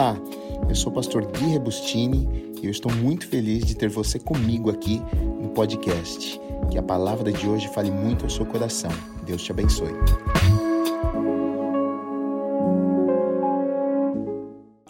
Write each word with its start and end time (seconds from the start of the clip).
Olá, 0.00 0.16
eu 0.66 0.74
sou 0.74 0.90
o 0.90 0.94
pastor 0.94 1.26
Gui 1.26 1.44
Rebustini 1.48 2.54
e 2.62 2.64
eu 2.64 2.70
estou 2.70 2.90
muito 2.90 3.28
feliz 3.28 3.66
de 3.66 3.74
ter 3.74 3.90
você 3.90 4.18
comigo 4.18 4.70
aqui 4.70 4.98
no 5.38 5.50
podcast. 5.50 6.40
Que 6.70 6.78
a 6.78 6.82
palavra 6.82 7.30
de 7.30 7.46
hoje 7.46 7.68
fale 7.68 7.90
muito 7.90 8.24
ao 8.24 8.30
seu 8.30 8.46
coração. 8.46 8.90
Deus 9.26 9.42
te 9.42 9.52
abençoe. 9.52 9.92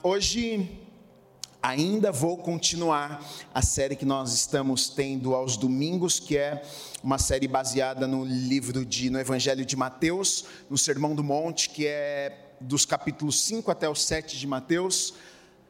Hoje 0.01 0.71
ainda 1.61 2.13
vou 2.13 2.37
continuar 2.37 3.21
a 3.53 3.63
série 3.63 3.97
que 3.97 4.07
nós 4.07 4.33
estamos 4.33 4.91
tendo 4.91 5.35
aos 5.35 5.57
domingos, 5.57 6.21
que 6.21 6.37
é 6.37 6.63
uma 7.03 7.19
série 7.19 7.49
baseada 7.49 8.07
no 8.07 8.25
livro 8.25 8.87
de 8.87 9.11
no 9.11 9.19
Evangelho 9.19 9.67
de 9.67 9.75
Mateus, 9.75 10.45
no 10.71 10.79
Sermão 10.79 11.17
do 11.17 11.25
Monte, 11.25 11.69
que 11.69 11.85
é 11.85 12.50
dos 12.61 12.85
capítulos 12.85 13.41
5 13.43 13.71
até 13.71 13.89
o 13.89 13.95
7 13.95 14.39
de 14.39 14.47
Mateus, 14.47 15.15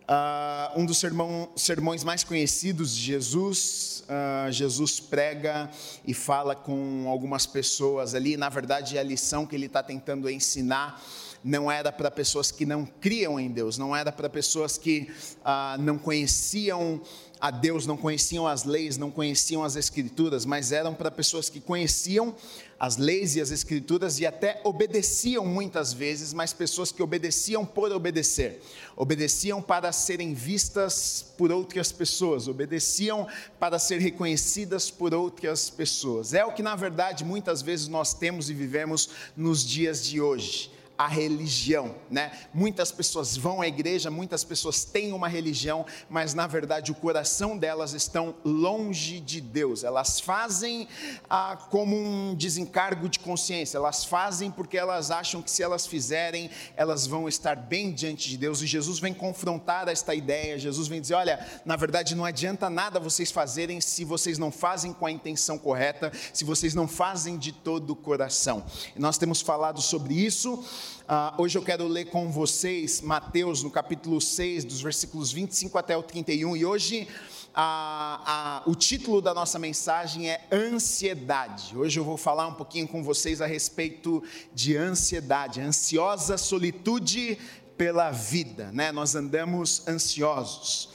uh, 0.09 0.78
um 0.78 0.84
dos 0.84 0.98
sermão, 0.98 1.48
sermões 1.55 2.02
mais 2.02 2.24
conhecidos 2.24 2.95
de 2.95 3.02
Jesus. 3.02 4.05
Uh, 4.09 4.51
Jesus 4.51 4.98
prega 4.98 5.70
e 6.05 6.12
fala 6.12 6.56
com 6.56 7.09
algumas 7.09 7.46
pessoas 7.46 8.15
ali. 8.15 8.37
Na 8.37 8.48
verdade, 8.48 8.98
a 8.98 9.02
lição 9.02 9.46
que 9.46 9.55
ele 9.55 9.66
está 9.66 9.82
tentando 9.82 10.29
ensinar 10.29 11.01
não 11.42 11.70
era 11.70 11.91
para 11.91 12.10
pessoas 12.10 12.51
que 12.51 12.66
não 12.66 12.84
criam 12.84 13.41
em 13.41 13.48
Deus, 13.48 13.79
não 13.79 13.96
era 13.96 14.12
para 14.12 14.29
pessoas 14.29 14.77
que 14.77 15.10
uh, 15.38 15.80
não 15.80 15.96
conheciam 15.96 17.01
a 17.41 17.51
Deus, 17.51 17.87
não 17.87 17.97
conheciam 17.97 18.47
as 18.47 18.65
leis, 18.65 18.99
não 18.99 19.11
conheciam 19.11 19.65
as 19.65 19.75
Escrituras, 19.75 20.45
mas 20.45 20.73
eram 20.73 20.93
para 20.93 21.11
pessoas 21.11 21.49
que 21.49 21.61
conheciam 21.61 22.35
as 22.79 22.97
leis 22.97 23.35
e 23.35 23.41
as 23.41 23.51
Escrituras 23.51 24.19
e 24.19 24.27
até 24.27 24.61
obedeciam 24.63 25.47
muitas 25.47 25.93
vezes, 25.93 26.35
mas 26.35 26.53
pessoas 26.53 26.93
que 26.93 27.03
obedeciam 27.03 27.65
por 27.65 27.91
obedecer, 27.93 28.63
obedeciam 28.95 29.63
para 29.63 29.91
serem 29.91 30.35
vistas 30.35 31.25
por 31.39 31.51
outras 31.51 31.91
pessoas, 31.91 32.47
obedeciam 32.47 33.27
para 33.59 33.79
ser 33.79 34.01
reconhecidas 34.01 34.91
por 34.91 35.15
outras 35.15 35.71
pessoas. 35.71 36.35
É 36.35 36.45
o 36.45 36.52
que 36.52 36.63
na 36.63 36.77
verdade 36.77 37.25
muitas 37.25 37.63
vezes 37.63 37.88
nós 37.88 38.13
temos 38.13 38.51
e 38.51 38.54
vivemos 38.54 39.09
nos 39.35 39.65
dias 39.65 40.04
de 40.04 40.21
hoje 40.21 40.79
a 41.01 41.06
religião, 41.06 41.95
né? 42.10 42.30
Muitas 42.52 42.93
pessoas 42.93 43.34
vão 43.34 43.62
à 43.62 43.66
igreja, 43.66 44.10
muitas 44.10 44.45
pessoas 44.45 44.84
têm 44.84 45.15
uma 45.15 45.29
religião, 45.29 45.87
mas 46.10 46.34
na 46.34 46.46
verdade 46.46 46.92
o 46.92 46.95
coração 46.95 47.57
delas 47.57 47.95
estão 47.95 48.34
longe 48.45 49.18
de 49.18 49.40
Deus. 49.40 49.82
Elas 49.82 50.20
fazem 50.20 50.87
ah, 51.30 51.57
como 51.70 51.96
um 51.96 52.34
desencargo 52.34 53.09
de 53.09 53.18
consciência. 53.18 53.79
Elas 53.79 54.04
fazem 54.04 54.51
porque 54.51 54.76
elas 54.76 55.10
acham 55.10 55.40
que 55.40 55.51
se 55.51 55.62
elas 55.62 55.87
fizerem, 55.87 56.51
elas 56.76 57.07
vão 57.07 57.26
estar 57.26 57.57
bem 57.57 57.92
diante 57.92 58.29
de 58.29 58.37
Deus. 58.37 58.60
E 58.60 58.66
Jesus 58.66 58.98
vem 58.98 59.14
confrontar 59.14 59.88
esta 59.88 60.14
ideia. 60.14 60.59
Jesus 60.59 60.87
vem 60.87 61.01
dizer: 61.01 61.14
olha, 61.14 61.48
na 61.64 61.76
verdade 61.76 62.14
não 62.14 62.26
adianta 62.26 62.68
nada 62.68 63.01
vocês 63.01 63.30
fazerem 63.30 63.80
se 63.80 64.04
vocês 64.04 64.37
não 64.37 64.53
fazem 64.53 64.92
com 64.92 65.06
a 65.06 65.10
intenção 65.10 65.56
correta, 65.56 66.12
se 66.31 66.44
vocês 66.44 66.75
não 66.75 66.87
fazem 66.87 67.38
de 67.38 67.53
todo 67.53 67.94
o 67.94 67.97
coração. 67.97 68.66
E 68.94 69.00
nós 69.00 69.16
temos 69.16 69.41
falado 69.41 69.81
sobre 69.81 70.12
isso. 70.12 70.62
Uh, 71.10 71.43
hoje 71.43 71.59
eu 71.59 71.62
quero 71.62 71.87
ler 71.88 72.06
com 72.06 72.31
vocês 72.31 73.00
Mateus 73.00 73.62
no 73.62 73.71
capítulo 73.71 74.21
6, 74.21 74.65
dos 74.65 74.81
versículos 74.81 75.32
25 75.32 75.77
até 75.77 75.97
o 75.97 76.03
31, 76.03 76.56
e 76.56 76.65
hoje 76.65 77.09
a, 77.55 78.62
a, 78.65 78.71
o 78.71 78.75
título 78.75 79.21
da 79.21 79.34
nossa 79.34 79.59
mensagem 79.59 80.31
é 80.31 80.47
Ansiedade. 80.53 81.77
Hoje 81.77 81.99
eu 81.99 82.05
vou 82.05 82.16
falar 82.16 82.47
um 82.47 82.55
pouquinho 82.55 82.87
com 82.87 83.03
vocês 83.03 83.41
a 83.41 83.47
respeito 83.47 84.22
de 84.55 84.77
ansiedade, 84.77 85.60
ansiosa 85.60 86.38
solitude 86.38 87.37
pela 87.77 88.10
vida, 88.10 88.71
né? 88.72 88.93
Nós 88.93 89.15
andamos 89.15 89.87
ansiosos. 89.88 90.91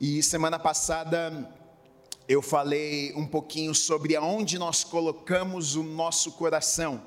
E 0.00 0.22
semana 0.22 0.58
passada 0.58 1.54
eu 2.26 2.40
falei 2.40 3.12
um 3.14 3.26
pouquinho 3.26 3.74
sobre 3.74 4.16
aonde 4.16 4.58
nós 4.58 4.82
colocamos 4.82 5.76
o 5.76 5.82
nosso 5.82 6.32
coração 6.32 7.02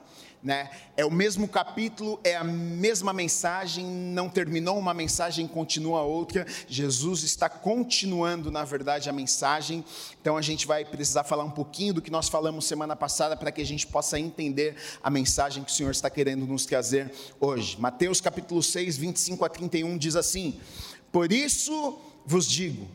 né? 0.47 0.69
É 0.95 1.03
o 1.03 1.11
mesmo 1.11 1.45
capítulo, 1.45 2.17
é 2.23 2.37
a 2.37 2.43
mesma 2.43 3.11
mensagem, 3.11 3.85
não 3.85 4.29
terminou 4.29 4.79
uma 4.79 4.93
mensagem, 4.93 5.45
continua 5.45 6.03
outra. 6.03 6.47
Jesus 6.69 7.23
está 7.23 7.49
continuando, 7.49 8.49
na 8.49 8.63
verdade, 8.63 9.09
a 9.09 9.11
mensagem. 9.13 9.83
Então 10.21 10.37
a 10.37 10.41
gente 10.41 10.65
vai 10.65 10.85
precisar 10.85 11.25
falar 11.25 11.43
um 11.43 11.51
pouquinho 11.51 11.95
do 11.95 12.01
que 12.01 12.09
nós 12.09 12.29
falamos 12.29 12.63
semana 12.63 12.95
passada 12.95 13.35
para 13.35 13.51
que 13.51 13.61
a 13.61 13.65
gente 13.65 13.85
possa 13.85 14.17
entender 14.17 14.77
a 15.03 15.09
mensagem 15.09 15.65
que 15.65 15.71
o 15.71 15.75
Senhor 15.75 15.91
está 15.91 16.09
querendo 16.09 16.47
nos 16.47 16.65
trazer 16.65 17.11
hoje. 17.41 17.77
Mateus 17.77 18.21
capítulo 18.21 18.63
6, 18.63 18.95
25 18.95 19.43
a 19.43 19.49
31 19.49 19.97
diz 19.97 20.15
assim: 20.15 20.61
Por 21.11 21.33
isso 21.33 21.99
vos 22.25 22.47
digo, 22.47 22.87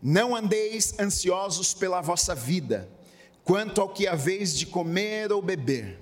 não 0.00 0.36
andeis 0.36 0.96
ansiosos 1.00 1.74
pela 1.74 2.00
vossa 2.00 2.32
vida, 2.32 2.88
quanto 3.42 3.80
ao 3.80 3.88
que 3.88 4.06
haveis 4.06 4.56
de 4.56 4.66
comer 4.66 5.32
ou 5.32 5.42
beber 5.42 6.01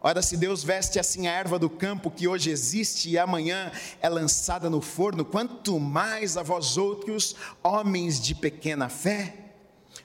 Ora, 0.00 0.22
se 0.22 0.36
Deus 0.36 0.62
veste 0.62 0.98
assim 0.98 1.26
a 1.26 1.32
erva 1.32 1.58
do 1.58 1.68
campo 1.68 2.10
que 2.10 2.28
hoje 2.28 2.50
existe 2.50 3.10
e 3.10 3.18
amanhã 3.18 3.72
é 4.00 4.08
lançada 4.08 4.70
no 4.70 4.80
forno, 4.80 5.24
quanto 5.24 5.80
mais 5.80 6.36
a 6.36 6.42
vós 6.42 6.76
outros, 6.76 7.34
homens 7.62 8.20
de 8.20 8.34
pequena 8.34 8.88
fé? 8.88 9.34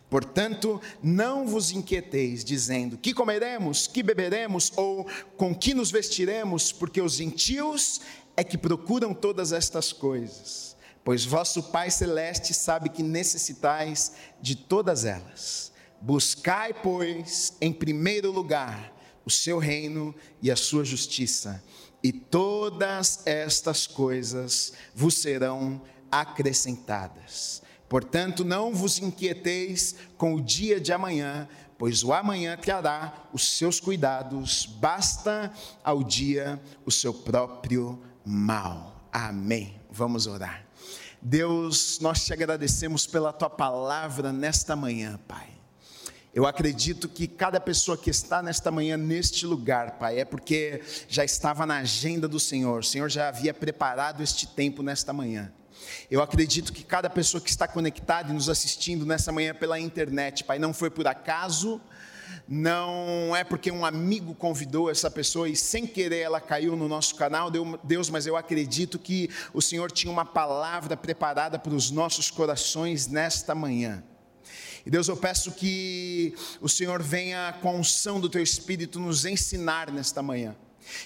Portanto, 0.10 0.82
não 1.02 1.48
vos 1.48 1.72
inquieteis, 1.72 2.44
dizendo: 2.44 2.98
que 2.98 3.14
comeremos, 3.14 3.88
que 3.88 4.04
beberemos 4.04 4.72
ou 4.76 5.08
com 5.38 5.56
que 5.56 5.74
nos 5.74 5.92
vestiremos, 5.92 6.72
porque 6.72 7.02
os 7.02 7.14
gentios 7.14 8.02
é 8.36 8.44
que 8.44 8.58
procuram 8.58 9.14
todas 9.14 9.52
estas 9.52 9.94
coisas. 9.94 10.76
Pois 11.04 11.26
vosso 11.26 11.64
Pai 11.64 11.92
Celeste 11.92 12.54
sabe 12.54 12.90
que 12.90 13.04
necessitais 13.04 14.14
de 14.42 14.56
todas 14.56 15.04
elas. 15.04 15.72
Buscai, 16.00 16.74
pois, 16.74 17.54
em 17.60 17.74
primeiro 17.74 18.32
lugar, 18.32 18.93
o 19.26 19.30
seu 19.30 19.58
reino 19.58 20.14
e 20.42 20.52
a 20.52 20.56
sua 20.56 20.84
justiça, 20.84 21.64
e 22.04 22.12
todas 22.12 23.26
estas 23.26 23.88
coisas 23.88 24.74
vos 24.94 25.16
serão 25.16 25.82
acrescentadas. 26.12 27.62
Portanto, 27.88 28.44
não 28.44 28.74
vos 28.74 29.00
inquieteis 29.00 29.96
com 30.18 30.36
o 30.36 30.42
dia 30.42 30.80
de 30.80 30.92
amanhã, 30.92 31.48
pois 31.78 32.04
o 32.04 32.12
amanhã 32.12 32.58
trará 32.58 33.30
os 33.32 33.58
seus 33.58 33.80
cuidados, 33.80 34.66
basta 34.66 35.54
ao 35.84 36.04
dia 36.04 36.62
o 36.86 36.92
seu 36.92 37.14
próprio 37.14 38.02
mal. 38.26 39.08
Amém. 39.12 39.80
Vamos 39.92 40.26
orar. 40.28 40.66
Deus, 41.22 42.00
nós 42.00 42.26
te 42.26 42.34
agradecemos 42.34 43.08
pela 43.08 43.32
tua 43.32 43.50
palavra 43.50 44.34
nesta 44.34 44.76
manhã, 44.76 45.20
Pai. 45.28 45.53
Eu 46.34 46.48
acredito 46.48 47.08
que 47.08 47.28
cada 47.28 47.60
pessoa 47.60 47.96
que 47.96 48.10
está 48.10 48.42
nesta 48.42 48.72
manhã 48.72 48.98
neste 48.98 49.46
lugar, 49.46 50.00
Pai, 50.00 50.20
é 50.20 50.26
porque 50.26 50.82
já 51.08 51.24
estava 51.24 51.64
na 51.64 51.78
agenda 51.78 52.28
do 52.28 52.40
Senhor. 52.40 52.80
O 52.80 52.84
Senhor 52.84 53.08
já 53.08 53.28
havia 53.28 53.54
preparado 53.54 54.24
este 54.24 54.48
tempo 54.48 54.82
nesta 54.82 55.14
manhã. 55.14 55.54
Eu 56.10 56.24
acredito 56.24 56.74
que 56.74 56.84
cada 56.84 57.08
pessoa 57.08 57.40
que 57.40 57.52
está 57.52 57.68
conectada 57.68 58.32
e 58.32 58.34
nos 58.34 58.50
assistindo 58.50 59.06
nessa 59.06 59.32
manhã 59.32 59.54
pela 59.54 59.80
internet, 59.80 60.44
Pai, 60.44 60.58
não 60.58 60.74
foi 60.74 60.90
por 60.90 61.06
acaso, 61.06 61.80
não 62.48 63.36
é 63.36 63.44
porque 63.44 63.72
um 63.72 63.86
amigo 63.86 64.34
convidou 64.34 64.90
essa 64.90 65.12
pessoa 65.12 65.48
e 65.48 65.56
sem 65.56 65.86
querer 65.86 66.22
ela 66.22 66.42
caiu 66.42 66.76
no 66.76 66.88
nosso 66.88 67.14
canal, 67.14 67.52
Deus, 67.84 68.10
mas 68.10 68.26
eu 68.26 68.36
acredito 68.36 68.98
que 68.98 69.30
o 69.54 69.62
Senhor 69.62 69.92
tinha 69.92 70.12
uma 70.12 70.26
palavra 70.26 70.98
preparada 70.98 71.60
para 71.60 71.76
os 71.76 71.92
nossos 71.92 72.32
corações 72.32 73.06
nesta 73.06 73.54
manhã. 73.54 74.04
E 74.86 74.90
Deus, 74.90 75.08
eu 75.08 75.16
peço 75.16 75.52
que 75.52 76.34
o 76.60 76.68
Senhor 76.68 77.02
venha 77.02 77.58
com 77.62 77.70
a 77.70 77.74
unção 77.74 78.20
do 78.20 78.30
teu 78.30 78.44
Espírito 78.44 79.00
nos 79.00 79.26
ensinar 79.26 79.90
nesta 79.92 80.22
manhã. 80.22 80.56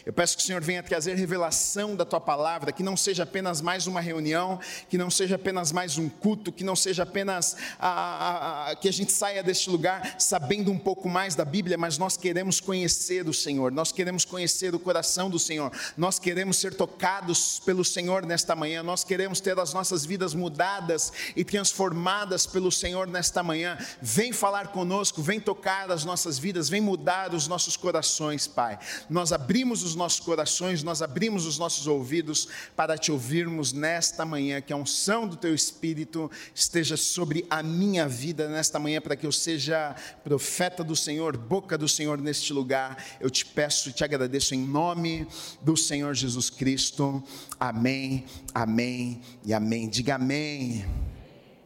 Eu 0.06 0.14
peço 0.14 0.36
que 0.38 0.44
o 0.44 0.46
Senhor 0.46 0.62
venha 0.62 0.82
trazer 0.84 1.16
revelação 1.16 1.96
da 1.96 2.06
tua 2.06 2.20
palavra, 2.20 2.72
que 2.72 2.84
não 2.84 2.98
seja 2.98 3.24
apenas 3.24 3.62
mais 3.62 3.88
uma 3.88 4.02
reunião, 4.02 4.60
que 4.90 4.98
não 4.98 5.10
seja 5.10 5.36
apenas 5.36 5.72
mais 5.72 5.98
um 5.98 6.10
culto, 6.10 6.52
que 6.52 6.64
não 6.64 6.76
seja 6.76 7.04
apenas 7.04 7.56
a, 7.80 7.90
a, 7.90 8.72
a, 8.72 8.76
que 8.76 8.88
a 8.88 8.94
gente 8.94 9.12
saia 9.12 9.44
deste 9.44 9.70
lugar 9.70 10.16
sabendo 10.20 10.72
um 10.72 10.78
pouco 10.78 11.10
mais 11.10 11.36
da 11.36 11.46
Bíblia, 11.46 11.78
mas 11.78 11.98
nós 11.98 12.18
queremos 12.18 12.60
conhecer 12.60 13.28
o 13.28 13.34
Senhor, 13.34 13.72
nós 13.72 13.92
queremos 13.92 14.26
conhecer 14.26 14.74
o 14.74 14.80
coração 14.80 15.30
do 15.30 15.40
Senhor, 15.40 15.72
nós 15.96 16.20
queremos 16.20 16.58
ser 16.58 16.74
tocados 16.74 17.60
pelo 17.60 17.84
Senhor 17.84 18.26
nesta 18.26 18.56
manhã, 18.56 18.84
nós 18.84 19.04
queremos 19.04 19.40
ter 19.40 19.58
as 19.60 19.74
nossas 19.74 20.06
vidas 20.06 20.34
mudadas 20.34 21.12
e 21.36 21.44
transformadas 21.44 22.46
pelo 22.46 22.72
Senhor 22.72 23.08
nesta 23.08 23.44
manhã. 23.44 23.78
Vem 24.02 24.32
falar 24.32 24.68
conosco, 24.68 25.22
vem 25.22 25.40
tocar 25.40 25.92
as 25.92 26.04
nossas 26.04 26.38
vidas, 26.40 26.70
vem 26.70 26.82
mudar 26.82 27.34
os 27.34 27.48
nossos 27.48 27.76
corações, 27.78 28.48
Pai. 28.48 28.80
Nós 29.10 29.32
abrimos 29.32 29.67
abrimos 29.68 29.84
os 29.84 29.96
nossos 29.96 30.22
corações, 30.22 30.82
nós 30.82 31.02
abrimos 31.02 31.46
os 31.46 31.60
nossos 31.60 31.88
ouvidos 31.88 32.48
para 32.74 32.98
te 32.98 33.12
ouvirmos 33.12 33.74
nesta 33.74 34.24
manhã, 34.24 34.62
que 34.62 34.72
a 34.72 34.78
unção 34.78 35.28
do 35.28 35.36
teu 35.36 35.54
Espírito 35.54 36.32
esteja 36.56 36.96
sobre 36.96 37.46
a 37.50 37.62
minha 37.62 38.08
vida 38.08 38.48
nesta 38.48 38.80
manhã, 38.80 39.02
para 39.02 39.18
que 39.18 39.28
eu 39.28 39.32
seja 39.32 39.94
profeta 40.24 40.86
do 40.86 40.96
Senhor, 40.96 41.36
boca 41.36 41.78
do 41.78 41.88
Senhor 41.90 42.18
neste 42.18 42.54
lugar. 42.54 43.04
Eu 43.20 43.30
te 43.30 43.46
peço 43.46 43.90
e 43.90 43.92
te 43.92 44.06
agradeço 44.06 44.56
em 44.56 44.60
nome 44.60 45.28
do 45.62 45.76
Senhor 45.76 46.16
Jesus 46.16 46.50
Cristo. 46.50 47.22
Amém, 47.60 48.24
amém 48.54 49.20
e 49.44 49.54
amém. 49.54 49.90
Diga 49.90 50.16
amém. 50.16 50.86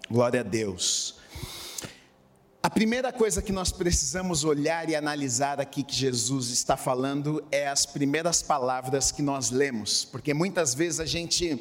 Glória 0.09 0.39
a 0.39 0.44
Deus. 0.44 1.20
A 2.63 2.69
primeira 2.69 3.11
coisa 3.11 3.41
que 3.41 3.51
nós 3.51 3.71
precisamos 3.71 4.43
olhar 4.43 4.87
e 4.87 4.95
analisar 4.95 5.59
aqui 5.59 5.81
que 5.81 5.95
Jesus 5.95 6.51
está 6.51 6.77
falando 6.77 7.43
é 7.51 7.67
as 7.67 7.87
primeiras 7.87 8.43
palavras 8.43 9.11
que 9.11 9.23
nós 9.23 9.49
lemos, 9.49 10.05
porque 10.05 10.31
muitas 10.31 10.75
vezes 10.75 10.99
a 10.99 11.05
gente 11.07 11.59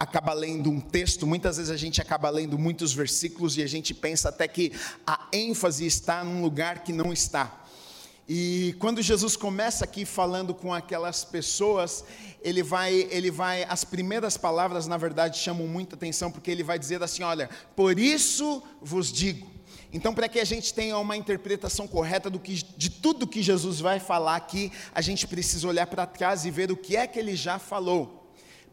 acaba 0.00 0.32
lendo 0.32 0.68
um 0.68 0.80
texto, 0.80 1.28
muitas 1.28 1.58
vezes 1.58 1.70
a 1.70 1.76
gente 1.76 2.02
acaba 2.02 2.28
lendo 2.28 2.58
muitos 2.58 2.92
versículos 2.92 3.56
e 3.56 3.62
a 3.62 3.68
gente 3.68 3.94
pensa 3.94 4.30
até 4.30 4.48
que 4.48 4.72
a 5.06 5.28
ênfase 5.32 5.86
está 5.86 6.24
num 6.24 6.42
lugar 6.42 6.82
que 6.82 6.92
não 6.92 7.12
está. 7.12 7.62
E 8.28 8.74
quando 8.80 9.00
Jesus 9.00 9.36
começa 9.36 9.84
aqui 9.84 10.04
falando 10.04 10.52
com 10.52 10.74
aquelas 10.74 11.24
pessoas, 11.24 12.04
ele 12.42 12.64
vai, 12.64 13.06
ele 13.12 13.30
vai, 13.30 13.62
as 13.68 13.84
primeiras 13.84 14.36
palavras 14.36 14.88
na 14.88 14.96
verdade 14.96 15.38
chamam 15.38 15.68
muita 15.68 15.94
atenção, 15.94 16.32
porque 16.32 16.50
ele 16.50 16.64
vai 16.64 16.80
dizer 16.80 17.00
assim: 17.00 17.22
olha, 17.22 17.48
por 17.76 17.96
isso 17.96 18.60
vos 18.80 19.12
digo. 19.12 19.51
Então, 19.92 20.14
para 20.14 20.28
que 20.28 20.40
a 20.40 20.44
gente 20.44 20.72
tenha 20.72 20.96
uma 20.98 21.16
interpretação 21.16 21.86
correta 21.86 22.30
do 22.30 22.40
que, 22.40 22.54
de 22.54 22.88
tudo 22.88 23.26
que 23.26 23.42
Jesus 23.42 23.78
vai 23.78 24.00
falar 24.00 24.36
aqui, 24.36 24.72
a 24.94 25.02
gente 25.02 25.26
precisa 25.26 25.68
olhar 25.68 25.86
para 25.86 26.06
trás 26.06 26.46
e 26.46 26.50
ver 26.50 26.72
o 26.72 26.76
que 26.76 26.96
é 26.96 27.06
que 27.06 27.18
ele 27.18 27.36
já 27.36 27.58
falou. 27.58 28.21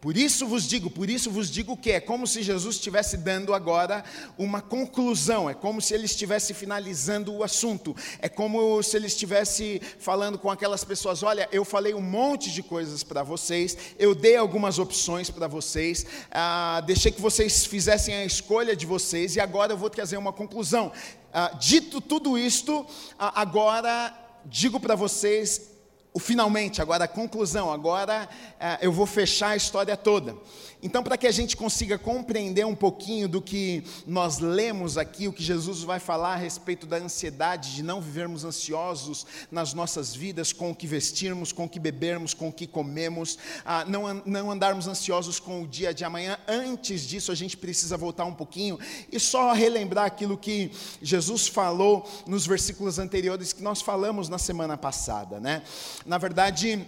Por 0.02 0.16
isso 0.16 0.48
vos 0.48 0.64
digo, 0.64 0.90
por 0.90 1.10
isso 1.10 1.30
vos 1.30 1.52
digo 1.52 1.76
que 1.76 1.92
é 1.92 2.00
como 2.00 2.26
se 2.26 2.42
Jesus 2.42 2.76
estivesse 2.76 3.18
dando 3.18 3.54
agora 3.54 4.04
uma 4.38 4.62
conclusão, 4.62 5.50
é 5.50 5.54
como 5.54 5.82
se 5.82 5.94
ele 5.94 6.06
estivesse 6.06 6.54
finalizando 6.54 7.34
o 7.34 7.44
assunto, 7.44 7.94
é 8.22 8.30
como 8.30 8.82
se 8.82 8.96
ele 8.96 9.08
estivesse 9.08 9.82
falando 10.00 10.40
com 10.40 10.50
aquelas 10.50 10.86
pessoas: 10.86 11.22
olha, 11.22 11.50
eu 11.52 11.66
falei 11.66 11.94
um 11.94 12.02
monte 12.02 12.50
de 12.50 12.64
coisas 12.64 13.04
para 13.04 13.24
vocês, 13.24 13.78
eu 13.98 14.16
dei 14.16 14.38
algumas 14.38 14.80
opções 14.80 15.30
para 15.30 15.48
vocês, 15.48 16.06
ah, 16.32 16.82
deixei 16.86 17.12
que 17.12 17.22
vocês 17.22 17.66
fizessem 17.66 18.16
a 18.16 18.24
escolha 18.24 18.78
de 18.78 18.86
vocês 18.86 19.36
e 19.36 19.42
agora 19.42 19.74
eu 19.74 19.78
vou 19.78 19.90
trazer 19.90 20.16
uma 20.16 20.32
conclusão. 20.32 20.94
Ah, 21.34 21.52
dito 21.60 22.00
tudo 22.00 22.38
isto, 22.38 22.86
ah, 23.18 23.42
agora 23.42 24.14
digo 24.46 24.80
para 24.80 24.96
vocês 24.96 25.69
o 26.12 26.20
finalmente, 26.20 26.82
agora 26.82 27.06
a 27.06 27.08
conclusão, 27.08 27.72
agora 27.72 28.28
uh, 28.56 28.78
eu 28.82 28.92
vou 28.92 29.06
fechar 29.06 29.50
a 29.50 29.56
história 29.56 29.96
toda. 29.96 30.36
Então, 30.82 31.04
para 31.04 31.18
que 31.18 31.28
a 31.28 31.32
gente 31.32 31.58
consiga 31.58 31.98
compreender 31.98 32.66
um 32.66 32.74
pouquinho 32.74 33.28
do 33.28 33.42
que 33.42 33.84
nós 34.08 34.40
lemos 34.40 34.98
aqui, 34.98 35.28
o 35.28 35.34
que 35.34 35.44
Jesus 35.44 35.84
vai 35.84 36.00
falar 36.00 36.34
a 36.34 36.38
respeito 36.38 36.88
da 36.88 36.96
ansiedade, 36.96 37.76
de 37.76 37.84
não 37.84 38.00
vivermos 38.00 38.46
ansiosos 38.46 39.28
nas 39.52 39.74
nossas 39.74 40.16
vidas 40.16 40.54
com 40.54 40.72
o 40.72 40.76
que 40.76 40.88
vestirmos, 40.88 41.52
com 41.52 41.66
o 41.66 41.70
que 41.70 41.80
bebermos, 41.80 42.34
com 42.34 42.48
o 42.48 42.54
que 42.54 42.66
comemos, 42.66 43.38
ah, 43.66 43.84
não, 43.86 44.22
não 44.26 44.50
andarmos 44.50 44.88
ansiosos 44.88 45.38
com 45.38 45.64
o 45.64 45.68
dia 45.68 45.94
de 45.94 46.06
amanhã. 46.06 46.40
Antes 46.48 47.02
disso, 47.02 47.30
a 47.30 47.36
gente 47.36 47.58
precisa 47.58 47.98
voltar 47.98 48.24
um 48.24 48.34
pouquinho 48.34 48.80
e 49.12 49.20
só 49.20 49.52
relembrar 49.52 50.06
aquilo 50.06 50.38
que 50.38 50.72
Jesus 51.02 51.46
falou 51.50 52.10
nos 52.26 52.48
versículos 52.48 53.00
anteriores 53.00 53.52
que 53.52 53.62
nós 53.62 53.82
falamos 53.82 54.30
na 54.30 54.38
semana 54.38 54.78
passada, 54.78 55.42
né? 55.42 55.62
Na 56.06 56.18
verdade, 56.18 56.88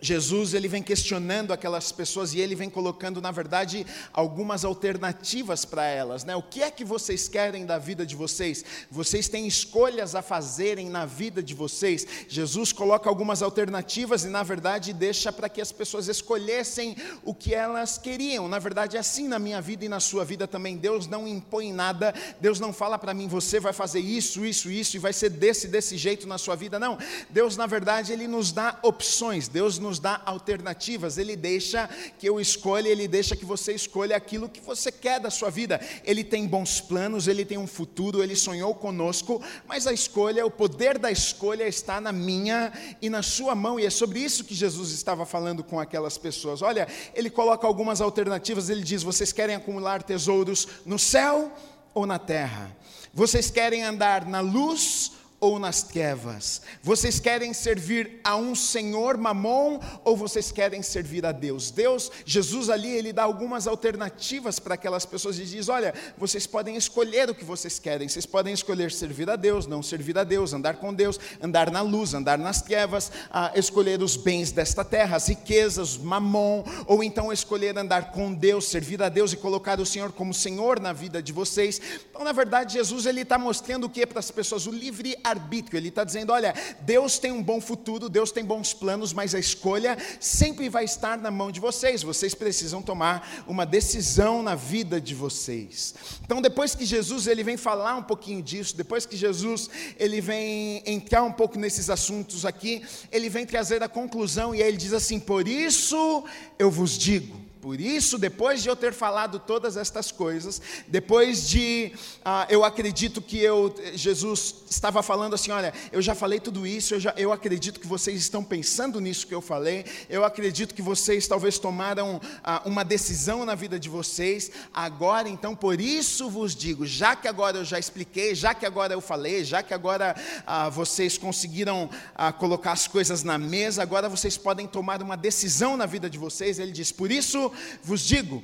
Jesus 0.00 0.54
ele 0.54 0.68
vem 0.68 0.82
questionando 0.82 1.52
aquelas 1.52 1.92
pessoas 1.92 2.32
e 2.32 2.40
ele 2.40 2.54
vem 2.54 2.70
colocando, 2.70 3.20
na 3.20 3.30
verdade, 3.30 3.86
algumas 4.12 4.64
alternativas 4.64 5.64
para 5.64 5.84
elas, 5.84 6.24
né? 6.24 6.34
O 6.34 6.42
que 6.42 6.62
é 6.62 6.70
que 6.70 6.84
vocês 6.84 7.28
querem 7.28 7.66
da 7.66 7.78
vida 7.78 8.06
de 8.06 8.16
vocês? 8.16 8.64
Vocês 8.90 9.28
têm 9.28 9.46
escolhas 9.46 10.14
a 10.14 10.22
fazerem 10.22 10.88
na 10.88 11.04
vida 11.04 11.42
de 11.42 11.54
vocês? 11.54 12.06
Jesus 12.28 12.72
coloca 12.72 13.08
algumas 13.08 13.42
alternativas 13.42 14.24
e, 14.24 14.28
na 14.28 14.42
verdade, 14.42 14.92
deixa 14.92 15.32
para 15.32 15.48
que 15.48 15.60
as 15.60 15.72
pessoas 15.72 16.08
escolhessem 16.08 16.96
o 17.24 17.34
que 17.34 17.54
elas 17.54 17.98
queriam. 17.98 18.48
Na 18.48 18.58
verdade, 18.58 18.96
é 18.96 19.00
assim 19.00 19.28
na 19.28 19.38
minha 19.38 19.60
vida 19.60 19.84
e 19.84 19.88
na 19.88 20.00
sua 20.00 20.24
vida 20.24 20.46
também. 20.46 20.76
Deus 20.76 21.06
não 21.06 21.26
impõe 21.26 21.72
nada. 21.72 22.14
Deus 22.40 22.58
não 22.58 22.72
fala 22.72 22.98
para 22.98 23.14
mim, 23.14 23.28
você 23.28 23.60
vai 23.60 23.72
fazer 23.72 24.00
isso, 24.00 24.44
isso, 24.44 24.70
isso 24.70 24.96
e 24.96 25.00
vai 25.00 25.12
ser 25.12 25.30
desse, 25.30 25.68
desse 25.68 25.96
jeito 25.96 26.26
na 26.26 26.38
sua 26.38 26.56
vida. 26.56 26.78
Não. 26.78 26.98
Deus, 27.28 27.56
na 27.56 27.66
verdade, 27.66 28.12
ele 28.12 28.26
nos 28.26 28.52
dá 28.52 28.78
opções. 28.82 29.48
Deus 29.48 29.78
nos 29.78 29.89
nos 29.90 29.98
dá 29.98 30.22
alternativas, 30.24 31.18
Ele 31.18 31.34
deixa 31.34 31.90
que 32.16 32.28
eu 32.28 32.40
escolha, 32.40 32.88
Ele 32.88 33.08
deixa 33.08 33.34
que 33.34 33.44
você 33.44 33.72
escolha 33.72 34.16
aquilo 34.16 34.48
que 34.48 34.60
você 34.60 34.92
quer 34.92 35.18
da 35.18 35.30
sua 35.30 35.50
vida. 35.50 35.80
Ele 36.04 36.22
tem 36.22 36.46
bons 36.46 36.80
planos, 36.80 37.26
Ele 37.26 37.44
tem 37.44 37.58
um 37.58 37.66
futuro, 37.66 38.22
Ele 38.22 38.36
sonhou 38.36 38.72
conosco, 38.72 39.42
mas 39.66 39.88
a 39.88 39.92
escolha, 39.92 40.46
o 40.46 40.50
poder 40.50 40.96
da 40.96 41.10
escolha 41.10 41.66
está 41.66 42.00
na 42.00 42.12
minha 42.12 42.72
e 43.02 43.10
na 43.10 43.20
sua 43.20 43.56
mão, 43.56 43.80
e 43.80 43.84
é 43.84 43.90
sobre 43.90 44.20
isso 44.20 44.44
que 44.44 44.54
Jesus 44.54 44.92
estava 44.92 45.26
falando 45.26 45.64
com 45.64 45.80
aquelas 45.80 46.16
pessoas. 46.16 46.62
Olha, 46.62 46.86
Ele 47.12 47.28
coloca 47.28 47.66
algumas 47.66 48.00
alternativas, 48.00 48.70
Ele 48.70 48.82
diz: 48.82 49.02
vocês 49.02 49.32
querem 49.32 49.56
acumular 49.56 50.04
tesouros 50.04 50.68
no 50.86 51.00
céu 51.00 51.52
ou 51.92 52.06
na 52.06 52.18
terra? 52.18 52.76
Vocês 53.12 53.50
querem 53.50 53.82
andar 53.82 54.24
na 54.24 54.38
luz 54.38 55.10
ou 55.40 55.58
nas 55.58 55.82
trevas? 55.82 56.60
Vocês 56.82 57.18
querem 57.18 57.52
servir 57.52 58.20
a 58.22 58.36
um 58.36 58.54
Senhor 58.54 59.16
Mamon 59.16 59.80
ou 60.04 60.16
vocês 60.16 60.52
querem 60.52 60.82
servir 60.82 61.24
a 61.24 61.32
Deus? 61.32 61.70
Deus, 61.70 62.10
Jesus 62.24 62.68
ali, 62.68 62.90
ele 62.90 63.12
dá 63.12 63.22
algumas 63.22 63.66
alternativas 63.66 64.58
para 64.58 64.74
aquelas 64.74 65.06
pessoas 65.06 65.38
e 65.38 65.44
diz: 65.44 65.68
Olha, 65.68 65.94
vocês 66.18 66.46
podem 66.46 66.76
escolher 66.76 67.30
o 67.30 67.34
que 67.34 67.44
vocês 67.44 67.78
querem, 67.78 68.08
vocês 68.08 68.26
podem 68.26 68.52
escolher 68.52 68.92
servir 68.92 69.30
a 69.30 69.36
Deus, 69.36 69.66
não 69.66 69.82
servir 69.82 70.18
a 70.18 70.24
Deus, 70.24 70.52
andar 70.52 70.76
com 70.76 70.92
Deus, 70.92 71.18
andar 71.42 71.70
na 71.70 71.80
luz, 71.80 72.12
andar 72.14 72.38
nas 72.38 72.60
trevas, 72.60 73.10
escolher 73.54 74.02
os 74.02 74.16
bens 74.16 74.52
desta 74.52 74.84
terra, 74.84 75.16
as 75.16 75.28
riquezas, 75.28 75.96
mamon, 75.96 76.62
ou 76.86 77.02
então 77.02 77.32
escolher 77.32 77.78
andar 77.78 78.10
com 78.12 78.32
Deus, 78.32 78.66
servir 78.66 79.02
a 79.02 79.08
Deus 79.08 79.32
e 79.32 79.36
colocar 79.36 79.80
o 79.80 79.86
Senhor 79.86 80.12
como 80.12 80.34
Senhor 80.34 80.78
na 80.78 80.92
vida 80.92 81.22
de 81.22 81.32
vocês. 81.32 81.80
Então, 82.10 82.24
na 82.24 82.32
verdade, 82.32 82.74
Jesus 82.74 83.06
ele 83.06 83.22
está 83.22 83.38
mostrando 83.38 83.84
o 83.84 83.88
que 83.88 84.06
para 84.06 84.18
as 84.18 84.30
pessoas? 84.30 84.66
O 84.66 84.70
livre 84.70 85.16
arbítrio. 85.30 85.78
Ele 85.78 85.88
está 85.88 86.04
dizendo: 86.04 86.32
olha, 86.32 86.54
Deus 86.80 87.18
tem 87.18 87.32
um 87.32 87.42
bom 87.42 87.60
futuro, 87.60 88.08
Deus 88.08 88.30
tem 88.30 88.44
bons 88.44 88.74
planos, 88.74 89.12
mas 89.12 89.34
a 89.34 89.38
escolha 89.38 89.96
sempre 90.18 90.68
vai 90.68 90.84
estar 90.84 91.16
na 91.18 91.30
mão 91.30 91.50
de 91.50 91.60
vocês. 91.60 92.02
Vocês 92.02 92.34
precisam 92.34 92.82
tomar 92.82 93.44
uma 93.46 93.64
decisão 93.64 94.42
na 94.42 94.54
vida 94.54 95.00
de 95.00 95.14
vocês. 95.14 95.94
Então, 96.24 96.42
depois 96.42 96.74
que 96.74 96.84
Jesus 96.84 97.26
ele 97.26 97.42
vem 97.42 97.56
falar 97.56 97.96
um 97.96 98.02
pouquinho 98.02 98.42
disso, 98.42 98.76
depois 98.76 99.06
que 99.06 99.16
Jesus 99.16 99.70
ele 99.98 100.20
vem 100.20 100.82
entrar 100.84 101.22
um 101.22 101.32
pouco 101.32 101.58
nesses 101.58 101.88
assuntos 101.88 102.44
aqui, 102.44 102.82
ele 103.10 103.28
vem 103.28 103.46
trazer 103.46 103.82
a 103.82 103.88
conclusão 103.88 104.54
e 104.54 104.62
aí 104.62 104.68
ele 104.68 104.76
diz 104.76 104.92
assim: 104.92 105.18
por 105.18 105.48
isso 105.48 106.24
eu 106.58 106.70
vos 106.70 106.98
digo. 106.98 107.39
Por 107.60 107.78
isso, 107.78 108.16
depois 108.16 108.62
de 108.62 108.70
eu 108.70 108.74
ter 108.74 108.94
falado 108.94 109.38
todas 109.38 109.76
estas 109.76 110.10
coisas, 110.10 110.62
depois 110.88 111.46
de 111.46 111.92
ah, 112.24 112.46
eu 112.48 112.64
acredito 112.64 113.20
que 113.20 113.38
eu 113.38 113.74
Jesus 113.92 114.54
estava 114.70 115.02
falando 115.02 115.34
assim, 115.34 115.50
olha, 115.50 115.74
eu 115.92 116.00
já 116.00 116.14
falei 116.14 116.40
tudo 116.40 116.66
isso, 116.66 116.94
eu, 116.94 117.00
já, 117.00 117.12
eu 117.18 117.30
acredito 117.32 117.78
que 117.78 117.86
vocês 117.86 118.18
estão 118.18 118.42
pensando 118.42 118.98
nisso 118.98 119.26
que 119.26 119.34
eu 119.34 119.42
falei, 119.42 119.84
eu 120.08 120.24
acredito 120.24 120.74
que 120.74 120.80
vocês 120.80 121.28
talvez 121.28 121.58
tomaram 121.58 122.18
ah, 122.42 122.62
uma 122.64 122.82
decisão 122.82 123.44
na 123.44 123.54
vida 123.54 123.78
de 123.78 123.90
vocês. 123.90 124.50
Agora, 124.72 125.28
então, 125.28 125.54
por 125.54 125.80
isso 125.80 126.30
vos 126.30 126.54
digo, 126.54 126.86
já 126.86 127.14
que 127.14 127.28
agora 127.28 127.58
eu 127.58 127.64
já 127.64 127.78
expliquei, 127.78 128.34
já 128.34 128.54
que 128.54 128.64
agora 128.64 128.94
eu 128.94 129.02
falei, 129.02 129.44
já 129.44 129.62
que 129.62 129.74
agora 129.74 130.16
ah, 130.46 130.70
vocês 130.70 131.18
conseguiram 131.18 131.90
ah, 132.14 132.32
colocar 132.32 132.72
as 132.72 132.86
coisas 132.86 133.22
na 133.22 133.36
mesa, 133.36 133.82
agora 133.82 134.08
vocês 134.08 134.38
podem 134.38 134.66
tomar 134.66 135.02
uma 135.02 135.16
decisão 135.16 135.76
na 135.76 135.84
vida 135.84 136.08
de 136.08 136.16
vocês. 136.16 136.58
Ele 136.58 136.72
diz, 136.72 136.90
por 136.90 137.10
isso 137.10 137.49
vos 137.82 138.00
digo: 138.00 138.42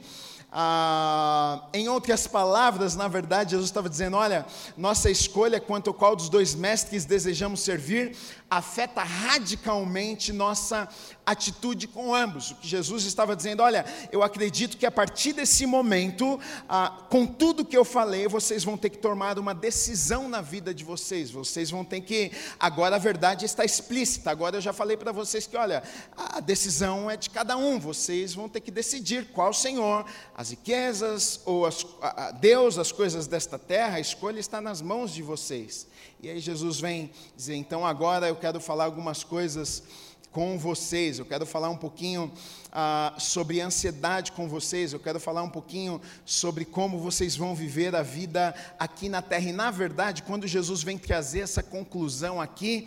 Ah, 0.50 1.68
em 1.74 1.88
outras 1.88 2.26
palavras, 2.26 2.96
na 2.96 3.08
verdade, 3.08 3.50
Jesus 3.50 3.68
estava 3.68 3.88
dizendo: 3.88 4.16
olha, 4.16 4.46
nossa 4.76 5.10
escolha 5.10 5.60
quanto 5.60 5.88
ao 5.88 5.94
qual 5.94 6.16
dos 6.16 6.28
dois 6.28 6.54
mestres 6.54 7.04
desejamos 7.04 7.60
servir 7.60 8.16
afeta 8.50 9.02
radicalmente 9.02 10.32
nossa 10.32 10.88
atitude 11.24 11.88
com 11.88 12.14
ambos. 12.14 12.52
O 12.52 12.54
que 12.56 12.68
Jesus 12.68 13.04
estava 13.04 13.34
dizendo: 13.34 13.62
olha, 13.62 13.84
eu 14.12 14.22
acredito 14.22 14.76
que 14.76 14.86
a 14.86 14.90
partir 14.90 15.32
desse 15.32 15.66
momento, 15.66 16.38
ah, 16.68 17.06
com 17.10 17.26
tudo 17.26 17.64
que 17.64 17.76
eu 17.76 17.84
falei, 17.84 18.28
vocês 18.28 18.62
vão 18.62 18.76
ter 18.76 18.90
que 18.90 18.98
tomar 18.98 19.38
uma 19.38 19.54
decisão 19.54 20.28
na 20.28 20.40
vida 20.40 20.72
de 20.72 20.84
vocês. 20.84 21.30
Vocês 21.30 21.70
vão 21.70 21.84
ter 21.84 22.00
que. 22.00 22.30
Agora 22.58 22.96
a 22.96 22.98
verdade 22.98 23.44
está 23.44 23.64
explícita. 23.64 24.30
Agora 24.30 24.56
eu 24.56 24.60
já 24.60 24.72
falei 24.72 24.96
para 24.96 25.10
vocês 25.10 25.46
que, 25.46 25.56
olha, 25.56 25.82
a 26.16 26.40
decisão 26.40 27.10
é 27.10 27.16
de 27.16 27.28
cada 27.28 27.56
um. 27.56 27.80
Vocês 27.80 28.34
vão 28.34 28.48
ter 28.48 28.60
que 28.60 28.70
decidir 28.70 29.26
qual 29.32 29.52
Senhor, 29.52 30.06
as 30.36 30.50
riquezas 30.50 31.40
ou 31.44 31.66
as, 31.66 31.84
a, 32.00 32.30
Deus, 32.30 32.78
as 32.78 32.92
coisas 32.92 33.26
desta 33.26 33.58
terra. 33.58 33.96
A 33.96 34.00
escolha 34.00 34.38
está 34.38 34.60
nas 34.60 34.80
mãos 34.80 35.12
de 35.12 35.22
vocês. 35.22 35.88
E 36.22 36.30
aí 36.30 36.40
Jesus 36.40 36.80
vem 36.80 37.10
dizer: 37.36 37.56
então 37.56 37.84
agora 37.84 38.28
eu 38.28 38.35
quero 38.36 38.60
falar 38.60 38.84
algumas 38.84 39.24
coisas 39.24 39.82
com 40.30 40.58
vocês. 40.58 41.18
Eu 41.18 41.24
quero 41.24 41.46
falar 41.46 41.70
um 41.70 41.76
pouquinho 41.76 42.30
ah, 42.70 43.14
sobre 43.18 43.60
ansiedade 43.60 44.32
com 44.32 44.46
vocês. 44.46 44.92
Eu 44.92 45.00
quero 45.00 45.18
falar 45.18 45.42
um 45.42 45.48
pouquinho 45.48 46.00
sobre 46.26 46.64
como 46.64 46.98
vocês 46.98 47.34
vão 47.34 47.54
viver 47.54 47.96
a 47.96 48.02
vida 48.02 48.54
aqui 48.78 49.08
na 49.08 49.22
terra. 49.22 49.48
E 49.48 49.52
na 49.52 49.70
verdade, 49.70 50.22
quando 50.22 50.46
Jesus 50.46 50.82
vem 50.82 50.98
trazer 50.98 51.40
essa 51.40 51.62
conclusão 51.62 52.38
aqui, 52.40 52.86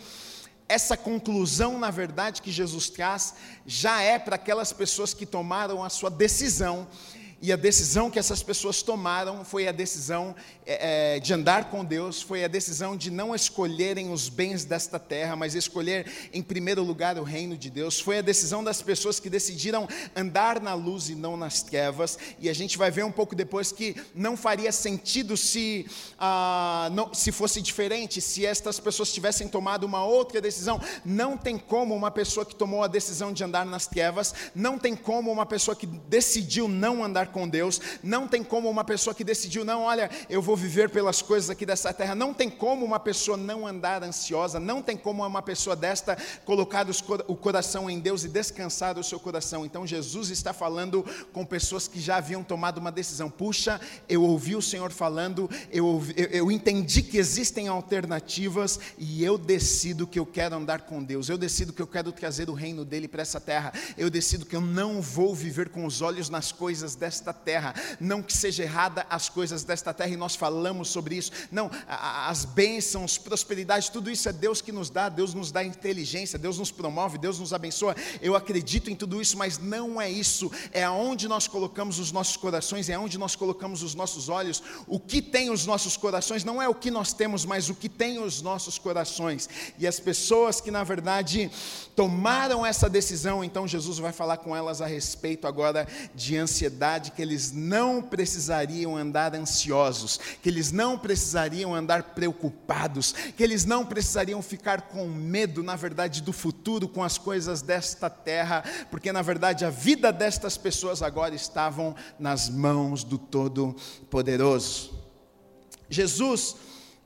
essa 0.68 0.96
conclusão, 0.96 1.76
na 1.76 1.90
verdade, 1.90 2.40
que 2.40 2.52
Jesus 2.52 2.88
traz, 2.88 3.34
já 3.66 4.00
é 4.00 4.20
para 4.20 4.36
aquelas 4.36 4.72
pessoas 4.72 5.12
que 5.12 5.26
tomaram 5.26 5.82
a 5.82 5.90
sua 5.90 6.08
decisão 6.08 6.86
e 7.42 7.52
a 7.52 7.56
decisão 7.56 8.10
que 8.10 8.18
essas 8.18 8.42
pessoas 8.42 8.82
tomaram 8.82 9.44
foi 9.44 9.66
a 9.66 9.72
decisão 9.72 10.34
é, 10.66 11.18
de 11.18 11.32
andar 11.32 11.70
com 11.70 11.82
Deus, 11.82 12.20
foi 12.20 12.44
a 12.44 12.48
decisão 12.48 12.94
de 12.94 13.10
não 13.10 13.34
escolherem 13.34 14.12
os 14.12 14.28
bens 14.28 14.64
desta 14.64 14.98
terra, 14.98 15.34
mas 15.34 15.54
escolher 15.54 16.06
em 16.34 16.42
primeiro 16.42 16.82
lugar 16.82 17.18
o 17.18 17.22
reino 17.22 17.56
de 17.56 17.70
Deus. 17.70 17.98
Foi 17.98 18.18
a 18.18 18.22
decisão 18.22 18.62
das 18.62 18.82
pessoas 18.82 19.18
que 19.18 19.30
decidiram 19.30 19.88
andar 20.14 20.60
na 20.60 20.74
luz 20.74 21.08
e 21.08 21.14
não 21.14 21.34
nas 21.34 21.62
trevas. 21.62 22.18
E 22.38 22.48
a 22.50 22.52
gente 22.52 22.76
vai 22.76 22.90
ver 22.90 23.06
um 23.06 23.12
pouco 23.12 23.34
depois 23.34 23.72
que 23.72 23.96
não 24.14 24.36
faria 24.36 24.70
sentido 24.70 25.34
se, 25.34 25.86
ah, 26.18 26.90
não, 26.92 27.14
se 27.14 27.32
fosse 27.32 27.62
diferente, 27.62 28.20
se 28.20 28.44
estas 28.44 28.78
pessoas 28.78 29.12
tivessem 29.12 29.48
tomado 29.48 29.84
uma 29.84 30.04
outra 30.04 30.42
decisão. 30.42 30.78
Não 31.04 31.38
tem 31.38 31.56
como 31.56 31.94
uma 31.94 32.10
pessoa 32.10 32.44
que 32.44 32.54
tomou 32.54 32.84
a 32.84 32.86
decisão 32.86 33.32
de 33.32 33.42
andar 33.42 33.64
nas 33.64 33.86
trevas, 33.86 34.34
não 34.54 34.78
tem 34.78 34.94
como 34.94 35.32
uma 35.32 35.46
pessoa 35.46 35.74
que 35.74 35.86
decidiu 35.86 36.68
não 36.68 37.02
andar 37.02 37.29
com 37.30 37.48
Deus. 37.48 37.80
Não 38.02 38.28
tem 38.28 38.44
como 38.44 38.68
uma 38.68 38.84
pessoa 38.84 39.14
que 39.14 39.24
decidiu, 39.24 39.64
não, 39.64 39.82
olha, 39.82 40.10
eu 40.28 40.42
vou 40.42 40.56
viver 40.56 40.90
pelas 40.90 41.22
coisas 41.22 41.50
aqui 41.50 41.64
dessa 41.64 41.92
terra. 41.92 42.14
Não 42.14 42.34
tem 42.34 42.50
como 42.50 42.84
uma 42.84 43.00
pessoa 43.00 43.36
não 43.36 43.66
andar 43.66 44.02
ansiosa. 44.02 44.60
Não 44.60 44.82
tem 44.82 44.96
como 44.96 45.24
uma 45.24 45.42
pessoa 45.42 45.74
desta 45.74 46.16
colocar 46.44 46.86
o 47.26 47.36
coração 47.36 47.88
em 47.88 47.98
Deus 47.98 48.24
e 48.24 48.28
descansar 48.28 48.98
o 48.98 49.04
seu 49.04 49.18
coração. 49.18 49.64
Então 49.64 49.86
Jesus 49.86 50.30
está 50.30 50.52
falando 50.52 51.04
com 51.32 51.44
pessoas 51.44 51.86
que 51.86 52.00
já 52.00 52.16
haviam 52.16 52.42
tomado 52.42 52.78
uma 52.78 52.92
decisão. 52.92 53.30
Puxa, 53.30 53.80
eu 54.08 54.22
ouvi 54.22 54.56
o 54.56 54.62
Senhor 54.62 54.90
falando, 54.90 55.48
eu, 55.70 56.02
eu, 56.16 56.26
eu 56.26 56.50
entendi 56.50 57.02
que 57.02 57.18
existem 57.18 57.68
alternativas 57.68 58.78
e 58.98 59.24
eu 59.24 59.38
decido 59.38 60.06
que 60.06 60.18
eu 60.18 60.26
quero 60.26 60.56
andar 60.56 60.82
com 60.82 61.02
Deus. 61.02 61.28
Eu 61.28 61.38
decido 61.38 61.72
que 61.72 61.82
eu 61.82 61.86
quero 61.86 62.12
trazer 62.12 62.50
o 62.50 62.54
reino 62.54 62.84
dele 62.84 63.08
para 63.08 63.22
essa 63.22 63.40
terra. 63.40 63.72
Eu 63.96 64.10
decido 64.10 64.46
que 64.46 64.56
eu 64.56 64.60
não 64.60 65.00
vou 65.00 65.34
viver 65.34 65.68
com 65.68 65.84
os 65.84 66.02
olhos 66.02 66.28
nas 66.28 66.52
coisas 66.52 66.94
desta 66.94 67.19
desta 67.20 67.32
terra. 67.32 67.74
Não 68.00 68.22
que 68.22 68.36
seja 68.36 68.62
errada 68.62 69.06
as 69.08 69.28
coisas 69.28 69.62
desta 69.62 69.92
terra, 69.92 70.10
e 70.10 70.16
nós 70.16 70.34
falamos 70.34 70.88
sobre 70.88 71.16
isso. 71.16 71.30
Não, 71.52 71.70
as 71.86 72.44
bênçãos, 72.44 73.18
prosperidade, 73.18 73.90
tudo 73.90 74.10
isso 74.10 74.28
é 74.28 74.32
Deus 74.32 74.60
que 74.60 74.72
nos 74.72 74.88
dá, 74.90 75.08
Deus 75.08 75.34
nos 75.34 75.52
dá 75.52 75.62
inteligência, 75.62 76.38
Deus 76.38 76.58
nos 76.58 76.70
promove, 76.70 77.18
Deus 77.18 77.38
nos 77.38 77.52
abençoa. 77.52 77.94
Eu 78.20 78.34
acredito 78.34 78.90
em 78.90 78.96
tudo 78.96 79.20
isso, 79.20 79.36
mas 79.36 79.58
não 79.58 80.00
é 80.00 80.10
isso. 80.10 80.50
É 80.72 80.82
aonde 80.82 81.28
nós 81.28 81.46
colocamos 81.46 81.98
os 81.98 82.10
nossos 82.10 82.36
corações, 82.36 82.88
é 82.88 82.94
aonde 82.94 83.18
nós 83.18 83.36
colocamos 83.36 83.82
os 83.82 83.94
nossos 83.94 84.28
olhos. 84.28 84.62
O 84.86 84.98
que 84.98 85.20
tem 85.20 85.50
os 85.50 85.66
nossos 85.66 85.96
corações 85.96 86.42
não 86.42 86.60
é 86.60 86.68
o 86.68 86.74
que 86.74 86.90
nós 86.90 87.12
temos, 87.12 87.44
mas 87.44 87.68
o 87.68 87.74
que 87.74 87.88
tem 87.88 88.18
os 88.18 88.40
nossos 88.40 88.78
corações. 88.78 89.48
E 89.78 89.86
as 89.86 90.00
pessoas 90.00 90.60
que 90.60 90.70
na 90.70 90.82
verdade 90.82 91.50
tomaram 91.94 92.64
essa 92.64 92.88
decisão, 92.88 93.44
então 93.44 93.68
Jesus 93.68 93.98
vai 93.98 94.12
falar 94.12 94.38
com 94.38 94.56
elas 94.56 94.80
a 94.80 94.86
respeito 94.86 95.46
agora 95.46 95.86
de 96.14 96.36
ansiedade 96.36 97.09
que 97.10 97.20
eles 97.20 97.52
não 97.52 98.00
precisariam 98.02 98.96
andar 98.96 99.34
ansiosos, 99.34 100.18
que 100.42 100.48
eles 100.48 100.72
não 100.72 100.98
precisariam 100.98 101.74
andar 101.74 102.14
preocupados, 102.14 103.12
que 103.36 103.42
eles 103.42 103.64
não 103.64 103.84
precisariam 103.84 104.40
ficar 104.40 104.82
com 104.82 105.06
medo, 105.06 105.62
na 105.62 105.76
verdade, 105.76 106.22
do 106.22 106.32
futuro, 106.32 106.88
com 106.88 107.02
as 107.02 107.18
coisas 107.18 107.62
desta 107.62 108.08
terra, 108.08 108.64
porque 108.90 109.12
na 109.12 109.22
verdade 109.22 109.64
a 109.64 109.70
vida 109.70 110.12
destas 110.12 110.56
pessoas 110.56 111.02
agora 111.02 111.34
estavam 111.34 111.94
nas 112.18 112.48
mãos 112.48 113.04
do 113.04 113.18
Todo-Poderoso. 113.18 114.98
Jesus, 115.88 116.56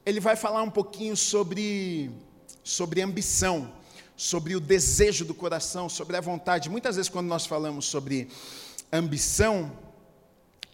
ele 0.05 0.21
vai 0.21 0.37
falar 0.37 0.63
um 0.63 0.71
pouquinho 0.71 1.17
sobre, 1.17 2.11
sobre 2.63 3.01
ambição, 3.01 3.73
sobre 4.17 4.55
o 4.55 4.61
desejo 4.61 5.25
do 5.25 5.35
coração, 5.35 5.89
sobre 5.89 6.17
a 6.17 6.21
vontade. 6.21 6.69
Muitas 6.69 6.97
vezes, 6.97 7.09
quando 7.09 7.27
nós 7.27 7.47
falamos 7.47 7.87
sobre 7.87 8.29
ambição, 8.93 9.73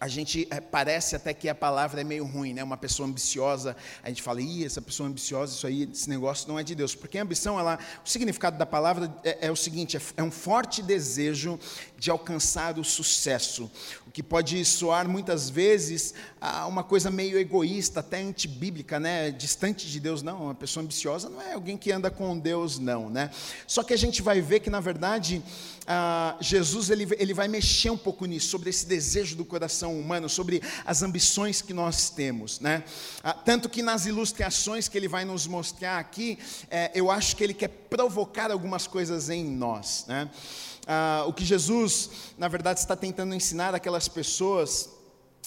a 0.01 0.07
gente 0.07 0.47
é, 0.49 0.59
parece 0.59 1.15
até 1.15 1.31
que 1.31 1.47
a 1.47 1.53
palavra 1.53 2.01
é 2.01 2.03
meio 2.03 2.25
ruim, 2.25 2.55
né? 2.55 2.63
Uma 2.63 2.75
pessoa 2.75 3.07
ambiciosa, 3.07 3.77
a 4.01 4.09
gente 4.09 4.23
fala, 4.23 4.41
ih, 4.41 4.65
essa 4.65 4.81
pessoa 4.81 5.07
ambiciosa, 5.07 5.53
isso 5.53 5.67
aí, 5.67 5.87
esse 5.93 6.09
negócio 6.09 6.49
não 6.49 6.57
é 6.57 6.63
de 6.63 6.73
Deus. 6.73 6.95
Porque 6.95 7.19
a 7.19 7.21
ambição, 7.21 7.59
ela, 7.59 7.77
o 8.03 8.09
significado 8.09 8.57
da 8.57 8.65
palavra 8.65 9.13
é, 9.23 9.45
é 9.47 9.51
o 9.51 9.55
seguinte: 9.55 9.97
é, 9.97 10.01
é 10.17 10.23
um 10.23 10.31
forte 10.31 10.81
desejo 10.81 11.59
de 11.99 12.09
alcançar 12.09 12.79
o 12.79 12.83
sucesso, 12.83 13.69
que 14.13 14.21
pode 14.21 14.63
soar 14.65 15.07
muitas 15.07 15.49
vezes 15.49 16.13
uma 16.67 16.83
coisa 16.83 17.09
meio 17.09 17.37
egoísta, 17.37 17.99
até 17.99 18.21
antibíblica, 18.21 18.99
né? 18.99 19.31
Distante 19.31 19.89
de 19.89 19.99
Deus, 19.99 20.21
não. 20.21 20.45
Uma 20.45 20.55
pessoa 20.55 20.83
ambiciosa 20.83 21.29
não 21.29 21.41
é 21.41 21.53
alguém 21.53 21.77
que 21.77 21.91
anda 21.91 22.09
com 22.09 22.37
Deus, 22.37 22.79
não, 22.79 23.09
né? 23.09 23.31
Só 23.67 23.83
que 23.83 23.93
a 23.93 23.97
gente 23.97 24.21
vai 24.21 24.41
ver 24.41 24.59
que 24.59 24.69
na 24.69 24.79
verdade 24.79 25.41
Jesus 26.39 26.89
ele, 26.89 27.07
ele 27.17 27.33
vai 27.33 27.47
mexer 27.47 27.89
um 27.89 27.97
pouco 27.97 28.25
nisso, 28.25 28.49
sobre 28.49 28.69
esse 28.69 28.85
desejo 28.85 29.35
do 29.35 29.43
coração 29.43 29.99
humano, 29.99 30.29
sobre 30.29 30.61
as 30.85 31.01
ambições 31.01 31.61
que 31.61 31.73
nós 31.73 32.09
temos. 32.09 32.59
Né? 32.59 32.83
Tanto 33.45 33.69
que 33.69 33.81
nas 33.81 34.05
ilustrações 34.05 34.87
que 34.87 34.97
ele 34.97 35.07
vai 35.07 35.25
nos 35.25 35.47
mostrar 35.47 35.99
aqui, 35.99 36.37
é, 36.69 36.91
eu 36.93 37.09
acho 37.09 37.35
que 37.35 37.43
ele 37.43 37.53
quer 37.53 37.67
provocar 37.67 38.51
algumas 38.51 38.87
coisas 38.87 39.29
em 39.29 39.43
nós. 39.43 40.05
Né? 40.07 40.29
Ah, 40.93 41.23
o 41.25 41.31
que 41.31 41.45
Jesus, 41.45 42.33
na 42.37 42.49
verdade, 42.49 42.81
está 42.81 42.97
tentando 42.97 43.33
ensinar 43.33 43.73
aquelas 43.73 44.09
pessoas 44.09 44.89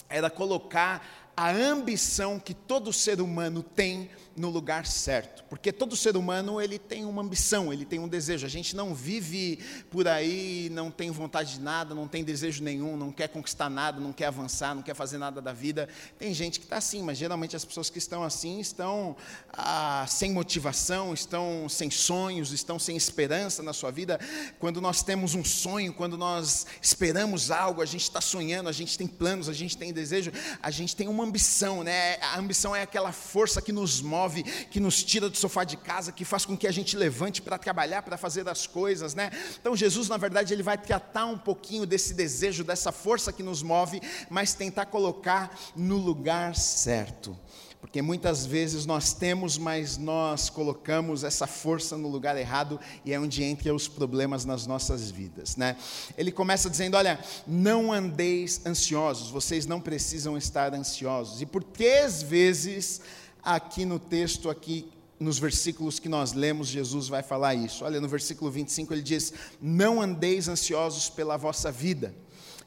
era 0.09 0.27
colocar 0.27 1.24
a 1.35 1.51
ambição 1.51 2.39
que 2.39 2.53
todo 2.53 2.93
ser 2.93 3.19
humano 3.19 3.61
tem 3.61 4.09
no 4.35 4.49
lugar 4.49 4.85
certo, 4.85 5.45
porque 5.49 5.71
todo 5.71 5.95
ser 5.95 6.17
humano 6.17 6.59
ele 6.59 6.77
tem 6.77 7.05
uma 7.05 7.21
ambição, 7.21 7.71
ele 7.71 7.85
tem 7.85 7.99
um 7.99 8.07
desejo. 8.07 8.45
A 8.45 8.49
gente 8.49 8.75
não 8.75 8.93
vive 8.93 9.59
por 9.89 10.07
aí, 10.09 10.69
não 10.73 10.91
tem 10.91 11.09
vontade 11.09 11.53
de 11.53 11.61
nada, 11.61 11.95
não 11.95 12.05
tem 12.05 12.21
desejo 12.21 12.61
nenhum, 12.61 12.97
não 12.97 13.13
quer 13.13 13.29
conquistar 13.29 13.69
nada, 13.69 13.99
não 13.99 14.11
quer 14.11 14.25
avançar, 14.25 14.75
não 14.75 14.81
quer 14.81 14.93
fazer 14.93 15.17
nada 15.17 15.41
da 15.41 15.53
vida. 15.53 15.87
Tem 16.19 16.33
gente 16.33 16.59
que 16.59 16.65
está 16.65 16.77
assim, 16.77 17.01
mas 17.01 17.17
geralmente 17.17 17.55
as 17.55 17.63
pessoas 17.63 17.89
que 17.89 17.97
estão 17.97 18.23
assim 18.23 18.59
estão 18.59 19.15
ah, 19.53 20.05
sem 20.09 20.33
motivação, 20.33 21.13
estão 21.13 21.69
sem 21.69 21.89
sonhos, 21.89 22.51
estão 22.51 22.77
sem 22.77 22.97
esperança 22.97 23.63
na 23.63 23.71
sua 23.71 23.89
vida. 23.89 24.19
Quando 24.59 24.81
nós 24.81 25.01
temos 25.01 25.33
um 25.33 25.45
sonho, 25.45 25.93
quando 25.93 26.17
nós 26.17 26.65
esperamos 26.81 27.51
algo, 27.51 27.81
a 27.81 27.85
gente 27.85 28.03
está 28.03 28.19
sonhando, 28.19 28.67
a 28.67 28.73
gente 28.73 28.97
tem 28.97 29.07
planos, 29.07 29.47
a 29.47 29.53
gente 29.53 29.77
tem 29.77 29.93
desejo, 29.93 30.31
a 30.61 30.71
gente 30.71 30.93
tem 30.93 31.07
uma 31.07 31.24
ambição, 31.25 31.83
né? 31.83 32.17
A 32.21 32.39
ambição 32.39 32.75
é 32.75 32.81
aquela 32.81 33.11
força 33.11 33.61
que 33.61 33.71
nos 33.71 34.01
move 34.01 34.43
que 34.43 34.79
nos 34.79 35.03
tira 35.03 35.29
do 35.29 35.37
sofá 35.37 35.63
de 35.63 35.77
casa, 35.77 36.11
que 36.11 36.23
faz 36.23 36.45
com 36.45 36.55
que 36.55 36.67
a 36.67 36.71
gente 36.71 36.95
levante 36.95 37.41
para 37.41 37.57
trabalhar, 37.57 38.01
para 38.01 38.17
fazer 38.17 38.47
as 38.47 38.67
coisas, 38.67 39.13
né? 39.13 39.31
Então 39.59 39.75
Jesus, 39.75 40.07
na 40.07 40.17
verdade, 40.17 40.53
ele 40.53 40.63
vai 40.63 40.77
tratar 40.77 41.25
um 41.25 41.37
pouquinho 41.37 41.85
desse 41.85 42.13
desejo, 42.13 42.63
dessa 42.63 42.91
força 42.91 43.33
que 43.33 43.43
nos 43.43 43.61
move, 43.61 44.01
mas 44.29 44.53
tentar 44.53 44.85
colocar 44.85 45.57
no 45.75 45.97
lugar 45.97 46.55
certo. 46.55 47.37
Porque 47.85 48.01
muitas 48.01 48.47
vezes 48.47 48.83
nós 48.87 49.13
temos, 49.13 49.59
mas 49.59 49.95
nós 49.95 50.49
colocamos 50.49 51.23
essa 51.23 51.45
força 51.45 51.95
no 51.95 52.07
lugar 52.07 52.35
errado 52.35 52.79
e 53.05 53.13
é 53.13 53.19
onde 53.19 53.43
entram 53.43 53.75
os 53.75 53.87
problemas 53.87 54.43
nas 54.43 54.65
nossas 54.65 55.11
vidas, 55.11 55.55
né? 55.55 55.77
Ele 56.17 56.31
começa 56.31 56.67
dizendo: 56.67 56.97
"Olha, 56.97 57.19
não 57.45 57.93
andeis 57.93 58.59
ansiosos, 58.65 59.29
vocês 59.29 59.67
não 59.67 59.79
precisam 59.79 60.35
estar 60.35 60.73
ansiosos". 60.73 61.43
E 61.43 61.45
por 61.45 61.63
três 61.63 62.23
vezes 62.23 63.01
aqui 63.43 63.85
no 63.85 63.99
texto, 63.99 64.49
aqui 64.49 64.91
nos 65.19 65.37
versículos 65.37 65.99
que 65.99 66.09
nós 66.09 66.33
lemos, 66.33 66.67
Jesus 66.67 67.07
vai 67.07 67.21
falar 67.21 67.53
isso. 67.53 67.85
Olha, 67.85 68.01
no 68.01 68.07
versículo 68.07 68.49
25 68.49 68.95
ele 68.95 69.03
diz: 69.03 69.31
Não 69.61 70.01
andeis 70.01 70.47
ansiosos 70.47 71.07
pela 71.07 71.37
vossa 71.37 71.71
vida. 71.71 72.15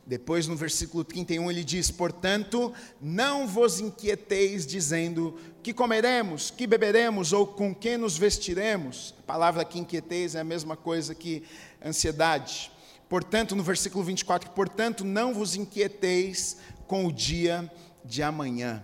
Depois, 0.09 0.47
no 0.47 0.57
versículo 0.57 1.05
31, 1.05 1.50
ele 1.50 1.62
diz: 1.62 1.91
Portanto, 1.91 2.73
não 2.99 3.47
vos 3.47 3.79
inquieteis, 3.79 4.67
dizendo: 4.67 5.38
Que 5.62 5.75
comeremos, 5.75 6.50
que 6.50 6.67
beberemos, 6.67 7.35
ou 7.35 7.47
com 7.47 7.75
que 7.75 7.99
nos 7.99 8.17
vestiremos? 8.17 9.15
A 9.19 9.23
palavra 9.25 9.67
que 9.67 9.79
inquieteis 9.79 10.35
é 10.35 10.41
a 10.41 10.45
mesma 10.45 10.79
coisa 10.79 11.15
que 11.15 11.43
ansiedade. 11.85 12.73
Portanto, 13.07 13.55
no 13.55 13.62
versículo 13.62 14.03
24: 14.03 14.50
Portanto, 14.53 15.05
não 15.05 15.35
vos 15.35 15.55
inquieteis 15.55 16.57
com 16.87 17.05
o 17.05 17.12
dia 17.12 17.71
de 18.03 18.23
amanhã. 18.23 18.83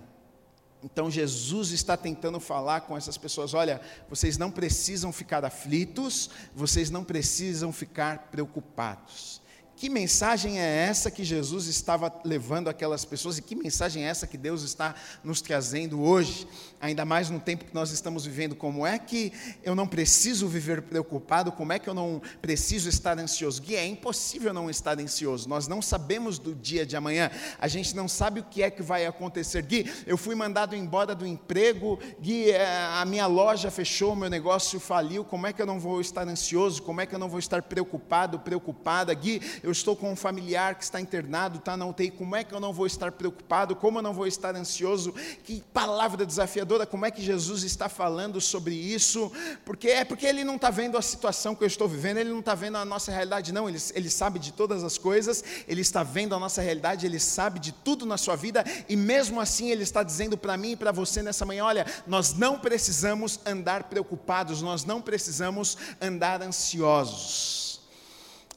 Então 0.83 1.11
Jesus 1.11 1.71
está 1.71 1.97
tentando 1.97 2.39
falar 2.39 2.83
com 2.83 2.99
essas 2.99 3.17
pessoas: 3.17 3.55
olha, 3.55 3.81
vocês 4.11 4.37
não 4.37 4.51
precisam 4.51 5.11
ficar 5.11 5.43
aflitos, 5.43 6.29
vocês 6.55 6.91
não 6.91 7.03
precisam 7.03 7.73
ficar 7.73 8.29
preocupados. 8.31 9.43
Que 9.77 9.89
mensagem 9.89 10.61
é 10.61 10.87
essa 10.87 11.11
que 11.11 11.25
Jesus 11.25 11.67
estava 11.67 12.13
levando 12.25 12.69
aquelas 12.69 13.05
pessoas 13.05 13.39
e 13.39 13.43
que 13.43 13.57
mensagem 13.57 14.05
é 14.05 14.09
essa 14.09 14.27
que 14.27 14.39
Deus 14.39 14.63
está 14.63 14.95
nos 15.23 15.41
trazendo 15.41 16.01
hoje, 16.01 16.47
ainda 16.81 17.05
mais 17.05 17.29
no 17.29 17.41
tempo 17.41 17.65
que 17.65 17.75
nós 17.75 17.91
estamos 17.91 18.25
vivendo? 18.25 18.55
Como 18.55 18.87
é 18.87 18.99
que 19.01 19.33
eu 19.65 19.75
não 19.75 19.87
preciso 19.87 20.47
viver 20.47 20.83
preocupado? 20.83 21.51
Como 21.51 21.73
é 21.73 21.81
que 21.81 21.89
eu 21.89 21.95
não 21.95 22.23
preciso 22.41 22.89
estar 22.89 23.19
ansioso? 23.19 23.61
Gui, 23.63 23.75
é 23.75 23.85
impossível 23.85 24.53
não 24.53 24.71
estar 24.71 24.99
ansioso. 25.01 25.49
Nós 25.49 25.67
não 25.67 25.83
sabemos 25.83 26.39
do 26.39 26.55
dia 26.55 26.87
de 26.87 26.97
amanhã, 26.97 27.29
a 27.59 27.67
gente 27.67 27.97
não 27.97 28.07
sabe 28.07 28.41
o 28.41 28.45
que 28.45 28.63
é 28.63 28.71
que 28.71 28.83
vai 28.83 29.05
acontecer. 29.07 29.63
Gui, 29.63 29.93
eu 30.07 30.17
fui 30.17 30.37
mandado 30.37 30.77
embora 30.77 31.17
do 31.17 31.27
emprego, 31.27 31.99
Gui, 32.21 32.53
é, 32.53 32.65
a 32.93 33.05
minha 33.05 33.27
loja 33.27 33.73
fechou, 33.73 34.15
meu 34.15 34.31
negócio 34.31 34.79
faliu. 34.79 35.25
Como 35.25 35.49
é 35.49 35.53
que 35.53 35.61
eu 35.61 35.67
não 35.67 35.81
vou 35.81 36.01
estar 36.01 36.29
ansioso? 36.29 36.81
Como 36.81 37.01
é 37.01 37.07
que 37.07 37.15
eu 37.15 37.19
não 37.19 37.29
vou 37.29 37.41
estar 37.41 37.61
preocupado, 37.61 38.39
preocupada? 38.39 39.13
Gui, 39.15 39.43
eu 39.65 39.73
estou 39.73 39.97
com 39.97 40.13
um 40.13 40.17
familiar 40.17 40.75
que 40.75 40.85
está 40.85 41.01
internado, 41.01 41.57
está 41.57 41.75
na 41.75 41.87
UTI, 41.87 42.11
como 42.11 42.37
é 42.37 42.45
que 42.45 42.55
eu 42.55 42.61
não 42.61 42.71
vou 42.71 42.87
estar 42.87 43.11
preocupado? 43.11 43.75
Como 43.75 43.99
eu 43.99 44.03
não 44.03 44.13
vou 44.13 44.27
estar 44.27 44.55
ansioso? 44.55 45.15
Que 45.43 45.65
palavra 45.73 46.27
desafiadora, 46.27 46.85
como 46.85 47.07
é 47.07 47.11
que 47.11 47.23
Jesus 47.23 47.63
está 47.63 47.89
falando 47.89 48.43
sobre 48.43 48.75
isso? 48.75 49.33
Porque 49.65 49.89
é 49.89 50.05
porque 50.05 50.27
ele 50.27 50.45
não 50.45 50.57
está 50.57 50.69
vendo 50.69 50.99
a 50.99 51.03
situação 51.03 51.55
que 51.55 51.65
eu 51.65 51.67
estou 51.67 51.89
vivendo, 51.89 52.19
ele 52.19 52.29
não 52.29 52.41
está 52.41 52.55
vendo 52.55 52.77
a 52.77 52.85
nossa 52.85 53.11
realidade, 53.11 53.55
não, 53.55 53.67
ele, 53.67 53.79
ele 53.95 54.11
sabe 54.11 54.39
de 54.39 54.53
todas 54.53 54.85
as 54.85 54.99
coisas, 54.99 55.43
ele 55.67 55.81
está 55.81 56.03
vendo 56.03 56.35
a 56.35 56.39
nossa 56.39 56.61
realidade, 56.61 57.07
ele 57.07 57.19
sabe 57.19 57.59
de 57.59 57.73
tudo 57.73 58.05
na 58.05 58.19
sua 58.19 58.37
vida, 58.37 58.63
e 58.87 58.95
mesmo 58.97 59.41
assim 59.41 59.71
ele 59.71 59.83
está 59.83 60.03
dizendo 60.03 60.37
para 60.37 60.59
mim 60.59 60.73
e 60.73 60.77
para 60.77 60.93
você 60.93 61.23
nessa 61.23 61.47
manhã: 61.47 61.65
olha, 61.65 61.87
nós 62.07 62.35
não 62.35 62.59
precisamos 62.59 63.41
andar 63.47 63.85
preocupados, 63.85 64.61
nós 64.61 64.85
não 64.85 65.01
precisamos 65.01 65.79
andar 66.03 66.43
ansiosos. 66.43 67.74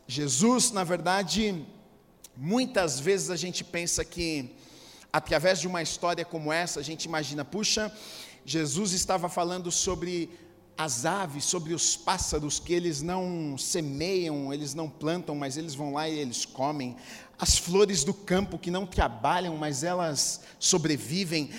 Jesus, 0.09 0.71
na 0.71 0.85
verdade, 0.85 1.65
muitas 2.35 2.97
vezes 2.97 3.29
a 3.29 3.35
gente 3.35 3.61
pensa 3.61 4.05
que, 4.05 4.55
através 5.11 5.59
de 5.59 5.67
uma 5.67 5.81
história 5.81 6.23
como 6.23 6.53
essa, 6.53 6.79
a 6.79 6.83
gente 6.83 7.03
imagina, 7.03 7.43
puxa, 7.43 7.91
Jesus 8.45 8.93
estava 8.93 9.27
falando 9.27 9.69
sobre 9.69 10.29
as 10.77 11.05
aves, 11.05 11.43
sobre 11.43 11.73
os 11.73 11.97
pássaros, 11.97 12.57
que 12.57 12.71
eles 12.71 13.01
não 13.01 13.57
semeiam, 13.57 14.53
eles 14.53 14.73
não 14.73 14.89
plantam, 14.89 15.35
mas 15.35 15.57
eles 15.57 15.75
vão 15.75 15.91
lá 15.91 16.07
e 16.07 16.17
eles 16.17 16.45
comem. 16.45 16.95
As 17.37 17.57
flores 17.57 18.05
do 18.05 18.13
campo 18.13 18.57
que 18.57 18.71
não 18.71 18.85
trabalham, 18.85 19.57
mas 19.57 19.83
elas 19.83 20.41
sobrevivem 20.57 21.49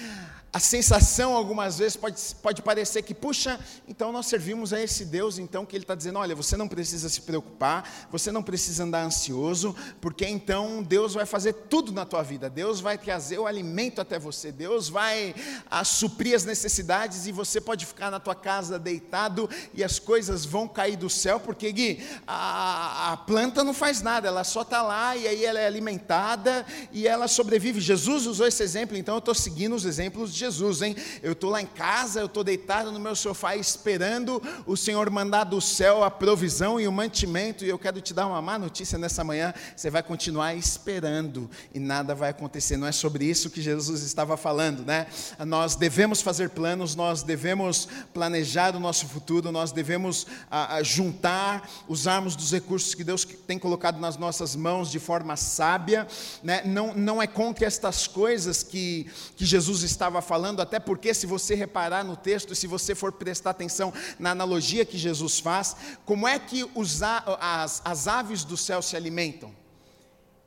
a 0.50 0.58
sensação 0.58 1.34
algumas 1.34 1.78
vezes 1.78 1.94
pode, 1.94 2.18
pode 2.42 2.62
parecer 2.62 3.02
que, 3.02 3.12
puxa, 3.12 3.60
então 3.86 4.10
nós 4.10 4.26
servimos 4.26 4.72
a 4.72 4.80
esse 4.80 5.04
Deus, 5.04 5.38
então 5.38 5.66
que 5.66 5.76
Ele 5.76 5.84
está 5.84 5.94
dizendo: 5.94 6.18
olha, 6.18 6.34
você 6.34 6.56
não 6.56 6.66
precisa 6.66 7.08
se 7.10 7.20
preocupar, 7.20 8.08
você 8.10 8.32
não 8.32 8.42
precisa 8.42 8.84
andar 8.84 9.02
ansioso, 9.02 9.76
porque 10.00 10.26
então 10.26 10.82
Deus 10.82 11.12
vai 11.12 11.26
fazer 11.26 11.52
tudo 11.52 11.92
na 11.92 12.06
tua 12.06 12.22
vida, 12.22 12.48
Deus 12.48 12.80
vai 12.80 12.96
trazer 12.96 13.38
o 13.38 13.46
alimento 13.46 14.00
até 14.00 14.18
você, 14.18 14.50
Deus 14.50 14.88
vai 14.88 15.34
a, 15.70 15.80
ah, 15.80 15.84
suprir 15.84 16.34
as 16.34 16.46
necessidades 16.46 17.26
e 17.26 17.32
você 17.32 17.60
pode 17.60 17.84
ficar 17.84 18.10
na 18.10 18.18
tua 18.18 18.34
casa 18.34 18.78
deitado 18.78 19.50
e 19.74 19.84
as 19.84 19.98
coisas 19.98 20.46
vão 20.46 20.66
cair 20.66 20.96
do 20.96 21.10
céu, 21.10 21.38
porque 21.38 21.70
Gui, 21.70 22.02
a, 22.26 23.12
a 23.12 23.16
planta 23.18 23.62
não 23.62 23.74
faz 23.74 24.00
nada, 24.00 24.28
ela 24.28 24.44
só 24.44 24.62
está 24.62 24.80
lá 24.80 25.14
e 25.14 25.28
aí 25.28 25.44
ela 25.44 25.60
é 25.60 25.66
alimentada 25.66 26.64
e 26.90 27.06
ela 27.06 27.28
sobrevive. 27.28 27.80
Jesus 27.80 28.26
usou 28.26 28.46
esse 28.46 28.62
exemplo, 28.62 28.96
então 28.96 29.16
eu 29.16 29.18
estou 29.20 29.34
seguindo 29.34 29.74
os 29.74 29.84
exemplos 29.84 30.32
de 30.32 30.37
Jesus, 30.38 30.82
hein? 30.82 30.96
Eu 31.22 31.32
estou 31.32 31.50
lá 31.50 31.60
em 31.60 31.66
casa, 31.66 32.20
eu 32.20 32.26
estou 32.26 32.44
deitado 32.44 32.92
no 32.92 33.00
meu 33.00 33.14
sofá 33.16 33.56
esperando 33.56 34.42
o 34.66 34.76
Senhor 34.76 35.10
mandar 35.10 35.44
do 35.44 35.60
céu 35.60 36.04
a 36.04 36.10
provisão 36.10 36.80
e 36.80 36.86
o 36.86 36.92
mantimento, 36.92 37.64
e 37.64 37.68
eu 37.68 37.78
quero 37.78 38.00
te 38.00 38.14
dar 38.14 38.26
uma 38.26 38.40
má 38.40 38.58
notícia 38.58 38.98
nessa 38.98 39.24
manhã: 39.24 39.52
você 39.76 39.90
vai 39.90 40.02
continuar 40.02 40.54
esperando 40.54 41.50
e 41.74 41.78
nada 41.78 42.14
vai 42.14 42.30
acontecer. 42.30 42.76
Não 42.76 42.86
é 42.86 42.92
sobre 42.92 43.24
isso 43.24 43.50
que 43.50 43.60
Jesus 43.60 44.02
estava 44.02 44.36
falando, 44.36 44.84
né? 44.84 45.06
Nós 45.46 45.76
devemos 45.76 46.20
fazer 46.20 46.50
planos, 46.50 46.94
nós 46.94 47.22
devemos 47.22 47.88
planejar 48.12 48.76
o 48.76 48.80
nosso 48.80 49.06
futuro, 49.06 49.50
nós 49.50 49.72
devemos 49.72 50.26
a, 50.50 50.76
a 50.76 50.82
juntar, 50.82 51.68
usarmos 51.88 52.36
dos 52.36 52.52
recursos 52.52 52.94
que 52.94 53.04
Deus 53.04 53.24
tem 53.24 53.58
colocado 53.58 53.98
nas 53.98 54.16
nossas 54.16 54.54
mãos 54.54 54.90
de 54.90 54.98
forma 54.98 55.36
sábia, 55.36 56.06
né? 56.42 56.62
Não, 56.64 56.94
não 56.94 57.22
é 57.22 57.26
contra 57.26 57.66
estas 57.66 58.06
coisas 58.06 58.62
que, 58.62 59.06
que 59.36 59.44
Jesus 59.44 59.82
estava 59.82 60.20
falando, 60.28 60.60
até 60.60 60.78
porque, 60.78 61.14
se 61.14 61.26
você 61.26 61.54
reparar 61.54 62.04
no 62.04 62.16
texto, 62.16 62.54
se 62.54 62.66
você 62.66 62.94
for 62.94 63.10
prestar 63.10 63.50
atenção 63.50 63.92
na 64.18 64.30
analogia 64.30 64.84
que 64.84 64.98
Jesus 64.98 65.40
faz, 65.40 65.74
como 66.04 66.28
é 66.28 66.38
que 66.38 66.68
os, 66.74 67.02
as, 67.02 67.82
as 67.84 68.06
aves 68.06 68.44
do 68.44 68.56
céu 68.56 68.82
se 68.82 68.94
alimentam? 68.94 69.50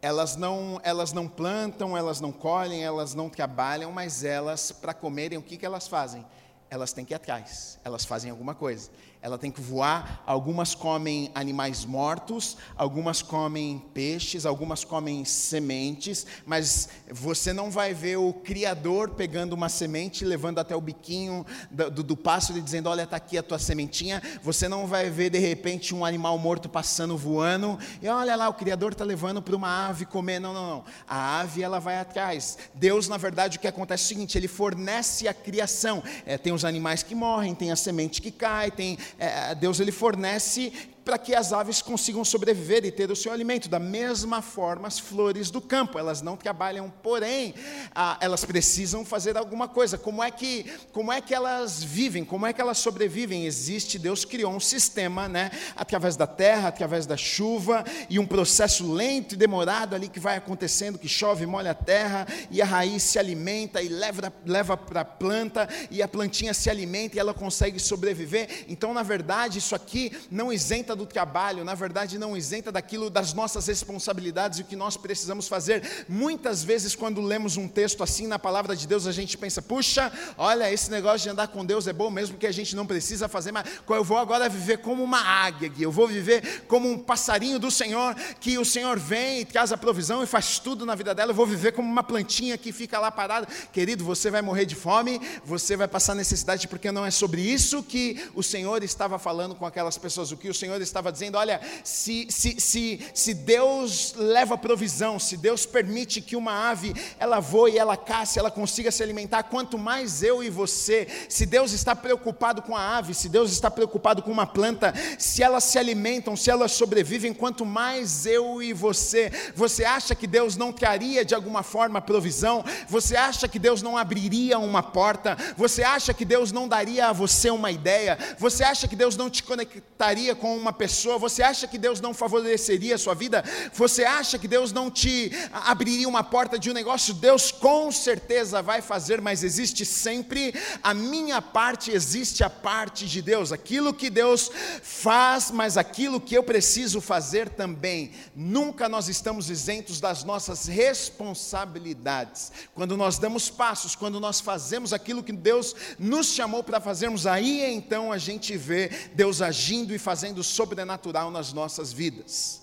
Elas 0.02 0.36
não, 0.36 0.80
elas 0.84 1.12
não 1.12 1.28
plantam, 1.28 1.98
elas 1.98 2.22
não 2.22 2.32
colhem, 2.32 2.84
elas 2.84 3.14
não 3.14 3.30
trabalham, 3.30 3.92
mas 3.92 4.24
elas, 4.24 4.72
para 4.72 4.94
comerem, 4.94 5.38
o 5.38 5.42
que, 5.42 5.58
que 5.58 5.66
elas 5.66 5.88
fazem? 5.88 6.26
Elas 6.70 6.94
têm 6.94 7.04
que 7.04 7.14
ir 7.14 7.16
atrás, 7.16 7.80
elas 7.84 8.06
fazem 8.06 8.32
alguma 8.32 8.56
coisa 8.56 8.90
ela 9.22 9.38
tem 9.38 9.52
que 9.52 9.62
voar. 9.62 10.24
Algumas 10.26 10.74
comem 10.74 11.30
animais 11.36 11.86
mortos, 11.86 12.58
algumas 12.76 13.22
comem 13.22 13.82
peixes, 13.94 14.46
algumas 14.46 14.84
comem 14.84 15.24
sementes, 15.24 16.26
mas 16.46 16.90
você 17.10 17.54
não 17.54 17.70
vai 17.70 17.94
ver 17.94 18.18
o 18.18 18.34
Criador 18.34 19.12
pegando 19.12 19.54
uma 19.54 19.70
semente, 19.70 20.26
levando 20.26 20.60
até 20.60 20.76
o 20.76 20.82
biquinho 20.82 21.46
do, 21.70 21.92
do, 21.92 22.04
do 22.04 22.18
pássaro 22.18 22.58
e 22.58 22.62
dizendo: 22.62 22.90
Olha, 22.90 23.04
está 23.04 23.18
aqui 23.18 23.38
a 23.38 23.44
tua 23.44 23.60
sementinha. 23.60 24.22
Você 24.42 24.68
não 24.68 24.88
vai 24.88 25.10
ver 25.10 25.30
de 25.30 25.38
repente 25.38 25.94
um 25.94 26.04
animal 26.04 26.38
morto 26.40 26.68
passando, 26.68 27.16
voando, 27.16 27.78
e 28.02 28.08
olha 28.08 28.36
lá, 28.36 28.50
o 28.50 28.54
Criador 28.54 28.94
está 28.94 29.04
levando 29.04 29.42
para 29.42 29.56
uma 29.56 29.88
ave 29.88 30.06
comer. 30.06 30.40
Não, 30.40 30.54
não, 30.54 30.68
não. 30.68 30.86
A 31.08 31.42
ave 31.42 31.62
ela 31.62 31.80
vai 31.80 32.00
atrás. 32.00 32.58
Deus, 32.74 33.08
na 33.08 33.18
verdade, 33.18 33.58
o 33.58 33.62
que 33.62 33.68
acontece 33.68 34.04
é 34.04 34.06
o 34.06 34.08
seguinte: 34.08 34.38
Ele 34.38 34.48
fornece 34.48 35.28
a 35.28 35.34
criação. 35.34 36.04
É, 36.26 36.40
tem 36.40 36.52
os 36.52 36.66
animais 36.66 37.04
que 37.04 37.14
morrem, 37.14 37.54
tem 37.54 37.72
a 37.72 37.76
semente 37.76 38.20
que 38.20 38.32
cai, 38.32 38.72
tem 38.72 38.98
é, 39.18 39.56
Deus 39.56 39.80
ele 39.80 39.92
fornece 39.92 40.72
para 41.04 41.18
que 41.18 41.36
as 41.36 41.52
aves 41.52 41.82
consigam 41.82 42.24
sobreviver 42.24 42.86
e 42.86 42.92
ter 42.92 43.12
o 43.12 43.16
seu 43.16 43.32
alimento. 43.32 43.70
Da 43.70 43.80
mesma 43.80 44.42
forma, 44.42 44.88
as 44.88 45.00
flores 45.00 45.50
do 45.50 45.60
campo, 45.60 46.00
elas 46.00 46.22
não 46.22 46.38
trabalham, 46.38 46.92
porém, 47.04 47.54
ah, 47.94 48.18
elas 48.22 48.46
precisam 48.46 49.04
fazer 49.04 49.38
alguma 49.38 49.68
coisa. 49.68 49.98
Como 49.98 50.24
é 50.24 50.32
que, 50.32 50.66
como 50.92 51.12
é 51.12 51.20
que 51.20 51.34
elas 51.34 51.84
vivem? 51.84 52.24
Como 52.24 52.46
é 52.46 52.54
que 52.54 52.62
elas 52.62 52.78
sobrevivem? 52.78 53.46
Existe, 53.46 54.00
Deus 54.00 54.24
criou 54.24 54.54
um 54.54 54.60
sistema, 54.60 55.28
né, 55.28 55.52
através 55.76 56.16
da 56.16 56.28
terra, 56.28 56.70
através 56.70 57.06
da 57.06 57.18
chuva 57.18 57.84
e 58.10 58.20
um 58.20 58.26
processo 58.26 58.92
lento 58.92 59.34
e 59.34 59.38
demorado 59.38 59.96
ali 59.96 60.08
que 60.08 60.20
vai 60.20 60.38
acontecendo, 60.38 61.00
que 61.00 61.08
chove, 61.08 61.46
molha 61.46 61.72
a 61.72 61.76
terra 61.76 62.28
e 62.50 62.62
a 62.62 62.66
raiz 62.66 63.04
se 63.04 63.20
alimenta 63.20 63.82
e 63.82 63.88
leva 63.88 64.32
leva 64.46 64.78
para 64.78 65.02
a 65.02 65.06
planta 65.06 65.68
e 65.90 66.02
a 66.02 66.08
plantinha 66.08 66.54
se 66.54 66.70
alimenta 66.70 67.16
e 67.16 67.20
ela 67.20 67.34
consegue 67.34 67.80
sobreviver. 67.80 68.66
Então, 68.68 68.94
na 68.94 69.04
verdade, 69.04 69.58
isso 69.58 69.74
aqui 69.74 70.12
não 70.30 70.52
isenta 70.52 70.96
do 71.02 71.08
trabalho, 71.08 71.66
na 71.66 71.74
verdade 71.74 72.18
não 72.18 72.38
isenta 72.38 72.72
daquilo 72.72 73.10
das 73.10 73.34
nossas 73.34 73.66
responsabilidades 73.68 74.60
e 74.60 74.62
o 74.62 74.66
que 74.66 74.76
nós 74.76 74.96
precisamos 74.96 75.48
fazer. 75.48 76.06
Muitas 76.08 76.64
vezes, 76.64 76.96
quando 76.96 77.22
lemos 77.22 77.58
um 77.58 77.68
texto 77.68 78.04
assim 78.04 78.28
na 78.28 78.38
palavra 78.38 78.76
de 78.76 78.88
Deus, 78.88 79.08
a 79.08 79.12
gente 79.12 79.38
pensa: 79.38 79.62
puxa, 79.62 80.12
olha, 80.38 80.72
esse 80.72 80.92
negócio 80.92 81.22
de 81.22 81.30
andar 81.30 81.48
com 81.48 81.66
Deus 81.66 81.88
é 81.88 81.94
bom 81.94 82.10
mesmo 82.10 82.38
que 82.38 82.48
a 82.48 82.52
gente 82.52 82.76
não 82.76 82.86
precisa 82.86 83.28
fazer, 83.28 83.52
mas 83.52 83.68
eu 83.90 84.04
vou 84.04 84.18
agora 84.18 84.48
viver 84.48 84.78
como 84.78 85.04
uma 85.04 85.20
águia, 85.20 85.72
eu 85.80 85.92
vou 85.92 86.08
viver 86.08 86.64
como 86.68 86.90
um 86.90 86.98
passarinho 86.98 87.58
do 87.58 87.72
Senhor, 87.72 88.16
que 88.40 88.58
o 88.58 88.66
Senhor 88.66 89.00
vem 89.00 89.42
e 89.42 89.46
traz 89.46 89.72
a 89.72 89.78
provisão 89.78 90.24
e 90.24 90.28
faz 90.28 90.60
tudo 90.60 90.86
na 90.86 90.96
vida 90.96 91.16
dela, 91.16 91.32
eu 91.32 91.36
vou 91.36 91.46
viver 91.46 91.72
como 91.72 91.90
uma 91.90 92.04
plantinha 92.04 92.58
que 92.58 92.72
fica 92.72 93.00
lá 93.00 93.12
parada. 93.12 93.48
Querido, 93.72 94.04
você 94.04 94.30
vai 94.30 94.42
morrer 94.42 94.66
de 94.66 94.76
fome, 94.76 95.22
você 95.44 95.76
vai 95.76 95.88
passar 95.88 96.16
necessidade, 96.16 96.68
porque 96.68 96.92
não 96.92 97.06
é 97.06 97.12
sobre 97.12 97.42
isso 97.42 97.84
que 97.84 98.30
o 98.36 98.44
Senhor 98.44 98.84
estava 98.84 99.18
falando 99.18 99.56
com 99.56 99.66
aquelas 99.66 99.98
pessoas. 99.98 100.32
O 100.32 100.38
que 100.38 100.50
o 100.50 100.54
Senhor 100.54 100.81
Senhor 100.82 100.84
estava 100.84 101.12
dizendo: 101.12 101.38
olha, 101.38 101.62
se, 101.84 102.28
se, 102.30 102.60
se, 102.60 103.00
se 103.14 103.34
Deus 103.34 104.14
leva 104.18 104.58
provisão, 104.58 105.20
se 105.20 105.38
Deus 105.38 105.66
permite 105.66 106.22
que 106.22 106.36
uma 106.36 106.70
ave 106.70 106.94
ela 107.20 107.40
voe, 107.40 107.78
ela 107.78 107.96
casse, 107.96 108.40
ela 108.40 108.52
consiga 108.52 108.92
se 108.92 109.04
alimentar, 109.04 109.44
quanto 109.44 109.78
mais 109.78 110.24
eu 110.24 110.44
e 110.44 110.50
você, 110.50 111.08
se 111.30 111.46
Deus 111.46 111.72
está 111.72 111.96
preocupado 111.96 112.62
com 112.62 112.76
a 112.76 112.98
ave, 112.98 113.14
se 113.14 113.30
Deus 113.30 113.52
está 113.52 113.70
preocupado 113.70 114.22
com 114.22 114.32
uma 114.32 114.48
planta, 114.48 114.94
se 115.18 115.44
elas 115.44 115.64
se 115.64 115.78
alimentam, 115.78 116.36
se 116.36 116.50
elas 116.50 116.72
sobrevivem, 116.72 117.34
quanto 117.34 117.66
mais 117.66 118.26
eu 118.26 118.62
e 118.62 118.74
você, 118.74 119.32
você 119.56 119.84
acha 119.86 120.16
que 120.16 120.28
Deus 120.28 120.56
não 120.56 120.72
traria 120.72 121.24
de 121.24 121.36
alguma 121.36 121.64
forma 121.64 122.02
provisão? 122.02 122.64
Você 122.88 123.16
acha 123.16 123.48
que 123.48 123.60
Deus 123.60 123.82
não 123.82 123.98
abriria 123.98 124.58
uma 124.60 124.82
porta? 124.82 125.38
Você 125.56 125.84
acha 125.84 126.14
que 126.14 126.26
Deus 126.26 126.52
não 126.52 126.68
daria 126.68 127.10
a 127.10 127.14
você 127.14 127.50
uma 127.50 127.72
ideia? 127.72 128.18
Você 128.38 128.64
acha 128.64 128.88
que 128.88 128.96
Deus 128.96 129.16
não 129.16 129.30
te 129.30 129.44
conectaria 129.44 130.34
com 130.36 130.56
uma 130.56 130.71
pessoa? 130.74 131.18
Você 131.18 131.44
acha 131.44 131.68
que 131.68 131.78
Deus 131.78 132.02
não 132.02 132.14
favoreceria 132.14 132.96
a 132.96 132.98
sua 132.98 133.14
vida? 133.14 133.44
Você 133.74 134.04
acha 134.04 134.38
que 134.38 134.48
Deus 134.48 134.72
não 134.72 134.90
te 134.90 135.32
abriria 135.52 136.08
uma 136.08 136.24
porta 136.24 136.58
de 136.58 136.70
um 136.70 136.74
negócio? 136.74 137.14
Deus 137.14 137.52
com 137.52 137.92
certeza 137.92 138.62
vai 138.62 138.82
fazer, 138.82 139.22
mas 139.22 139.44
existe 139.44 139.86
sempre 139.86 140.54
a 140.84 140.94
minha 140.94 141.42
parte, 141.42 141.92
existe 141.92 142.44
a 142.44 142.50
parte 142.50 143.06
de 143.08 143.22
Deus. 143.22 143.52
Aquilo 143.52 143.94
que 143.94 144.10
Deus 144.10 144.52
faz, 144.82 145.52
mas 145.52 145.78
aquilo 145.78 146.20
que 146.22 146.36
eu 146.36 146.44
preciso 146.44 147.02
fazer 147.02 147.50
também. 147.50 148.12
Nunca 148.36 148.88
nós 148.90 149.08
estamos 149.08 149.50
isentos 149.50 150.00
das 150.00 150.24
nossas 150.24 150.66
responsabilidades. 150.66 152.52
Quando 152.74 152.98
nós 152.98 153.18
damos 153.18 153.50
passos, 153.50 153.96
quando 153.96 154.20
nós 154.20 154.40
fazemos 154.40 154.94
aquilo 154.94 155.24
que 155.24 155.32
Deus 155.32 155.76
nos 156.00 156.28
chamou 156.28 156.64
para 156.64 156.80
fazermos, 156.80 157.26
aí 157.28 157.64
então 157.74 158.12
a 158.12 158.18
gente 158.18 158.56
vê 158.58 158.90
Deus 159.14 159.42
agindo 159.42 159.94
e 159.94 160.00
fazendo 160.00 160.44
sobrenatural 160.62 161.32
nas 161.32 161.52
nossas 161.54 161.92
vidas. 161.92 162.62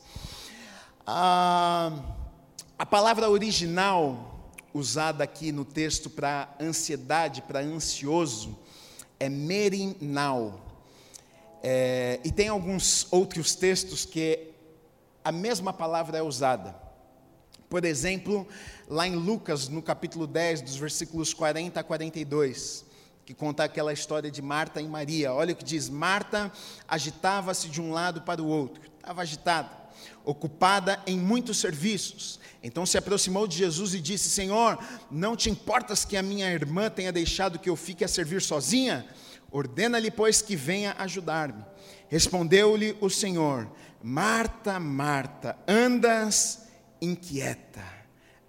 Ah, 1.05 1.91
a 2.79 2.87
palavra 2.87 3.29
original 3.29 4.39
usada 4.73 5.25
aqui 5.25 5.51
no 5.51 5.65
texto 5.65 6.09
para 6.09 6.49
ansiedade, 6.61 7.43
para 7.43 7.59
ansioso, 7.59 8.57
é 9.19 9.29
merinal. 9.29 10.65
É, 11.61 12.21
e 12.23 12.31
tem 12.31 12.47
alguns 12.47 13.09
outros 13.11 13.57
textos 13.57 14.05
que 14.05 14.53
a 15.25 15.33
mesma 15.33 15.73
palavra 15.73 16.19
é 16.19 16.23
usada. 16.23 16.77
Por 17.69 17.85
exemplo, 17.85 18.47
lá 18.89 19.09
em 19.09 19.17
Lucas, 19.17 19.69
no 19.69 19.83
capítulo 19.83 20.25
10, 20.25 20.61
dos 20.61 20.77
versículos 20.77 21.35
40 21.35 21.81
a 21.81 21.83
42, 21.83 22.85
que 23.29 23.35
conta 23.35 23.63
aquela 23.63 23.93
história 23.93 24.31
de 24.31 24.41
Marta 24.41 24.81
e 24.81 24.89
Maria. 24.89 25.35
Olha 25.35 25.53
o 25.53 25.55
que 25.55 25.63
diz: 25.63 25.91
Marta 25.91 26.51
agitava-se 26.89 27.69
de 27.69 27.79
um 27.79 27.93
lado 27.93 28.23
para 28.23 28.41
o 28.41 28.47
outro, 28.47 28.81
estava 28.97 29.21
agitada, 29.21 29.69
ocupada 30.25 30.99
em 31.07 31.19
muitos 31.19 31.59
serviços. 31.59 32.41
Então 32.63 32.87
se 32.87 32.97
aproximou 32.97 33.47
de 33.47 33.59
Jesus 33.59 33.93
e 33.93 34.01
disse: 34.01 34.31
Senhor, 34.31 34.79
não 35.11 35.37
te 35.37 35.51
importas 35.51 36.07
que 36.07 36.17
a 36.17 36.23
minha 36.23 36.51
irmã 36.51 36.89
tenha 36.89 37.13
deixado 37.13 37.59
que 37.59 37.69
eu 37.69 37.77
fique 37.77 38.03
a 38.03 38.09
servir 38.09 38.41
sozinha? 38.41 39.07
Ordena-lhe, 39.51 40.11
pois, 40.11 40.41
que 40.41 40.57
venha 40.57 40.97
ajudar-me. 40.99 41.63
Respondeu-lhe 42.09 42.97
o 42.99 43.11
Senhor: 43.11 43.71
Marta, 44.03 44.81
Marta, 44.81 45.55
andas 45.69 46.67
inquieta, 46.99 47.85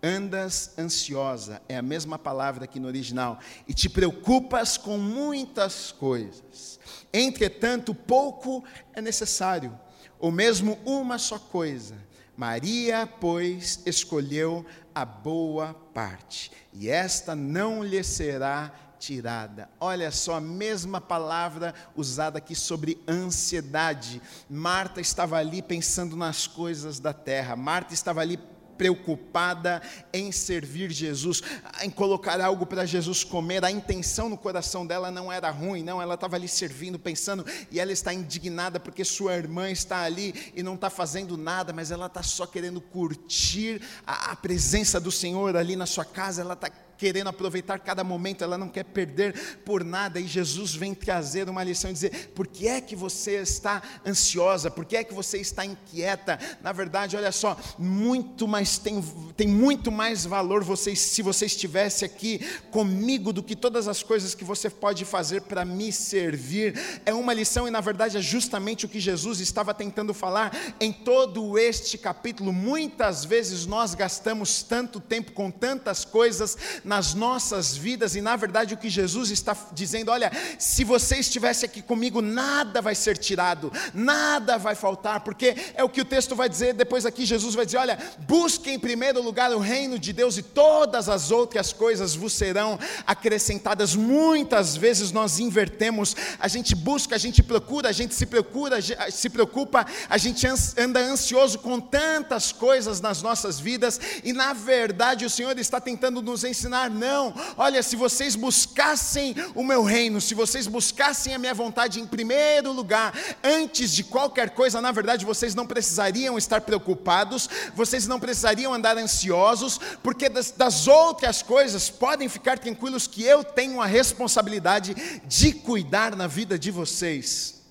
andas 0.01 0.71
ansiosa, 0.77 1.61
é 1.67 1.77
a 1.77 1.81
mesma 1.81 2.17
palavra 2.17 2.65
aqui 2.65 2.79
no 2.79 2.87
original, 2.87 3.39
e 3.67 3.73
te 3.73 3.89
preocupas 3.89 4.77
com 4.77 4.97
muitas 4.97 5.91
coisas. 5.91 6.79
Entretanto, 7.13 7.93
pouco 7.93 8.63
é 8.93 9.01
necessário, 9.01 9.77
ou 10.19 10.31
mesmo 10.31 10.79
uma 10.85 11.17
só 11.17 11.37
coisa. 11.37 11.95
Maria, 12.35 13.05
pois, 13.19 13.81
escolheu 13.85 14.65
a 14.95 15.03
boa 15.03 15.73
parte, 15.93 16.51
e 16.73 16.89
esta 16.89 17.35
não 17.35 17.83
lhe 17.83 18.03
será 18.03 18.73
tirada. 18.99 19.69
Olha 19.79 20.11
só 20.11 20.35
a 20.35 20.41
mesma 20.41 20.99
palavra 20.99 21.73
usada 21.95 22.37
aqui 22.37 22.53
sobre 22.53 23.01
ansiedade. 23.07 24.21
Marta 24.49 24.99
estava 24.99 25.37
ali 25.37 25.61
pensando 25.61 26.15
nas 26.15 26.45
coisas 26.45 26.99
da 26.99 27.13
terra. 27.13 27.55
Marta 27.55 27.93
estava 27.93 28.19
ali 28.19 28.37
preocupada 28.79 29.81
em 30.13 30.31
servir 30.31 30.89
Jesus, 30.89 31.43
em 31.83 31.89
colocar 31.89 32.39
algo 32.39 32.65
para 32.65 32.85
Jesus 32.85 33.25
comer. 33.25 33.65
A 33.65 33.69
intenção 33.69 34.29
no 34.29 34.37
coração 34.37 34.87
dela 34.87 35.11
não 35.11 35.29
era 35.29 35.51
ruim, 35.51 35.83
não, 35.83 36.01
ela 36.01 36.13
estava 36.13 36.37
ali 36.37 36.47
servindo, 36.47 36.97
pensando, 36.97 37.45
e 37.69 37.77
ela 37.77 37.91
está 37.91 38.13
indignada 38.13 38.79
porque 38.79 39.03
sua 39.03 39.35
irmã 39.35 39.69
está 39.69 40.03
ali 40.03 40.33
e 40.55 40.63
não 40.63 40.75
está 40.75 40.89
fazendo 40.89 41.35
nada, 41.35 41.73
mas 41.73 41.91
ela 41.91 42.05
está 42.05 42.23
só 42.23 42.47
querendo 42.47 42.79
curtir 42.79 43.81
a, 44.07 44.31
a 44.31 44.35
presença 44.37 44.97
do 44.97 45.11
Senhor 45.11 45.57
ali 45.57 45.75
na 45.75 45.85
sua 45.85 46.05
casa, 46.05 46.41
ela 46.41 46.53
está 46.53 46.71
querendo 46.99 47.29
aproveitar 47.29 47.79
cada 47.79 48.03
momento, 48.03 48.43
ela 48.43 48.57
não 48.57 48.67
quer 48.67 48.83
perder 48.83 49.57
por 49.65 49.85
nada, 49.85 50.19
e 50.19 50.27
Jesus 50.27 50.75
vem 50.75 50.93
trazer 50.93 51.49
uma 51.49 51.63
lição 51.63 51.89
e 51.89 51.93
dizer: 51.93 52.31
por 52.35 52.45
que 52.45 52.67
é 52.67 52.81
que 52.81 52.95
você 52.95 53.37
está 53.37 53.81
ansiosa? 54.05 54.69
Por 54.69 54.83
que 54.83 54.97
é 54.97 55.03
que 55.03 55.13
você 55.13 55.37
está 55.37 55.65
inquieta? 55.65 56.37
Na 56.61 56.73
verdade, 56.73 57.15
olha 57.15 57.31
só, 57.31 57.57
muito 57.77 58.47
mais 58.47 58.77
tem, 58.77 59.01
tem 59.37 59.47
muito 59.47 59.91
mais 59.91 60.25
valor 60.25 60.61
você, 60.61 60.93
se 60.93 61.21
você 61.21 61.45
estivesse 61.45 62.03
aqui 62.03 62.39
comigo 62.69 63.31
do 63.31 63.41
que 63.41 63.55
todas 63.55 63.87
as 63.87 64.03
coisas 64.03 64.35
que 64.35 64.43
você 64.43 64.69
pode 64.69 65.05
fazer 65.05 65.43
para 65.43 65.63
me 65.63 65.93
servir. 65.93 66.77
É 67.05 67.13
uma 67.13 67.33
lição, 67.33 67.65
e 67.65 67.71
na 67.71 67.79
verdade 67.79 68.17
é 68.17 68.21
justamente 68.21 68.85
o 68.85 68.89
que 68.89 68.99
Jesus 68.99 69.39
estava 69.39 69.73
tentando 69.73 70.13
falar 70.13 70.75
em 70.81 70.91
todo 70.91 71.57
este 71.57 71.97
capítulo. 71.97 72.51
Muitas 72.51 73.23
vezes 73.23 73.65
nós 73.65 73.95
gastamos 73.95 74.61
tanto 74.63 74.99
tempo 74.99 75.31
com 75.31 75.49
tantas 75.49 76.03
coisas 76.03 76.57
nas 76.89 77.13
nossas 77.13 77.77
vidas, 77.77 78.15
e 78.15 78.21
na 78.21 78.35
verdade 78.35 78.73
o 78.73 78.77
que 78.77 78.89
Jesus 78.89 79.29
está 79.29 79.55
dizendo: 79.71 80.09
olha, 80.09 80.31
se 80.57 80.83
você 80.83 81.17
estivesse 81.17 81.63
aqui 81.63 81.83
comigo, 81.83 82.19
nada 82.19 82.81
vai 82.81 82.95
ser 82.95 83.15
tirado, 83.15 83.71
nada 83.93 84.57
vai 84.57 84.73
faltar, 84.73 85.19
porque 85.19 85.55
é 85.75 85.83
o 85.83 85.89
que 85.89 86.01
o 86.01 86.05
texto 86.05 86.35
vai 86.35 86.49
dizer, 86.49 86.73
depois 86.73 87.05
aqui 87.05 87.25
Jesus 87.25 87.53
vai 87.53 87.63
dizer: 87.63 87.77
olha, 87.77 87.99
busque 88.27 88.71
em 88.71 88.79
primeiro 88.79 89.21
lugar 89.21 89.51
o 89.51 89.59
reino 89.59 89.99
de 89.99 90.11
Deus 90.11 90.35
e 90.37 90.41
todas 90.41 91.07
as 91.07 91.29
outras 91.29 91.71
coisas 91.71 92.15
vos 92.15 92.33
serão 92.33 92.79
acrescentadas. 93.05 93.95
Muitas 93.95 94.75
vezes 94.75 95.11
nós 95.11 95.37
invertemos, 95.37 96.15
a 96.39 96.47
gente 96.47 96.73
busca, 96.73 97.13
a 97.13 97.19
gente 97.19 97.43
procura, 97.43 97.89
a 97.89 97.91
gente 97.91 98.15
se 98.15 98.25
procura, 98.25 98.77
se 99.11 99.29
preocupa, 99.29 99.85
a 100.09 100.17
gente 100.17 100.47
anda 100.75 100.99
ansioso 100.99 101.59
com 101.59 101.79
tantas 101.79 102.51
coisas 102.51 102.99
nas 102.99 103.21
nossas 103.21 103.59
vidas, 103.59 104.01
e 104.23 104.33
na 104.33 104.53
verdade 104.53 105.23
o 105.23 105.29
Senhor 105.29 105.55
está 105.59 105.79
tentando 105.79 106.19
nos 106.23 106.43
ensinar 106.43 106.78
não. 106.87 107.33
Olha, 107.57 107.81
se 107.81 107.95
vocês 107.95 108.35
buscassem 108.35 109.35
o 109.55 109.63
meu 109.63 109.83
reino, 109.83 110.21
se 110.21 110.35
vocês 110.35 110.67
buscassem 110.67 111.33
a 111.33 111.39
minha 111.39 111.53
vontade 111.53 111.99
em 111.99 112.05
primeiro 112.05 112.71
lugar, 112.71 113.13
antes 113.43 113.91
de 113.91 114.03
qualquer 114.03 114.51
coisa, 114.51 114.79
na 114.79 114.91
verdade 114.91 115.25
vocês 115.25 115.55
não 115.55 115.65
precisariam 115.65 116.37
estar 116.37 116.61
preocupados, 116.61 117.49
vocês 117.75 118.07
não 118.07 118.19
precisariam 118.19 118.73
andar 118.73 118.97
ansiosos, 118.97 119.79
porque 120.03 120.29
das, 120.29 120.51
das 120.51 120.87
outras 120.87 121.41
coisas 121.41 121.89
podem 121.89 122.29
ficar 122.29 122.59
tranquilos 122.59 123.07
que 123.07 123.23
eu 123.23 123.43
tenho 123.43 123.81
a 123.81 123.87
responsabilidade 123.87 124.95
de 125.25 125.51
cuidar 125.51 126.15
na 126.15 126.27
vida 126.27 126.59
de 126.59 126.69
vocês. 126.69 127.63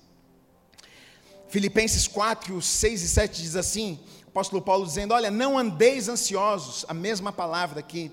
Filipenses 1.47 2.07
4, 2.07 2.61
6 2.61 3.01
e 3.01 3.07
7 3.07 3.41
diz 3.41 3.55
assim: 3.55 3.97
o 4.25 4.29
apóstolo 4.29 4.61
Paulo 4.61 4.85
dizendo: 4.85 5.13
Olha, 5.13 5.31
não 5.31 5.57
andeis 5.57 6.07
ansiosos, 6.07 6.85
a 6.87 6.93
mesma 6.93 7.33
palavra 7.33 7.79
aqui 7.79 8.11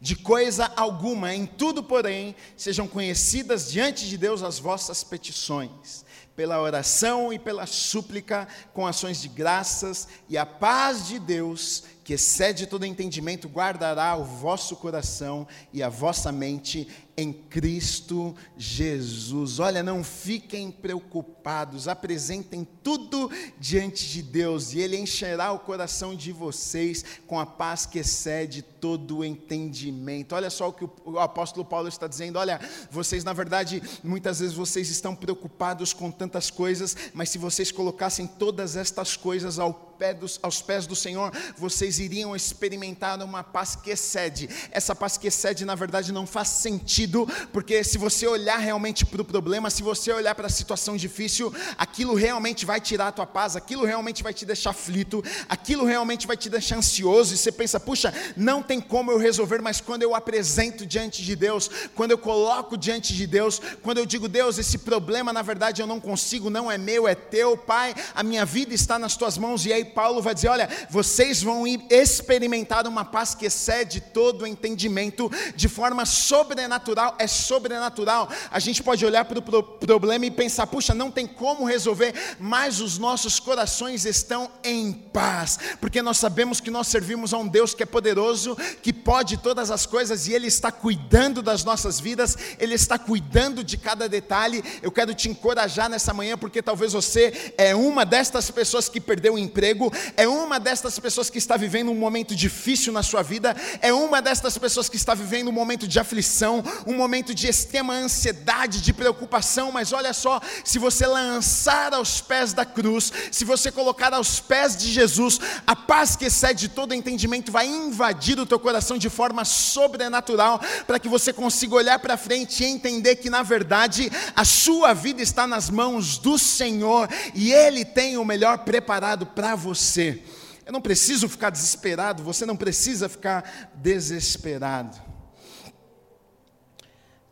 de 0.00 0.16
coisa 0.16 0.70
alguma, 0.76 1.34
em 1.34 1.46
tudo, 1.46 1.82
porém, 1.82 2.34
sejam 2.56 2.86
conhecidas 2.86 3.70
diante 3.70 4.08
de 4.08 4.16
Deus 4.16 4.42
as 4.42 4.58
vossas 4.58 5.02
petições, 5.02 6.04
pela 6.34 6.60
oração 6.60 7.32
e 7.32 7.38
pela 7.38 7.66
súplica, 7.66 8.46
com 8.74 8.86
ações 8.86 9.22
de 9.22 9.28
graças, 9.28 10.06
e 10.28 10.36
a 10.36 10.44
paz 10.44 11.06
de 11.06 11.18
Deus, 11.18 11.84
que 12.04 12.12
excede 12.12 12.66
todo 12.66 12.84
entendimento, 12.84 13.48
guardará 13.48 14.16
o 14.16 14.24
vosso 14.24 14.76
coração 14.76 15.48
e 15.72 15.82
a 15.82 15.88
vossa 15.88 16.30
mente 16.30 16.86
em 17.16 17.32
Cristo 17.32 18.34
Jesus. 18.58 19.58
Olha, 19.58 19.82
não 19.82 20.04
fiquem 20.04 20.70
preocupados, 20.70 21.88
apresentem 21.88 22.66
tudo 22.82 23.30
diante 23.58 24.08
de 24.08 24.22
Deus 24.22 24.74
e 24.74 24.80
Ele 24.80 24.98
encherá 24.98 25.52
o 25.52 25.58
coração 25.58 26.14
de 26.14 26.30
vocês 26.32 27.04
com 27.26 27.40
a 27.40 27.46
paz 27.46 27.86
que 27.86 27.98
excede 27.98 28.62
todo 28.62 29.18
o 29.18 29.24
entendimento. 29.24 30.34
Olha 30.34 30.50
só 30.50 30.68
o 30.68 30.72
que 30.72 30.88
o 31.04 31.18
apóstolo 31.18 31.64
Paulo 31.64 31.88
está 31.88 32.06
dizendo. 32.06 32.38
Olha, 32.38 32.60
vocês, 32.90 33.24
na 33.24 33.32
verdade, 33.32 33.82
muitas 34.04 34.40
vezes 34.40 34.54
vocês 34.54 34.90
estão 34.90 35.14
preocupados 35.14 35.92
com 35.92 36.10
tantas 36.10 36.50
coisas, 36.50 36.96
mas 37.14 37.30
se 37.30 37.38
vocês 37.38 37.72
colocassem 37.72 38.26
todas 38.26 38.76
estas 38.76 39.16
coisas 39.16 39.58
ao 39.58 39.86
pé 39.96 40.14
dos, 40.14 40.38
aos 40.42 40.60
pés 40.60 40.86
do 40.86 40.94
Senhor, 40.94 41.32
vocês 41.56 41.98
iriam 41.98 42.36
experimentar 42.36 43.20
uma 43.22 43.42
paz 43.42 43.74
que 43.74 43.90
excede. 43.90 44.48
Essa 44.70 44.94
paz 44.94 45.16
que 45.16 45.28
excede, 45.28 45.64
na 45.64 45.74
verdade, 45.74 46.12
não 46.12 46.26
faz 46.26 46.48
sentido, 46.48 47.05
porque 47.52 47.84
se 47.84 47.98
você 47.98 48.26
olhar 48.26 48.58
realmente 48.58 49.04
para 49.04 49.22
o 49.22 49.24
problema, 49.24 49.70
se 49.70 49.82
você 49.82 50.12
olhar 50.12 50.34
para 50.34 50.46
a 50.46 50.50
situação 50.50 50.96
difícil, 50.96 51.54
aquilo 51.76 52.14
realmente 52.14 52.66
vai 52.66 52.80
tirar 52.80 53.08
a 53.08 53.12
tua 53.12 53.26
paz, 53.26 53.56
aquilo 53.56 53.84
realmente 53.84 54.22
vai 54.22 54.32
te 54.32 54.44
deixar 54.44 54.70
aflito, 54.70 55.22
aquilo 55.48 55.84
realmente 55.84 56.26
vai 56.26 56.36
te 56.36 56.48
deixar 56.48 56.76
ansioso, 56.76 57.34
e 57.34 57.36
você 57.36 57.52
pensa, 57.52 57.78
puxa, 57.78 58.12
não 58.36 58.62
tem 58.62 58.80
como 58.80 59.10
eu 59.10 59.18
resolver, 59.18 59.60
mas 59.60 59.80
quando 59.80 60.02
eu 60.02 60.14
apresento 60.14 60.86
diante 60.86 61.22
de 61.22 61.36
Deus, 61.36 61.70
quando 61.94 62.10
eu 62.10 62.18
coloco 62.18 62.76
diante 62.76 63.14
de 63.14 63.26
Deus, 63.26 63.60
quando 63.82 63.98
eu 63.98 64.06
digo, 64.06 64.28
Deus, 64.28 64.58
esse 64.58 64.78
problema 64.78 65.32
na 65.32 65.42
verdade 65.42 65.82
eu 65.82 65.86
não 65.86 66.00
consigo, 66.00 66.50
não 66.50 66.70
é 66.70 66.78
meu, 66.78 67.06
é 67.06 67.14
teu, 67.14 67.56
Pai, 67.56 67.94
a 68.14 68.22
minha 68.22 68.44
vida 68.44 68.74
está 68.74 68.98
nas 68.98 69.16
tuas 69.16 69.36
mãos, 69.36 69.66
e 69.66 69.72
aí 69.72 69.84
Paulo 69.84 70.22
vai 70.22 70.34
dizer: 70.34 70.48
olha, 70.48 70.68
vocês 70.90 71.42
vão 71.42 71.64
experimentar 71.66 72.86
uma 72.86 73.04
paz 73.04 73.34
que 73.34 73.46
excede 73.46 74.00
todo 74.00 74.42
o 74.42 74.46
entendimento, 74.46 75.30
de 75.54 75.68
forma 75.68 76.04
sobrenatural, 76.04 76.95
é 77.18 77.26
sobrenatural. 77.26 78.28
A 78.50 78.58
gente 78.58 78.82
pode 78.82 79.04
olhar 79.04 79.24
para 79.24 79.38
o 79.38 79.42
pro 79.42 79.62
problema 79.62 80.26
e 80.26 80.30
pensar, 80.30 80.66
puxa, 80.66 80.94
não 80.94 81.10
tem 81.10 81.26
como 81.26 81.64
resolver, 81.64 82.14
mas 82.38 82.80
os 82.80 82.98
nossos 82.98 83.40
corações 83.40 84.04
estão 84.04 84.50
em 84.62 84.92
paz, 84.92 85.58
porque 85.80 86.02
nós 86.02 86.18
sabemos 86.18 86.60
que 86.60 86.70
nós 86.70 86.88
servimos 86.88 87.32
a 87.32 87.38
um 87.38 87.46
Deus 87.48 87.74
que 87.74 87.82
é 87.82 87.86
poderoso, 87.86 88.56
que 88.82 88.92
pode 88.92 89.36
todas 89.38 89.70
as 89.70 89.86
coisas, 89.86 90.26
e 90.26 90.32
Ele 90.32 90.46
está 90.46 90.70
cuidando 90.70 91.42
das 91.42 91.64
nossas 91.64 91.98
vidas, 92.00 92.36
Ele 92.58 92.74
está 92.74 92.98
cuidando 92.98 93.64
de 93.64 93.76
cada 93.76 94.08
detalhe. 94.08 94.62
Eu 94.82 94.92
quero 94.92 95.14
te 95.14 95.28
encorajar 95.28 95.88
nessa 95.88 96.12
manhã, 96.12 96.36
porque 96.36 96.62
talvez 96.62 96.92
você 96.92 97.54
é 97.56 97.74
uma 97.74 98.04
destas 98.04 98.50
pessoas 98.50 98.88
que 98.88 99.00
perdeu 99.00 99.34
o 99.34 99.38
emprego, 99.38 99.92
é 100.16 100.28
uma 100.28 100.58
destas 100.58 100.98
pessoas 100.98 101.30
que 101.30 101.38
está 101.38 101.56
vivendo 101.56 101.90
um 101.90 101.94
momento 101.94 102.34
difícil 102.34 102.92
na 102.92 103.02
sua 103.02 103.22
vida, 103.22 103.56
é 103.80 103.92
uma 103.92 104.20
destas 104.20 104.58
pessoas 104.58 104.88
que 104.88 104.96
está 104.96 105.14
vivendo 105.14 105.48
um 105.48 105.52
momento 105.52 105.86
de 105.88 105.98
aflição, 105.98 106.62
um 106.86 106.94
momento 106.94 107.34
de 107.34 107.48
extrema 107.48 107.94
ansiedade, 107.94 108.80
de 108.80 108.92
preocupação, 108.92 109.72
mas 109.72 109.92
olha 109.92 110.12
só, 110.12 110.40
se 110.64 110.78
você 110.78 111.06
lançar 111.06 111.92
aos 111.92 112.20
pés 112.20 112.52
da 112.52 112.64
cruz, 112.64 113.12
se 113.32 113.44
você 113.44 113.72
colocar 113.72 114.14
aos 114.14 114.38
pés 114.38 114.76
de 114.76 114.92
Jesus, 114.92 115.40
a 115.66 115.74
paz 115.74 116.14
que 116.14 116.26
excede 116.26 116.68
todo 116.68 116.94
entendimento 116.94 117.50
vai 117.50 117.66
invadir 117.66 118.38
o 118.38 118.46
teu 118.46 118.58
coração 118.58 118.96
de 118.96 119.10
forma 119.10 119.44
sobrenatural, 119.44 120.60
para 120.86 120.98
que 120.98 121.08
você 121.08 121.32
consiga 121.32 121.74
olhar 121.74 121.98
para 121.98 122.16
frente 122.16 122.62
e 122.62 122.66
entender 122.66 123.16
que 123.16 123.28
na 123.28 123.42
verdade 123.42 124.10
a 124.34 124.44
sua 124.44 124.94
vida 124.94 125.20
está 125.20 125.46
nas 125.46 125.68
mãos 125.68 126.18
do 126.18 126.38
Senhor 126.38 127.08
e 127.34 127.52
Ele 127.52 127.84
tem 127.84 128.16
o 128.16 128.24
melhor 128.24 128.58
preparado 128.58 129.26
para 129.26 129.54
você. 129.54 130.22
Eu 130.64 130.72
não 130.72 130.80
preciso 130.80 131.28
ficar 131.28 131.50
desesperado, 131.50 132.22
você 132.22 132.44
não 132.44 132.56
precisa 132.56 133.08
ficar 133.08 133.70
desesperado. 133.76 135.15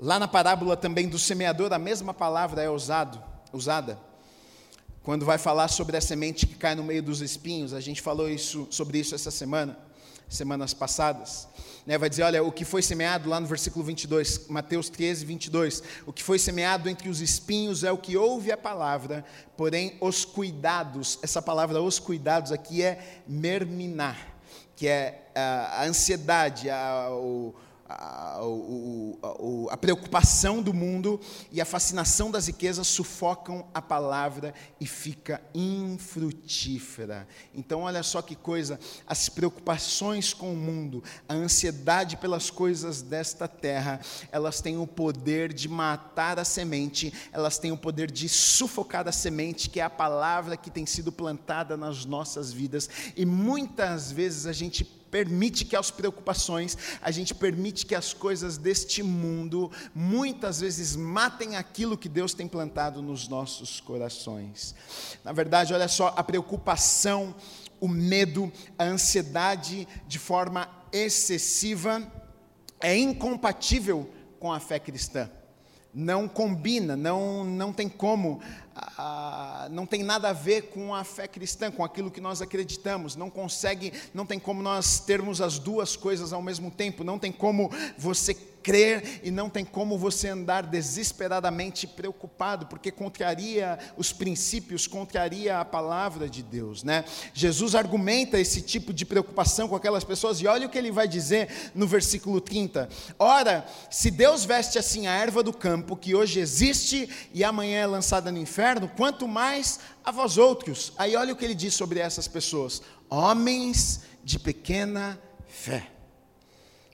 Lá 0.05 0.19
na 0.19 0.29
parábola 0.29 0.77
também 0.77 1.09
do 1.09 1.19
semeador, 1.19 1.73
a 1.73 1.79
mesma 1.79 2.13
palavra 2.13 2.63
é 2.63 2.69
usado, 2.69 3.23
usada. 3.55 3.99
Quando 5.03 5.25
vai 5.25 5.39
falar 5.39 5.69
sobre 5.69 5.97
a 5.97 6.01
semente 6.03 6.47
que 6.47 6.57
cai 6.57 6.75
no 6.75 6.85
meio 6.85 7.03
dos 7.03 7.23
espinhos, 7.23 7.73
a 7.73 7.81
gente 7.81 8.03
falou 8.03 8.29
isso, 8.29 8.69
sobre 8.71 8.99
isso 8.99 9.15
essa 9.15 9.31
semana, 9.31 9.79
semanas 10.29 10.75
passadas 10.75 11.49
né, 11.87 11.97
vai 11.97 12.11
dizer: 12.11 12.23
olha, 12.23 12.45
o 12.45 12.53
que 12.53 12.67
foi 12.67 12.83
semeado 12.83 13.31
lá 13.31 13.41
no 13.41 13.47
versículo 13.47 13.83
22, 13.83 14.47
Mateus 14.49 14.91
13, 14.91 15.25
22. 15.25 15.83
O 16.05 16.13
que 16.13 16.23
foi 16.23 16.39
semeado 16.39 16.87
entre 16.91 17.09
os 17.09 17.23
espinhos 17.23 17.83
é 17.83 17.91
o 17.91 17.97
que 17.97 18.15
ouve 18.15 18.53
a 18.53 18.59
palavra, 18.59 19.25
porém 19.57 19.97
os 20.03 20.23
cuidados, 20.23 21.19
essa 21.23 21.41
palavra 21.41 21.81
os 21.81 21.99
cuidados 21.99 22.53
aqui 22.53 22.83
é 22.83 23.23
merminar, 23.27 24.37
que 24.77 24.87
é 24.87 25.31
a 25.35 25.87
ansiedade, 25.87 26.69
a, 26.69 27.09
o, 27.11 27.55
a, 27.97 28.41
o, 28.43 29.69
a, 29.71 29.77
preocupação 29.77 30.63
do 30.63 30.75
mundo 30.75 31.21
e 31.53 31.61
a 31.61 31.65
fascinação 31.65 32.31
das 32.31 32.47
riquezas 32.47 32.87
sufocam 32.87 33.67
a 33.73 33.81
palavra 33.81 34.53
e 34.81 34.87
fica 34.87 35.41
infrutífera. 35.55 37.27
Então, 37.55 37.83
olha 37.83 38.03
só 38.03 38.21
que 38.21 38.35
coisa: 38.35 38.79
as 39.07 39.29
preocupações 39.29 40.35
com 40.35 40.53
o 40.53 40.57
mundo, 40.57 41.03
a 41.29 41.35
ansiedade 41.35 42.17
pelas 42.17 42.51
coisas 42.51 43.03
desta 43.03 43.47
terra, 43.47 44.01
elas 44.33 44.61
têm 44.61 44.77
o 44.79 44.87
poder 44.87 45.53
de 45.53 45.69
matar 45.69 46.39
a 46.39 46.45
semente, 46.45 47.13
elas 47.33 47.59
têm 47.59 47.73
o 47.73 47.77
poder 47.77 48.11
de 48.11 48.29
sufocar 48.29 49.07
a 49.07 49.13
semente, 49.13 49.71
que 49.71 49.81
é 49.81 49.85
a 49.85 49.91
palavra 49.91 50.57
que 50.57 50.71
tem 50.71 50.87
sido 50.87 51.13
plantada 51.13 51.77
nas 51.77 52.05
nossas 52.05 52.53
vidas, 52.53 52.89
e 53.17 53.25
muitas 53.25 54.11
vezes 54.11 54.47
a 54.47 54.53
gente 54.53 54.85
permite 55.15 55.65
que 55.65 55.77
as 55.77 55.93
preocupações, 55.93 56.77
a 57.01 57.09
gente 57.13 57.33
permite 57.33 57.87
que 57.87 57.95
as 57.95 58.13
coisas 58.13 58.59
deste 58.59 59.01
mundo 59.01 59.71
muitas 59.95 60.59
vezes 60.59 60.97
matem 60.97 61.55
aquilo 61.55 61.97
que 61.97 62.09
Deus 62.09 62.35
tem 62.35 62.49
plantado 62.49 63.01
nos 63.01 63.29
nossos 63.29 63.79
corações. 63.79 64.75
Na 65.23 65.31
verdade, 65.31 65.73
olha 65.73 65.87
só, 65.87 66.13
a 66.17 66.25
preocupação, 66.25 67.33
o 67.81 67.87
medo, 67.87 68.53
a 68.77 68.83
ansiedade 68.83 69.87
de 70.09 70.19
forma 70.19 70.69
excessiva 70.93 72.03
é 72.81 72.99
incompatível 72.99 74.11
com 74.41 74.53
a 74.53 74.59
fé 74.59 74.81
cristã 74.81 75.31
não 75.95 76.27
combina, 76.27 76.97
não, 76.97 77.45
não 77.45 77.73
tem 77.73 77.89
como, 77.89 78.41
ah, 78.75 79.69
não 79.71 79.87
tem 79.87 80.03
nada 80.03 80.31
a 80.31 80.33
ver 80.33 80.63
com 80.71 80.95
a 80.95 81.05
fé 81.05 81.29
cristã, 81.29 81.71
com 81.71 81.85
aquilo 81.85 82.11
que 82.11 82.21
nós 82.21 82.43
acreditamos, 82.43 83.17
não 83.17 83.31
consegue, 83.31 83.93
não 84.13 84.27
tem 84.27 84.39
como 84.39 84.63
nós 84.63 84.99
termos 85.01 85.41
as 85.41 85.59
duas 85.59 85.97
coisas 85.97 86.33
ao 86.33 86.43
mesmo 86.43 86.71
tempo, 86.71 87.05
não 87.05 87.19
tem 87.19 87.31
como 87.31 87.71
você 87.97 88.35
crer 88.65 89.21
e 89.23 89.31
não 89.31 89.51
tem 89.51 89.63
como 89.63 89.99
você 89.99 90.29
andar 90.29 90.63
desesperadamente 90.63 91.87
preocupado, 91.87 92.67
porque 92.67 92.91
contraria 92.91 93.79
os 93.97 94.11
princípios, 94.11 94.87
contraria 94.87 95.61
a 95.61 95.65
palavra 95.65 96.29
de 96.29 96.43
Deus, 96.43 96.83
né? 96.83 97.05
Jesus 97.35 97.75
argumenta 97.75 98.41
esse 98.41 98.63
tipo 98.63 98.93
de 98.93 99.05
preocupação 99.05 99.69
com 99.69 99.77
aquelas 99.77 100.03
pessoas 100.03 100.41
e 100.41 100.47
olha 100.47 100.67
o 100.67 100.71
que 100.71 100.79
ele 100.79 100.91
vai 100.91 101.07
dizer 101.07 101.49
no 101.75 101.87
versículo 101.87 102.41
30. 102.41 102.89
Ora, 103.19 103.67
se 103.91 104.11
Deus 104.11 104.47
veste 104.47 104.79
assim 104.79 105.07
a 105.07 105.13
erva 105.13 105.43
do 105.43 105.53
campo, 105.53 105.95
que 105.95 106.15
hoje 106.15 106.41
existe 106.41 107.09
e 107.35 107.45
amanhã 107.45 107.81
é 107.81 107.87
lançada 107.87 108.33
no 108.33 108.39
inferno, 108.39 108.64
quanto 108.97 109.29
mais 109.29 109.81
a 110.05 110.11
vós 110.11 110.39
outros. 110.39 110.93
Aí 110.97 111.17
olha 111.17 111.33
o 111.33 111.37
que 111.37 111.45
ele 111.45 111.55
diz 111.55 111.75
sobre 111.75 112.01
essas 112.01 112.29
pessoas: 112.29 112.83
homens 113.09 114.03
de 114.23 114.39
pequena 114.39 115.19
fé. 115.47 115.91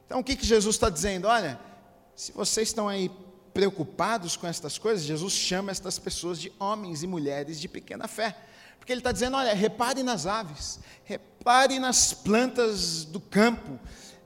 Então 0.07 0.21
o 0.21 0.25
que, 0.25 0.37
que 0.37 0.47
Jesus 0.47 0.77
está 0.77 0.91
dizendo? 0.91 1.29
Olha, 1.29 1.59
se 2.17 2.33
vocês 2.33 2.69
estão 2.69 2.89
aí 2.89 3.11
preocupados 3.55 4.37
com 4.37 4.47
estas 4.47 4.79
coisas, 4.79 5.05
Jesus 5.05 5.33
chama 5.33 5.71
estas 5.71 5.99
pessoas 5.99 6.41
de 6.41 6.53
homens 6.59 7.03
e 7.03 7.07
mulheres 7.07 7.61
de 7.61 7.69
pequena 7.69 8.09
fé. 8.09 8.37
Porque 8.79 8.93
ele 8.93 9.01
está 9.01 9.13
dizendo: 9.13 9.37
olha, 9.37 9.55
repare 9.55 10.03
nas 10.03 10.27
aves, 10.27 10.81
repare 11.05 11.79
nas 11.79 12.13
plantas 12.13 13.05
do 13.05 13.21
campo, 13.21 13.79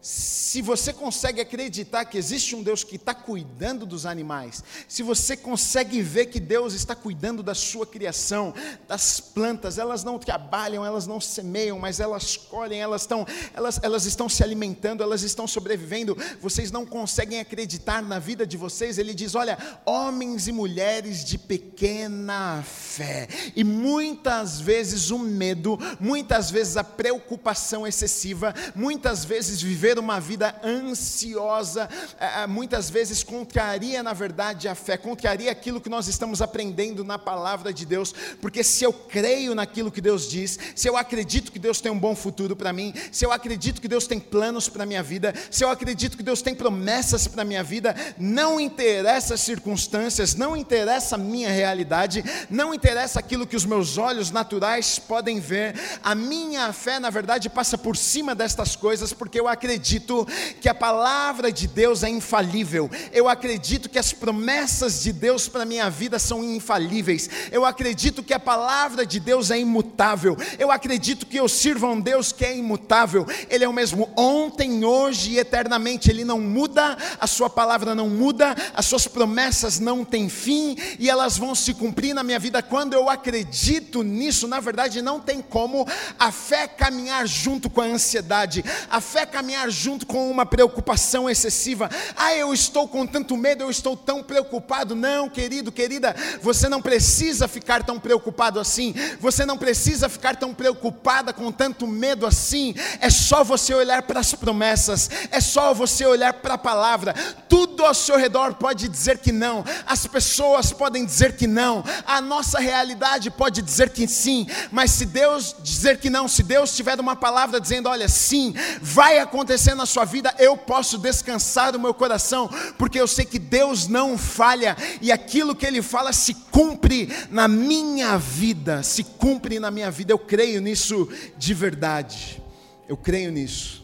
se 0.05 0.61
você 0.61 0.93
consegue 0.93 1.41
acreditar 1.41 2.05
que 2.05 2.19
existe 2.19 2.55
um 2.55 2.63
Deus 2.63 2.85
que 2.85 2.97
está 2.97 3.15
cuidando 3.15 3.87
dos 3.87 4.05
animais, 4.05 4.63
se 4.87 5.03
você 5.03 5.35
consegue 5.35 6.03
ver 6.03 6.27
que 6.27 6.39
Deus 6.39 6.75
está 6.75 6.95
cuidando 6.95 7.43
da 7.43 7.55
sua 7.55 7.87
criação, 7.87 8.53
das 8.87 9.19
plantas, 9.19 9.79
elas 9.79 10.05
não 10.05 10.19
trabalham, 10.19 10.85
elas 10.85 11.07
não 11.07 11.23
semeiam, 11.23 11.79
mas 11.79 12.01
elas 12.01 12.37
colhem, 12.37 12.83
elas 12.83 13.01
estão, 13.01 13.27
elas, 13.55 13.81
elas 13.83 14.05
estão 14.05 14.29
se 14.29 14.45
alimentando, 14.45 15.03
elas 15.03 15.23
estão 15.23 15.47
sobrevivendo, 15.47 16.19
vocês 16.39 16.71
não 16.71 16.85
conseguem 16.85 17.41
acreditar 17.41 18.03
na 18.03 18.19
vida 18.19 18.47
de 18.47 18.59
vocês, 18.59 18.99
ele 18.99 19.15
diz: 19.15 19.35
olha, 19.35 19.57
homens 19.87 20.47
e 20.47 20.53
mulheres 20.53 21.25
de 21.25 21.39
pequena 21.39 22.63
fé, 22.63 23.27
e 23.57 23.65
muitas 23.65 24.61
vezes 24.61 25.11
o 25.11 25.19
medo, 25.19 25.79
muitas 25.99 26.51
vezes 26.51 26.77
a 26.77 26.85
preocupação 26.85 27.87
excessiva, 27.87 28.55
muitas 28.75 29.25
vezes 29.25 29.63
viver 29.63 29.94
viver 29.95 29.99
uma 29.99 30.21
vida 30.21 30.55
ansiosa, 30.65 31.89
é, 32.19 32.43
é, 32.43 32.47
muitas 32.47 32.91
vezes 32.91 33.23
contraria, 33.23 34.03
na 34.03 34.13
verdade, 34.13 34.69
a 34.69 34.75
fé, 34.75 34.97
contraria 34.97 35.51
aquilo 35.51 35.81
que 35.81 35.89
nós 35.89 36.09
estamos 36.09 36.43
aprendendo 36.43 37.05
na 37.05 37.19
palavra 37.19 37.73
de 37.73 37.87
Deus, 37.87 38.15
porque 38.41 38.65
se 38.65 38.85
eu 38.85 38.93
creio 38.93 39.55
naquilo 39.55 39.91
que 39.91 40.01
Deus 40.01 40.29
diz, 40.29 40.59
se 40.75 40.89
eu 40.89 40.97
acredito 40.97 41.53
que 41.53 41.59
Deus 41.59 41.81
tem 41.81 41.93
um 41.93 41.99
bom 41.99 42.15
futuro 42.15 42.57
para 42.57 42.73
mim, 42.73 42.93
se 43.13 43.25
eu 43.25 43.33
acredito 43.33 43.81
que 43.81 43.89
Deus 43.89 44.07
tem 44.07 44.19
planos 44.19 44.69
para 44.69 44.83
a 44.83 44.87
minha 44.87 45.03
vida, 45.03 45.33
se 45.51 45.65
eu 45.65 45.71
acredito 45.71 46.17
que 46.17 46.23
Deus 46.23 46.43
tem 46.43 46.55
promessas 46.55 47.29
para 47.29 47.45
minha 47.45 47.63
vida, 47.63 47.95
não 48.19 48.59
interessa 48.59 49.35
as 49.35 49.41
circunstâncias, 49.41 50.35
não 50.35 50.57
interessa 50.57 51.15
a 51.15 51.19
minha 51.19 51.51
realidade, 51.51 52.25
não 52.51 52.75
interessa 52.75 53.21
aquilo 53.21 53.47
que 53.47 53.57
os 53.57 53.65
meus 53.65 53.99
olhos 53.99 54.31
naturais 54.31 54.99
podem 54.99 55.39
ver, 55.39 55.75
a 56.03 56.15
minha 56.15 56.73
fé, 56.73 56.99
na 56.99 57.11
verdade, 57.11 57.49
passa 57.49 57.79
por 57.79 57.97
cima 57.97 58.35
destas 58.35 58.75
coisas, 58.75 59.13
porque 59.13 59.39
eu 59.39 59.47
acredito 59.47 59.84
acredito 59.85 60.27
que 60.63 60.69
a 60.69 60.75
palavra 60.75 61.53
de 61.53 61.67
Deus 61.67 62.03
é 62.03 62.09
infalível. 62.09 62.91
Eu 63.13 63.29
acredito 63.29 63.91
que 63.91 63.99
as 63.99 64.15
promessas 64.15 65.03
de 65.03 65.13
Deus 65.13 65.47
para 65.47 65.67
minha 65.67 65.91
vida 65.91 66.19
são 66.19 66.43
infalíveis. 66.43 67.29
Eu 67.53 67.67
acredito 67.67 68.23
que 68.23 68.33
a 68.33 68.41
palavra 68.41 69.05
de 69.05 69.21
Deus 69.21 69.51
é 69.51 69.59
imutável. 69.59 70.39
Eu 70.59 70.71
acredito 70.71 71.27
que 71.27 71.37
eu 71.37 71.47
sirvo 71.51 71.87
a 71.87 71.93
um 71.93 72.01
Deus 72.01 72.33
que 72.33 72.47
é 72.47 72.57
imutável. 72.57 73.27
Ele 73.51 73.63
é 73.63 73.69
o 73.69 73.75
mesmo 73.75 74.09
ontem, 74.17 74.87
hoje 74.87 75.33
e 75.33 75.39
eternamente. 75.39 76.11
Ele 76.11 76.25
não 76.25 76.41
muda, 76.41 76.97
a 77.21 77.27
sua 77.27 77.51
palavra 77.51 77.95
não 77.95 78.09
muda, 78.09 78.55
as 78.73 78.87
suas 78.87 79.07
promessas 79.07 79.79
não 79.79 80.03
têm 80.03 80.31
fim 80.31 80.79
e 80.99 81.11
elas 81.11 81.37
vão 81.37 81.55
se 81.55 81.75
cumprir 81.75 82.15
na 82.15 82.23
minha 82.23 82.39
vida 82.39 82.63
quando 82.63 82.95
eu 82.95 83.11
acredito 83.11 84.03
nisso. 84.03 84.49
Na 84.49 84.61
verdade, 84.61 85.03
não 85.03 85.21
tem 85.21 85.43
como 85.43 85.87
a 86.19 86.33
fé 86.33 86.67
caminhar 86.67 87.27
junto 87.27 87.69
com 87.69 87.83
a 87.83 87.85
ansiedade, 87.85 88.65
a 88.89 88.99
fé 88.99 89.27
caminhar 89.27 89.74
junto 89.75 90.07
com 90.07 90.31
uma 90.31 90.47
preocupação 90.47 91.29
excessiva. 91.29 91.91
Ah, 92.17 92.35
eu 92.35 92.55
estou 92.55 92.89
com 92.89 93.07
tanto 93.07 93.37
medo, 93.37 93.63
eu 93.65 93.71
estou 93.71 93.97
tão 93.97 94.23
preocupado. 94.23 94.95
Não, 94.95 95.29
querido, 95.29 95.73
querida, 95.73 96.15
você 96.41 96.69
não 96.69 96.81
precisa 96.81 97.49
ficar 97.49 97.83
tão 97.83 97.99
preocupado 97.99 98.61
assim. 98.61 98.95
Você 99.21 99.45
não 99.45 99.59
precisa 99.59 100.09
ficar 100.09 100.37
tão 100.37 100.55
preocupada 100.55 101.33
com 101.33 101.51
tanto 101.51 101.87
medo 101.87 102.27
assim. 102.27 102.75
É 103.01 103.11
só 103.11 103.43
você 103.43 103.75
olhar 103.75 104.03
para 104.03 104.21
as 104.21 104.33
promessas, 104.35 105.11
é 105.31 105.41
só 105.41 105.75
você 105.75 106.07
olhar 106.07 106.35
para 106.35 106.55
a 106.55 106.59
palavra. 106.59 107.15
Tudo 107.49 107.85
ao 107.85 107.95
seu 107.95 108.17
redor 108.17 108.55
pode 108.55 108.89
dizer 108.89 109.19
que 109.19 109.33
não. 109.33 109.65
As 109.87 110.07
pessoas 110.07 110.73
podem 110.73 111.05
dizer 111.05 111.37
que 111.37 111.47
não. 111.47 111.85
A 112.07 112.21
nossa 112.21 112.61
realidade 112.61 113.31
pode 113.31 113.61
dizer 113.61 113.91
que 113.91 114.07
sim, 114.07 114.47
mas 114.71 114.91
se 114.93 115.07
Deus 115.07 115.55
dizer 115.63 115.99
que 115.99 116.09
não, 116.11 116.29
se 116.29 116.43
Deus 116.43 116.75
tiver 116.75 116.99
uma 117.01 117.17
palavra 117.17 117.61
dizendo, 117.61 117.89
olha, 117.89 118.09
sim, 118.09 118.55
vai 118.81 119.19
acontecer 119.65 119.75
na 119.75 119.87
sua 119.87 120.05
vida, 120.05 120.35
eu 120.39 120.57
posso 120.57 120.99
descansar 120.99 121.75
o 121.75 121.81
meu 121.81 121.95
coração, 121.95 122.51
porque 122.77 123.01
eu 123.01 123.07
sei 123.07 123.25
que 123.25 123.39
Deus 123.39 123.89
não 123.89 124.19
falha 124.19 124.77
e 125.01 125.11
aquilo 125.11 125.55
que 125.55 125.65
Ele 125.65 125.81
fala 125.81 126.13
se 126.13 126.35
cumpre 126.35 127.09
na 127.31 127.49
minha 127.49 128.19
vida, 128.19 128.83
se 128.83 129.03
cumpre 129.03 129.59
na 129.59 129.71
minha 129.71 129.91
vida, 129.91 130.13
eu 130.13 130.19
creio 130.19 130.61
nisso 130.61 131.09
de 131.39 131.55
verdade, 131.55 132.43
eu 132.89 132.97
creio 132.97 133.33
nisso. 133.33 133.84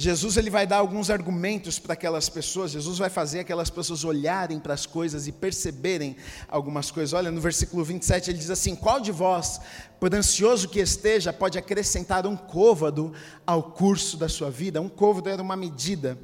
Jesus 0.00 0.36
ele 0.36 0.48
vai 0.48 0.64
dar 0.64 0.76
alguns 0.76 1.10
argumentos 1.10 1.80
para 1.80 1.94
aquelas 1.94 2.28
pessoas, 2.28 2.70
Jesus 2.70 2.98
vai 2.98 3.10
fazer 3.10 3.40
aquelas 3.40 3.68
pessoas 3.68 4.04
olharem 4.04 4.60
para 4.60 4.72
as 4.72 4.86
coisas 4.86 5.26
e 5.26 5.32
perceberem 5.32 6.14
algumas 6.48 6.88
coisas. 6.88 7.12
Olha, 7.12 7.32
no 7.32 7.40
versículo 7.40 7.82
27 7.82 8.30
ele 8.30 8.38
diz 8.38 8.48
assim: 8.48 8.76
Qual 8.76 9.00
de 9.00 9.10
vós, 9.10 9.60
por 9.98 10.14
ansioso 10.14 10.68
que 10.68 10.78
esteja, 10.78 11.32
pode 11.32 11.58
acrescentar 11.58 12.28
um 12.28 12.36
côvado 12.36 13.12
ao 13.44 13.60
curso 13.60 14.16
da 14.16 14.28
sua 14.28 14.52
vida? 14.52 14.80
Um 14.80 14.88
côvado 14.88 15.30
era 15.30 15.42
uma 15.42 15.56
medida, 15.56 16.16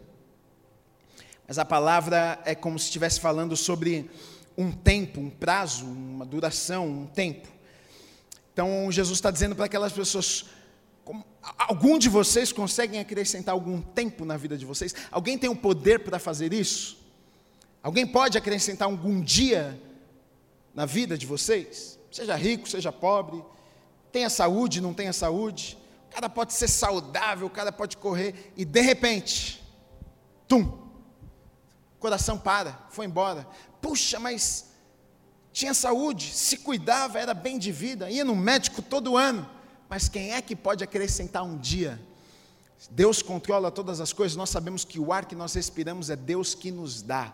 mas 1.48 1.58
a 1.58 1.64
palavra 1.64 2.40
é 2.44 2.54
como 2.54 2.78
se 2.78 2.84
estivesse 2.84 3.18
falando 3.18 3.56
sobre 3.56 4.08
um 4.56 4.70
tempo, 4.70 5.18
um 5.18 5.28
prazo, 5.28 5.84
uma 5.84 6.24
duração, 6.24 6.86
um 6.86 7.06
tempo. 7.06 7.48
Então 8.52 8.86
Jesus 8.92 9.18
está 9.18 9.32
dizendo 9.32 9.56
para 9.56 9.64
aquelas 9.64 9.92
pessoas: 9.92 10.44
Algum 11.58 11.98
de 11.98 12.08
vocês 12.08 12.52
conseguem 12.52 13.00
acrescentar 13.00 13.52
algum 13.52 13.80
tempo 13.80 14.24
na 14.24 14.36
vida 14.36 14.56
de 14.56 14.64
vocês? 14.64 14.94
Alguém 15.10 15.38
tem 15.38 15.50
o 15.50 15.56
poder 15.56 16.00
para 16.00 16.18
fazer 16.18 16.52
isso? 16.52 16.98
Alguém 17.82 18.06
pode 18.06 18.38
acrescentar 18.38 18.88
algum 18.88 19.20
dia 19.20 19.78
na 20.74 20.86
vida 20.86 21.18
de 21.18 21.26
vocês? 21.26 21.98
Seja 22.10 22.34
rico, 22.34 22.68
seja 22.68 22.90
pobre, 22.90 23.44
tenha 24.10 24.30
saúde, 24.30 24.80
não 24.80 24.94
tenha 24.94 25.12
saúde. 25.12 25.76
O 26.08 26.14
cara 26.14 26.30
pode 26.30 26.54
ser 26.54 26.68
saudável, 26.68 27.46
o 27.46 27.50
cara 27.50 27.70
pode 27.70 27.96
correr 27.96 28.52
e 28.56 28.64
de 28.64 28.80
repente, 28.80 29.62
tum, 30.48 30.78
coração 31.98 32.38
para, 32.38 32.86
foi 32.88 33.04
embora. 33.04 33.46
Puxa, 33.82 34.18
mas 34.18 34.72
tinha 35.52 35.74
saúde, 35.74 36.32
se 36.32 36.58
cuidava, 36.58 37.18
era 37.18 37.34
bem 37.34 37.58
de 37.58 37.70
vida, 37.70 38.10
ia 38.10 38.24
no 38.24 38.34
médico 38.34 38.80
todo 38.80 39.16
ano. 39.16 39.53
Mas 39.94 40.08
quem 40.08 40.32
é 40.32 40.42
que 40.42 40.56
pode 40.56 40.82
acrescentar 40.82 41.44
um 41.44 41.56
dia? 41.56 42.00
Deus 42.90 43.22
controla 43.22 43.70
todas 43.70 44.00
as 44.00 44.12
coisas, 44.12 44.36
nós 44.36 44.50
sabemos 44.50 44.84
que 44.84 44.98
o 44.98 45.12
ar 45.12 45.24
que 45.24 45.36
nós 45.36 45.54
respiramos 45.54 46.10
é 46.10 46.16
Deus 46.16 46.52
que 46.52 46.72
nos 46.72 47.00
dá. 47.00 47.32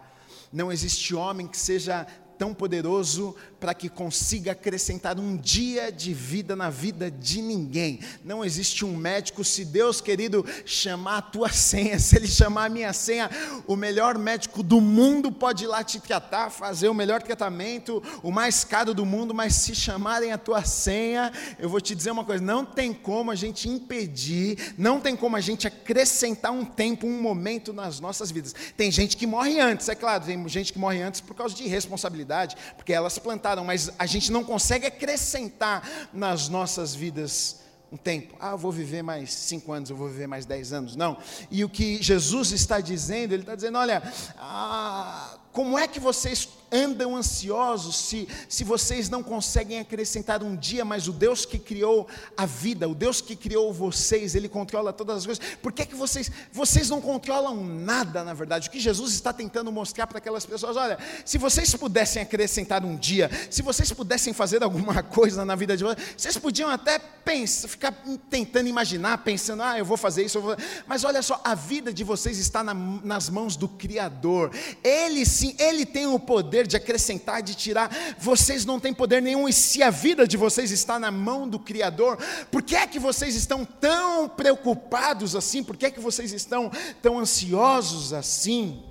Não 0.52 0.70
existe 0.70 1.14
homem 1.14 1.46
que 1.46 1.56
seja 1.56 2.06
tão 2.40 2.54
poderoso 2.54 3.36
para 3.60 3.74
que 3.74 3.90
consiga 3.90 4.52
acrescentar 4.52 5.20
um 5.20 5.36
dia 5.36 5.92
de 5.92 6.14
vida 6.14 6.56
na 6.56 6.70
vida 6.70 7.10
de 7.10 7.42
ninguém. 7.42 8.00
Não 8.24 8.42
existe 8.42 8.82
um 8.82 8.96
médico, 8.96 9.44
se 9.44 9.62
Deus 9.62 10.00
querido 10.00 10.42
chamar 10.64 11.18
a 11.18 11.22
tua 11.22 11.50
senha, 11.50 11.98
se 12.00 12.16
Ele 12.16 12.26
chamar 12.26 12.64
a 12.64 12.68
minha 12.70 12.94
senha, 12.94 13.28
o 13.66 13.76
melhor 13.76 14.16
médico 14.16 14.62
do 14.62 14.80
mundo 14.80 15.30
pode 15.30 15.64
ir 15.64 15.66
lá 15.66 15.84
te 15.84 16.00
tratar, 16.00 16.48
fazer 16.48 16.88
o 16.88 16.94
melhor 16.94 17.20
tratamento, 17.20 18.02
o 18.22 18.30
mais 18.30 18.64
caro 18.64 18.94
do 18.94 19.04
mundo, 19.04 19.34
mas 19.34 19.56
se 19.56 19.74
chamarem 19.74 20.32
a 20.32 20.38
tua 20.38 20.64
senha, 20.64 21.30
eu 21.58 21.68
vou 21.68 21.78
te 21.78 21.94
dizer 21.94 22.10
uma 22.10 22.24
coisa: 22.24 22.42
não 22.42 22.64
tem 22.64 22.94
como 22.94 23.30
a 23.30 23.34
gente 23.34 23.68
impedir, 23.68 24.74
não 24.78 24.98
tem 24.98 25.14
como 25.14 25.36
a 25.36 25.40
gente 25.42 25.66
acrescentar 25.66 26.52
um 26.52 26.64
tempo, 26.64 27.06
um 27.06 27.20
momento 27.20 27.70
nas 27.70 28.00
nossas 28.00 28.30
vidas. 28.30 28.54
Tem 28.78 28.90
gente 28.90 29.14
que 29.14 29.26
morre 29.26 29.60
antes, 29.60 29.90
é 29.90 29.94
claro, 29.94 30.24
tem 30.24 30.48
gente 30.48 30.72
que 30.72 30.78
morre 30.78 31.02
antes 31.02 31.20
por 31.20 31.34
causa 31.34 31.54
de 31.54 31.68
responsabilidade 31.68 32.29
porque 32.76 32.92
elas 32.92 33.18
plantaram, 33.18 33.64
mas 33.64 33.90
a 33.98 34.06
gente 34.06 34.30
não 34.30 34.44
consegue 34.44 34.86
acrescentar 34.86 36.08
nas 36.12 36.48
nossas 36.48 36.94
vidas 36.94 37.60
um 37.92 37.96
tempo. 37.96 38.36
Ah, 38.38 38.52
eu 38.52 38.58
vou 38.58 38.70
viver 38.70 39.02
mais 39.02 39.32
cinco 39.32 39.72
anos, 39.72 39.90
eu 39.90 39.96
vou 39.96 40.08
viver 40.08 40.26
mais 40.26 40.46
dez 40.46 40.72
anos. 40.72 40.94
Não. 40.94 41.16
E 41.50 41.64
o 41.64 41.68
que 41.68 42.00
Jesus 42.02 42.52
está 42.52 42.80
dizendo, 42.80 43.32
Ele 43.32 43.42
está 43.42 43.54
dizendo: 43.54 43.78
olha, 43.78 44.02
ah, 44.38 45.36
como 45.52 45.78
é 45.78 45.88
que 45.88 45.98
vocês 45.98 46.48
andam 46.72 47.16
ansiosos 47.16 47.96
se, 47.96 48.28
se 48.48 48.64
vocês 48.64 49.08
não 49.08 49.22
conseguem 49.22 49.80
acrescentar 49.80 50.42
um 50.42 50.54
dia, 50.54 50.84
mas 50.84 51.08
o 51.08 51.12
Deus 51.12 51.44
que 51.44 51.58
criou 51.58 52.06
a 52.36 52.46
vida, 52.46 52.88
o 52.88 52.94
Deus 52.94 53.20
que 53.20 53.34
criou 53.34 53.72
vocês, 53.72 54.34
Ele 54.34 54.48
controla 54.48 54.92
todas 54.92 55.18
as 55.18 55.26
coisas. 55.26 55.44
Por 55.60 55.72
que, 55.72 55.84
que 55.84 55.94
vocês, 55.94 56.30
vocês 56.52 56.88
não 56.88 57.00
controlam 57.00 57.64
nada, 57.64 58.22
na 58.22 58.34
verdade? 58.34 58.68
O 58.68 58.70
que 58.70 58.80
Jesus 58.80 59.12
está 59.12 59.32
tentando 59.32 59.72
mostrar 59.72 60.06
para 60.06 60.18
aquelas 60.18 60.46
pessoas: 60.46 60.76
olha, 60.76 60.98
se 61.24 61.38
vocês 61.38 61.74
pudessem 61.74 62.22
acrescentar 62.22 62.84
um 62.84 62.96
dia, 62.96 63.30
se 63.50 63.62
vocês 63.62 63.92
pudessem 63.92 64.32
fazer 64.32 64.62
alguma 64.62 65.02
coisa 65.02 65.44
na 65.44 65.56
vida 65.56 65.76
de 65.76 65.84
vocês, 65.84 66.14
vocês 66.16 66.36
podiam 66.38 66.70
até 66.70 66.98
pensar, 66.98 67.68
ficar 67.68 67.92
tentando 68.28 68.68
imaginar, 68.68 69.18
pensando, 69.18 69.62
ah, 69.62 69.78
eu 69.78 69.84
vou 69.84 69.96
fazer 69.96 70.24
isso, 70.24 70.40
vou... 70.40 70.56
mas 70.86 71.04
olha 71.04 71.22
só, 71.22 71.40
a 71.44 71.54
vida 71.54 71.92
de 71.92 72.04
vocês 72.04 72.38
está 72.38 72.62
na, 72.62 72.74
nas 72.74 73.28
mãos 73.28 73.56
do 73.56 73.68
Criador. 73.68 74.52
Ele 74.82 75.24
Ele 75.58 75.86
tem 75.86 76.06
o 76.06 76.18
poder 76.18 76.40
poder 76.50 76.66
de 76.66 76.76
acrescentar, 76.76 77.42
de 77.42 77.54
tirar. 77.54 77.90
Vocês 78.18 78.64
não 78.64 78.80
têm 78.80 78.92
poder 78.92 79.22
nenhum, 79.22 79.48
e 79.48 79.52
se 79.52 79.82
a 79.82 79.90
vida 79.90 80.26
de 80.26 80.36
vocês 80.36 80.70
está 80.70 80.98
na 80.98 81.10
mão 81.10 81.48
do 81.48 81.58
Criador, 81.58 82.18
por 82.50 82.62
que 82.62 82.74
é 82.74 82.86
que 82.86 82.98
vocês 82.98 83.34
estão 83.34 83.64
tão 83.64 84.28
preocupados 84.28 85.36
assim? 85.36 85.62
Por 85.62 85.76
que 85.76 85.86
é 85.86 85.90
que 85.90 86.00
vocês 86.00 86.32
estão 86.32 86.70
tão 87.00 87.18
ansiosos 87.18 88.12
assim? 88.12 88.82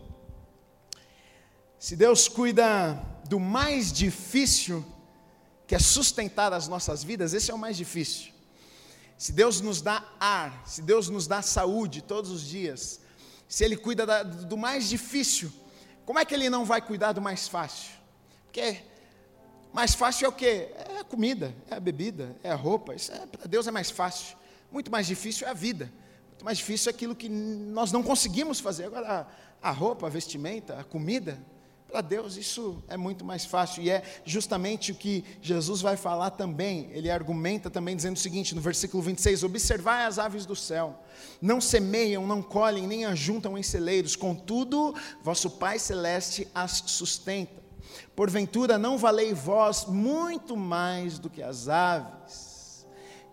Se 1.78 1.96
Deus 1.96 2.28
cuida 2.28 3.02
do 3.28 3.40
mais 3.40 3.92
difícil, 3.92 4.86
que 5.68 5.76
é 5.76 5.80
sustentar 5.80 6.54
as 6.54 6.68
nossas 6.68 7.04
vidas, 7.04 7.34
esse 7.34 7.52
é 7.52 7.54
o 7.54 7.58
mais 7.58 7.78
difícil. 7.78 8.32
Se 9.18 9.32
Deus 9.32 9.60
nos 9.60 9.82
dá 9.82 10.04
ar, 10.20 10.64
se 10.66 10.82
Deus 10.82 11.10
nos 11.10 11.28
dá 11.28 11.42
saúde 11.42 12.02
todos 12.02 12.32
os 12.32 12.42
dias, 12.42 13.02
se 13.48 13.66
Ele 13.66 13.76
cuida 13.76 14.06
da, 14.06 14.24
do 14.24 14.56
mais 14.56 14.88
difícil, 14.88 15.52
como 16.10 16.18
é 16.18 16.26
que 16.26 16.34
ele 16.34 16.50
não 16.50 16.66
vai 16.66 16.82
cuidar 16.82 17.12
do 17.12 17.22
mais 17.22 17.48
fácil? 17.48 17.92
Porque 18.46 18.82
mais 19.72 19.94
fácil 19.94 20.26
é 20.26 20.28
o 20.28 20.32
quê? 20.32 20.70
É 20.76 21.02
a 21.02 21.04
comida, 21.04 21.54
é 21.70 21.76
a 21.76 21.80
bebida, 21.80 22.36
é 22.42 22.50
a 22.50 22.56
roupa. 22.56 22.96
Isso 22.96 23.12
é, 23.12 23.28
para 23.28 23.46
Deus 23.46 23.68
é 23.68 23.72
mais 23.72 23.92
fácil. 23.92 24.36
Muito 24.72 24.90
mais 24.90 25.06
difícil 25.06 25.46
é 25.46 25.52
a 25.52 25.54
vida. 25.54 25.94
Muito 26.30 26.44
mais 26.44 26.58
difícil 26.58 26.90
é 26.90 26.96
aquilo 26.96 27.16
que 27.16 27.30
nós 27.30 27.92
não 27.92 28.02
conseguimos 28.02 28.60
fazer. 28.60 28.86
Agora, 28.86 29.28
a 29.62 29.70
roupa, 29.70 30.08
a 30.08 30.10
vestimenta, 30.10 30.80
a 30.80 30.84
comida, 30.84 31.40
para 31.90 32.02
Deus 32.02 32.38
isso 32.38 32.84
é 32.88 32.96
muito 32.96 33.26
mais 33.26 33.46
fácil 33.46 33.82
e 33.82 33.90
é 33.90 34.04
justamente 34.24 34.92
o 34.92 34.96
que 34.96 35.26
Jesus 35.42 35.82
vai 35.82 35.98
falar 35.98 36.30
também. 36.30 36.88
Ele 36.92 37.10
argumenta 37.10 37.68
também 37.68 37.96
dizendo 37.96 38.16
o 38.16 38.20
seguinte 38.20 38.54
no 38.54 38.62
versículo 38.62 39.02
26: 39.02 39.44
Observai 39.44 40.06
as 40.06 40.20
aves 40.20 40.46
do 40.46 40.56
céu, 40.56 41.04
não 41.42 41.60
semeiam, 41.60 42.28
não 42.28 42.44
colhem, 42.44 42.86
nem 42.86 43.06
ajuntam 43.06 43.58
em 43.58 43.64
celeiros, 43.64 44.16
contudo, 44.16 44.94
vosso 45.24 45.50
Pai 45.50 45.80
celeste 45.80 46.48
as 46.54 46.84
sustenta. 46.86 47.60
Porventura 48.16 48.78
não 48.78 48.98
valei 48.98 49.34
vós 49.34 49.86
muito 49.86 50.56
mais 50.56 51.18
do 51.18 51.28
que 51.28 51.42
as 51.42 51.68
aves. 51.68 52.49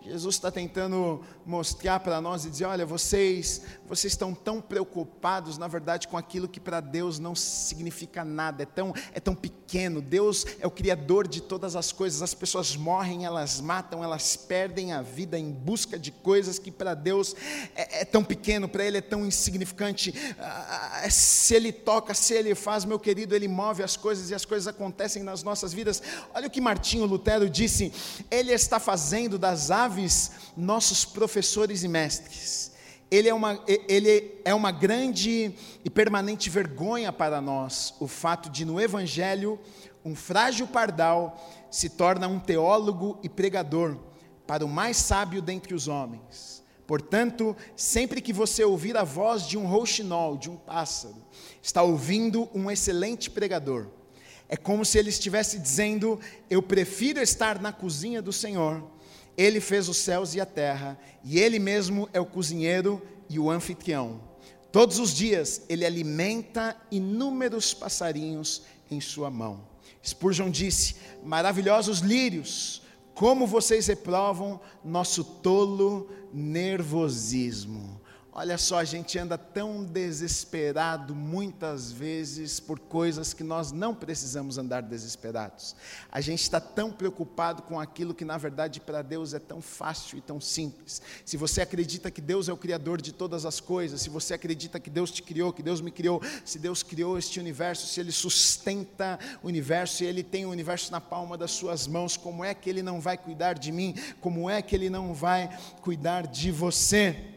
Jesus 0.07 0.35
está 0.35 0.49
tentando 0.49 1.21
mostrar 1.45 1.99
para 1.99 2.21
nós 2.21 2.45
e 2.45 2.49
dizer: 2.49 2.65
olha, 2.65 2.85
vocês, 2.85 3.61
vocês 3.87 4.13
estão 4.13 4.33
tão 4.33 4.61
preocupados, 4.61 5.57
na 5.57 5.67
verdade, 5.67 6.07
com 6.07 6.17
aquilo 6.17 6.47
que 6.47 6.59
para 6.59 6.79
Deus 6.79 7.19
não 7.19 7.35
significa 7.35 8.23
nada, 8.23 8.63
é 8.63 8.65
tão, 8.65 8.93
é 9.13 9.19
tão 9.19 9.35
pequeno. 9.35 10.01
Deus 10.01 10.45
é 10.59 10.65
o 10.65 10.71
Criador 10.71 11.27
de 11.27 11.41
todas 11.41 11.75
as 11.75 11.91
coisas. 11.91 12.21
As 12.21 12.33
pessoas 12.33 12.75
morrem, 12.75 13.25
elas 13.25 13.59
matam, 13.59 14.01
elas 14.01 14.37
perdem 14.37 14.93
a 14.93 15.01
vida 15.01 15.37
em 15.37 15.51
busca 15.51 15.99
de 15.99 16.11
coisas 16.11 16.57
que 16.57 16.71
para 16.71 16.93
Deus 16.93 17.35
é, 17.75 18.01
é, 18.01 18.05
tão 18.05 18.23
pequeno, 18.23 18.69
para 18.69 18.85
Ele 18.85 18.97
é 18.97 19.01
tão 19.01 19.25
insignificante. 19.25 20.13
Ah, 20.39 21.01
ah, 21.03 21.09
se 21.09 21.53
Ele 21.53 21.73
toca, 21.73 22.13
se 22.13 22.33
Ele 22.33 22.55
faz, 22.55 22.85
meu 22.85 22.99
querido, 22.99 23.35
Ele 23.35 23.47
move 23.47 23.83
as 23.83 23.97
coisas 23.97 24.29
e 24.29 24.35
as 24.35 24.45
coisas 24.45 24.67
acontecem 24.67 25.21
nas 25.21 25.43
nossas 25.43 25.73
vidas. 25.73 26.01
Olha 26.33 26.47
o 26.47 26.49
que 26.49 26.61
Martinho 26.61 27.05
Lutero 27.05 27.49
disse: 27.49 27.91
Ele 28.31 28.53
está 28.53 28.79
fazendo 28.79 29.37
das 29.37 29.69
aves 29.69 29.96
nossos 30.55 31.05
professores 31.05 31.83
e 31.83 31.87
mestres. 31.87 32.71
Ele 33.09 33.29
é, 33.29 33.33
uma, 33.33 33.63
ele 33.87 34.33
é 34.43 34.53
uma 34.53 34.71
grande 34.71 35.53
e 35.83 35.89
permanente 35.89 36.49
vergonha 36.49 37.11
para 37.13 37.39
nós 37.39 37.93
o 37.99 38.07
fato 38.07 38.49
de, 38.49 38.65
no 38.65 38.81
Evangelho, 38.81 39.57
um 40.03 40.13
frágil 40.13 40.67
pardal 40.67 41.37
se 41.71 41.89
torna 41.89 42.27
um 42.27 42.39
teólogo 42.39 43.17
e 43.23 43.29
pregador 43.29 43.97
para 44.45 44.65
o 44.65 44.69
mais 44.69 44.97
sábio 44.97 45.41
dentre 45.41 45.73
os 45.73 45.87
homens. 45.87 46.63
Portanto, 46.85 47.55
sempre 47.75 48.21
que 48.21 48.31
você 48.31 48.63
ouvir 48.63 48.95
a 48.95 49.03
voz 49.03 49.45
de 49.45 49.57
um 49.57 49.67
rouxinol, 49.67 50.37
de 50.37 50.49
um 50.49 50.55
pássaro, 50.55 51.15
está 51.61 51.83
ouvindo 51.83 52.49
um 52.53 52.71
excelente 52.71 53.29
pregador. 53.29 53.87
É 54.47 54.55
como 54.55 54.85
se 54.85 54.97
ele 54.97 55.09
estivesse 55.09 55.59
dizendo: 55.59 56.17
Eu 56.49 56.61
prefiro 56.61 57.21
estar 57.21 57.59
na 57.59 57.73
cozinha 57.73 58.21
do 58.21 58.31
Senhor 58.31 58.81
ele 59.37 59.61
fez 59.61 59.87
os 59.87 59.97
céus 59.97 60.33
e 60.33 60.41
a 60.41 60.45
terra, 60.47 60.99
e 61.23 61.39
Ele 61.39 61.59
mesmo 61.59 62.09
é 62.11 62.19
o 62.19 62.25
cozinheiro 62.25 62.99
e 63.29 63.37
o 63.37 63.51
anfitrião. 63.51 64.19
Todos 64.71 64.97
os 64.97 65.15
dias 65.15 65.61
Ele 65.69 65.85
alimenta 65.85 66.75
inúmeros 66.89 67.71
passarinhos 67.71 68.63
em 68.89 68.99
sua 68.99 69.29
mão. 69.29 69.61
Spurgeon 70.03 70.49
disse: 70.49 70.95
Maravilhosos 71.23 71.99
lírios, 71.99 72.81
como 73.13 73.45
vocês 73.45 73.85
reprovam 73.85 74.59
nosso 74.83 75.23
tolo 75.23 76.09
nervosismo. 76.33 77.96
Olha 78.39 78.55
só, 78.55 78.77
a 78.77 78.83
gente 78.83 79.17
anda 79.17 79.35
tão 79.35 79.83
desesperado 79.83 81.15
muitas 81.15 81.91
vezes 81.91 82.59
por 82.59 82.77
coisas 82.77 83.33
que 83.33 83.43
nós 83.43 83.71
não 83.71 83.95
precisamos 83.95 84.59
andar 84.59 84.83
desesperados. 84.83 85.75
A 86.11 86.21
gente 86.21 86.43
está 86.43 86.61
tão 86.61 86.91
preocupado 86.91 87.63
com 87.63 87.79
aquilo 87.79 88.13
que, 88.13 88.23
na 88.23 88.37
verdade, 88.37 88.79
para 88.79 89.01
Deus 89.01 89.33
é 89.33 89.39
tão 89.39 89.59
fácil 89.59 90.19
e 90.19 90.21
tão 90.21 90.39
simples. 90.39 91.01
Se 91.25 91.35
você 91.35 91.61
acredita 91.63 92.11
que 92.11 92.21
Deus 92.21 92.47
é 92.47 92.53
o 92.53 92.57
Criador 92.57 93.01
de 93.01 93.11
todas 93.11 93.43
as 93.43 93.59
coisas, 93.59 94.01
se 94.01 94.09
você 94.11 94.35
acredita 94.35 94.79
que 94.79 94.91
Deus 94.91 95.09
te 95.09 95.23
criou, 95.23 95.51
que 95.51 95.63
Deus 95.63 95.81
me 95.81 95.89
criou, 95.89 96.21
se 96.45 96.59
Deus 96.59 96.83
criou 96.83 97.17
este 97.17 97.39
universo, 97.39 97.87
se 97.87 97.99
Ele 97.99 98.11
sustenta 98.11 99.17
o 99.41 99.47
universo, 99.47 99.97
se 99.97 100.05
Ele 100.05 100.21
tem 100.21 100.45
o 100.45 100.51
universo 100.51 100.91
na 100.91 101.01
palma 101.01 101.39
das 101.39 101.49
suas 101.49 101.87
mãos, 101.87 102.15
como 102.15 102.45
é 102.45 102.53
que 102.53 102.69
Ele 102.69 102.83
não 102.83 103.01
vai 103.01 103.17
cuidar 103.17 103.53
de 103.53 103.71
mim? 103.71 103.95
Como 104.21 104.47
é 104.47 104.61
que 104.61 104.75
Ele 104.75 104.91
não 104.91 105.11
vai 105.11 105.49
cuidar 105.81 106.27
de 106.27 106.51
você? 106.51 107.33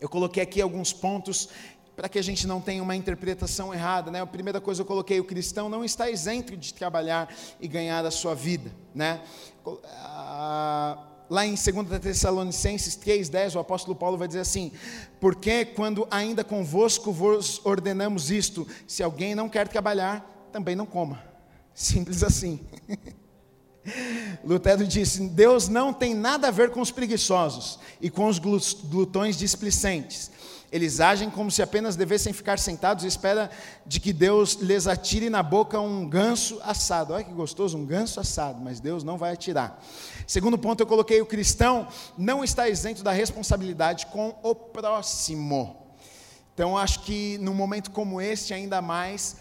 Eu 0.00 0.08
coloquei 0.08 0.42
aqui 0.42 0.60
alguns 0.60 0.92
pontos 0.92 1.48
para 1.96 2.08
que 2.08 2.18
a 2.18 2.22
gente 2.22 2.46
não 2.46 2.60
tenha 2.60 2.82
uma 2.82 2.96
interpretação 2.96 3.72
errada, 3.72 4.10
né? 4.10 4.20
A 4.20 4.26
primeira 4.26 4.60
coisa 4.60 4.82
eu 4.82 4.86
coloquei, 4.86 5.20
o 5.20 5.24
cristão 5.24 5.68
não 5.68 5.84
está 5.84 6.10
isento 6.10 6.56
de 6.56 6.74
trabalhar 6.74 7.32
e 7.60 7.68
ganhar 7.68 8.04
a 8.04 8.10
sua 8.10 8.34
vida, 8.34 8.72
né? 8.94 9.22
Ah, 9.94 10.98
lá 11.30 11.46
em 11.46 11.54
2 11.54 12.00
Tessalonicenses 12.00 12.96
3,10, 12.96 13.54
o 13.54 13.58
apóstolo 13.58 13.94
Paulo 13.96 14.18
vai 14.18 14.26
dizer 14.26 14.40
assim: 14.40 14.72
Porque 15.20 15.64
quando 15.64 16.06
ainda 16.10 16.42
convosco 16.42 17.12
vos 17.12 17.64
ordenamos 17.64 18.30
isto, 18.30 18.66
se 18.86 19.02
alguém 19.02 19.34
não 19.34 19.48
quer 19.48 19.68
trabalhar, 19.68 20.48
também 20.52 20.74
não 20.74 20.86
coma. 20.86 21.22
Simples 21.72 22.22
assim. 22.22 22.60
Lutero 24.42 24.86
disse: 24.86 25.28
Deus 25.28 25.68
não 25.68 25.92
tem 25.92 26.14
nada 26.14 26.48
a 26.48 26.50
ver 26.50 26.70
com 26.70 26.80
os 26.80 26.90
preguiçosos 26.90 27.78
e 28.00 28.10
com 28.10 28.26
os 28.26 28.38
glutões 28.38 29.36
displicentes. 29.36 30.30
Eles 30.72 30.98
agem 30.98 31.30
como 31.30 31.52
se 31.52 31.62
apenas 31.62 31.94
devessem 31.94 32.32
ficar 32.32 32.58
sentados 32.58 33.04
e 33.04 33.06
espera 33.06 33.48
de 33.86 34.00
que 34.00 34.12
Deus 34.12 34.54
lhes 34.54 34.88
atire 34.88 35.30
na 35.30 35.40
boca 35.40 35.78
um 35.78 36.08
ganso 36.08 36.58
assado. 36.64 37.12
Olha 37.12 37.22
que 37.22 37.32
gostoso, 37.32 37.78
um 37.78 37.86
ganso 37.86 38.18
assado, 38.18 38.60
mas 38.60 38.80
Deus 38.80 39.04
não 39.04 39.16
vai 39.16 39.32
atirar. 39.32 39.80
Segundo 40.26 40.58
ponto, 40.58 40.80
eu 40.80 40.86
coloquei: 40.86 41.20
o 41.20 41.26
cristão 41.26 41.86
não 42.18 42.42
está 42.42 42.68
isento 42.68 43.04
da 43.04 43.12
responsabilidade 43.12 44.06
com 44.06 44.34
o 44.42 44.54
próximo. 44.54 45.76
Então, 46.54 46.76
acho 46.76 47.00
que 47.02 47.38
num 47.38 47.54
momento 47.54 47.90
como 47.90 48.20
este, 48.20 48.54
ainda 48.54 48.82
mais 48.82 49.36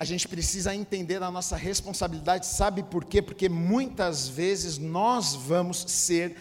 a 0.00 0.04
gente 0.04 0.28
precisa 0.28 0.74
entender 0.74 1.22
a 1.22 1.30
nossa 1.30 1.56
responsabilidade, 1.56 2.46
sabe 2.46 2.84
por 2.84 3.04
quê? 3.04 3.20
Porque 3.20 3.48
muitas 3.48 4.28
vezes 4.28 4.78
nós 4.78 5.34
vamos 5.34 5.84
ser 5.88 6.36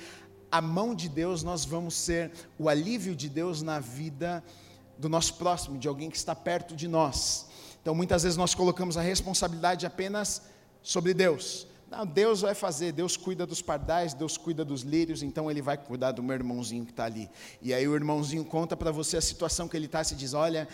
a 0.51 0.61
mão 0.61 0.93
de 0.93 1.09
Deus, 1.09 1.41
nós 1.41 1.65
vamos 1.65 1.95
ser 1.95 2.31
o 2.59 2.69
alívio 2.69 3.15
de 3.15 3.27
Deus 3.27 3.63
na 3.63 3.79
vida 3.79 4.43
do 4.97 5.09
nosso 5.09 5.33
próximo, 5.35 5.77
de 5.77 5.87
alguém 5.87 6.09
que 6.09 6.17
está 6.17 6.35
perto 6.35 6.75
de 6.75 6.87
nós. 6.87 7.47
Então 7.81 7.95
muitas 7.95 8.23
vezes 8.23 8.37
nós 8.37 8.53
colocamos 8.53 8.95
a 8.95 9.01
responsabilidade 9.01 9.85
apenas 9.85 10.43
sobre 10.83 11.13
Deus. 11.13 11.65
Não, 11.89 12.05
Deus 12.05 12.41
vai 12.41 12.53
fazer, 12.53 12.91
Deus 12.91 13.15
cuida 13.15 13.45
dos 13.45 13.61
pardais, 13.61 14.13
Deus 14.13 14.35
cuida 14.35 14.65
dos 14.65 14.81
lírios, 14.81 15.23
então 15.23 15.49
Ele 15.49 15.61
vai 15.61 15.77
cuidar 15.77 16.11
do 16.11 16.21
meu 16.21 16.35
irmãozinho 16.35 16.83
que 16.83 16.91
está 16.91 17.05
ali. 17.05 17.29
E 17.61 17.73
aí 17.73 17.87
o 17.87 17.95
irmãozinho 17.95 18.43
conta 18.43 18.75
para 18.75 18.91
você 18.91 19.15
a 19.15 19.21
situação 19.21 19.69
que 19.69 19.77
ele 19.77 19.85
está, 19.85 20.03
se 20.03 20.13
diz: 20.13 20.33
Olha, 20.33 20.67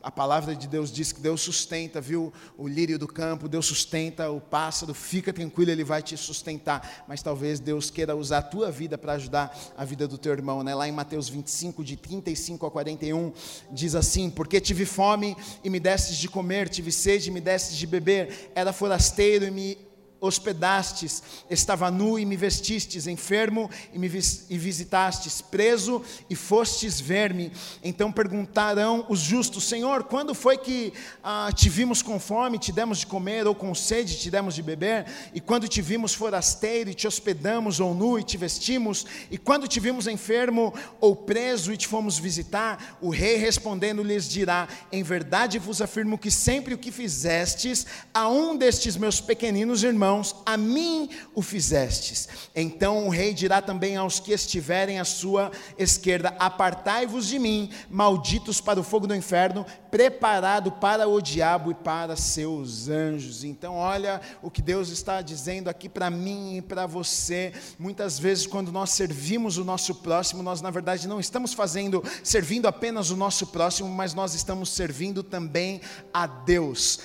a 0.00 0.12
palavra 0.12 0.54
de 0.54 0.68
Deus 0.68 0.92
diz 0.92 1.10
que 1.10 1.20
Deus 1.20 1.40
sustenta, 1.40 2.00
viu? 2.00 2.32
O 2.56 2.68
lírio 2.68 2.96
do 3.00 3.08
campo, 3.08 3.48
Deus 3.48 3.66
sustenta 3.66 4.30
o 4.30 4.40
pássaro, 4.40 4.94
fica 4.94 5.32
tranquilo, 5.32 5.72
Ele 5.72 5.82
vai 5.82 6.00
te 6.00 6.16
sustentar. 6.16 7.04
Mas 7.08 7.20
talvez 7.20 7.58
Deus 7.58 7.90
queira 7.90 8.14
usar 8.14 8.38
a 8.38 8.42
tua 8.42 8.70
vida 8.70 8.96
para 8.96 9.14
ajudar 9.14 9.58
a 9.76 9.84
vida 9.84 10.06
do 10.06 10.16
teu 10.16 10.32
irmão, 10.32 10.62
né? 10.62 10.72
Lá 10.72 10.86
em 10.86 10.92
Mateus 10.92 11.28
25, 11.28 11.82
de 11.82 11.96
35 11.96 12.64
a 12.64 12.70
41, 12.70 13.32
diz 13.72 13.96
assim: 13.96 14.30
Porque 14.30 14.60
tive 14.60 14.86
fome 14.86 15.36
e 15.64 15.68
me 15.68 15.80
destes 15.80 16.16
de 16.16 16.28
comer, 16.28 16.68
tive 16.68 16.92
sede 16.92 17.28
e 17.28 17.32
me 17.32 17.40
destes 17.40 17.76
de 17.76 17.88
beber, 17.88 18.52
era 18.54 18.72
forasteiro 18.72 19.44
e 19.44 19.50
me 19.50 19.93
hospedastes, 20.24 21.22
estava 21.50 21.90
nu 21.90 22.18
e 22.18 22.24
me 22.24 22.36
vestistes, 22.36 23.06
enfermo 23.06 23.70
e 23.92 23.98
me 23.98 24.08
vis 24.08 24.46
e 24.48 24.56
visitastes, 24.56 25.40
preso 25.40 26.02
e 26.28 26.34
fostes 26.34 27.00
ver-me. 27.00 27.52
Então 27.82 28.10
perguntarão 28.10 29.04
os 29.08 29.20
justos: 29.20 29.64
Senhor, 29.64 30.04
quando 30.04 30.34
foi 30.34 30.56
que 30.56 30.92
ah, 31.22 31.50
te 31.54 31.68
vimos 31.68 32.02
com 32.02 32.18
fome, 32.18 32.58
te 32.58 32.72
demos 32.72 32.98
de 32.98 33.06
comer, 33.06 33.46
ou 33.46 33.54
com 33.54 33.74
sede, 33.74 34.18
te 34.18 34.30
demos 34.30 34.54
de 34.54 34.62
beber? 34.62 35.06
E 35.34 35.40
quando 35.40 35.68
te 35.68 35.82
vimos 35.82 36.14
forasteiro 36.14 36.90
e 36.90 36.94
te 36.94 37.06
hospedamos, 37.06 37.80
ou 37.80 37.94
nu 37.94 38.18
e 38.18 38.22
te 38.22 38.36
vestimos? 38.36 39.06
E 39.30 39.36
quando 39.36 39.68
te 39.68 39.78
vimos 39.78 40.06
enfermo 40.06 40.72
ou 41.00 41.14
preso 41.14 41.72
e 41.72 41.76
te 41.76 41.86
fomos 41.86 42.18
visitar? 42.18 42.98
O 43.00 43.10
rei 43.10 43.36
respondendo 43.36 44.02
lhes 44.02 44.28
dirá: 44.28 44.68
Em 44.90 45.02
verdade 45.02 45.58
vos 45.58 45.82
afirmo 45.82 46.18
que 46.18 46.30
sempre 46.30 46.74
o 46.74 46.78
que 46.78 46.90
fizestes 46.90 47.86
a 48.12 48.28
um 48.28 48.56
destes 48.56 48.96
meus 48.96 49.20
pequeninos 49.20 49.82
irmãos, 49.82 50.13
mãos, 50.14 50.36
a 50.46 50.56
mim 50.56 51.10
o 51.34 51.42
fizestes. 51.42 52.28
Então 52.54 53.06
o 53.06 53.10
rei 53.10 53.34
dirá 53.34 53.60
também 53.60 53.96
aos 53.96 54.20
que 54.20 54.32
estiverem 54.32 54.98
à 55.00 55.04
sua 55.04 55.50
esquerda: 55.78 56.34
Apartai-vos 56.38 57.26
de 57.26 57.38
mim, 57.38 57.70
malditos 57.90 58.60
para 58.60 58.80
o 58.80 58.84
fogo 58.84 59.06
do 59.06 59.14
inferno, 59.14 59.66
preparado 59.90 60.72
para 60.72 61.06
o 61.06 61.20
diabo 61.20 61.70
e 61.70 61.74
para 61.74 62.16
seus 62.16 62.88
anjos. 62.88 63.44
Então, 63.44 63.76
olha 63.76 64.20
o 64.42 64.50
que 64.50 64.60
Deus 64.60 64.88
está 64.88 65.22
dizendo 65.22 65.68
aqui 65.70 65.88
para 65.88 66.10
mim 66.10 66.56
e 66.56 66.62
para 66.62 66.84
você. 66.84 67.52
Muitas 67.78 68.18
vezes, 68.18 68.44
quando 68.44 68.72
nós 68.72 68.90
servimos 68.90 69.56
o 69.56 69.64
nosso 69.64 69.94
próximo, 69.94 70.42
nós 70.42 70.60
na 70.60 70.70
verdade 70.70 71.06
não 71.06 71.20
estamos 71.20 71.52
fazendo, 71.54 72.02
servindo 72.24 72.66
apenas 72.66 73.10
o 73.10 73.16
nosso 73.16 73.46
próximo, 73.46 73.88
mas 73.88 74.14
nós 74.14 74.34
estamos 74.34 74.70
servindo 74.70 75.22
também 75.22 75.80
a 76.12 76.26
Deus. 76.26 76.98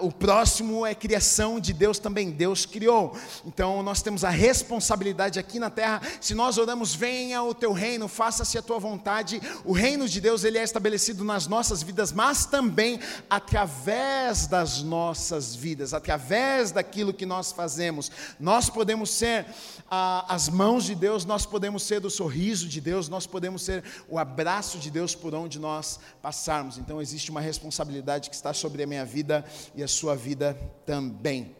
O 0.00 0.12
próximo 0.12 0.86
é 0.86 0.94
criação 0.94 1.58
de 1.58 1.72
Deus 1.72 1.83
Deus 1.84 1.98
também 1.98 2.30
Deus 2.30 2.64
criou. 2.64 3.14
Então 3.44 3.82
nós 3.82 4.00
temos 4.00 4.24
a 4.24 4.30
responsabilidade 4.30 5.38
aqui 5.38 5.58
na 5.58 5.68
terra. 5.68 6.00
Se 6.18 6.34
nós 6.34 6.56
oramos, 6.56 6.94
venha 6.94 7.42
o 7.42 7.52
teu 7.52 7.74
reino, 7.74 8.08
faça-se 8.08 8.56
a 8.56 8.62
tua 8.62 8.78
vontade. 8.78 9.38
O 9.66 9.72
reino 9.72 10.08
de 10.08 10.18
Deus 10.18 10.44
ele 10.44 10.56
é 10.56 10.62
estabelecido 10.62 11.22
nas 11.24 11.46
nossas 11.46 11.82
vidas, 11.82 12.10
mas 12.10 12.46
também 12.46 12.98
através 13.28 14.46
das 14.46 14.82
nossas 14.82 15.54
vidas, 15.54 15.92
através 15.92 16.72
daquilo 16.72 17.12
que 17.12 17.26
nós 17.26 17.52
fazemos. 17.52 18.10
Nós 18.40 18.70
podemos 18.70 19.10
ser 19.10 19.44
ah, 19.90 20.24
as 20.26 20.48
mãos 20.48 20.84
de 20.84 20.94
Deus, 20.94 21.26
nós 21.26 21.44
podemos 21.44 21.82
ser 21.82 22.02
o 22.06 22.08
sorriso 22.08 22.66
de 22.66 22.80
Deus, 22.80 23.10
nós 23.10 23.26
podemos 23.26 23.60
ser 23.60 23.84
o 24.08 24.18
abraço 24.18 24.78
de 24.78 24.90
Deus 24.90 25.14
por 25.14 25.34
onde 25.34 25.58
nós 25.58 26.00
passarmos. 26.22 26.78
Então 26.78 27.02
existe 27.02 27.30
uma 27.30 27.42
responsabilidade 27.42 28.30
que 28.30 28.36
está 28.36 28.54
sobre 28.54 28.82
a 28.82 28.86
minha 28.86 29.04
vida 29.04 29.44
e 29.74 29.82
a 29.82 29.88
sua 29.88 30.16
vida 30.16 30.58
também. 30.86 31.54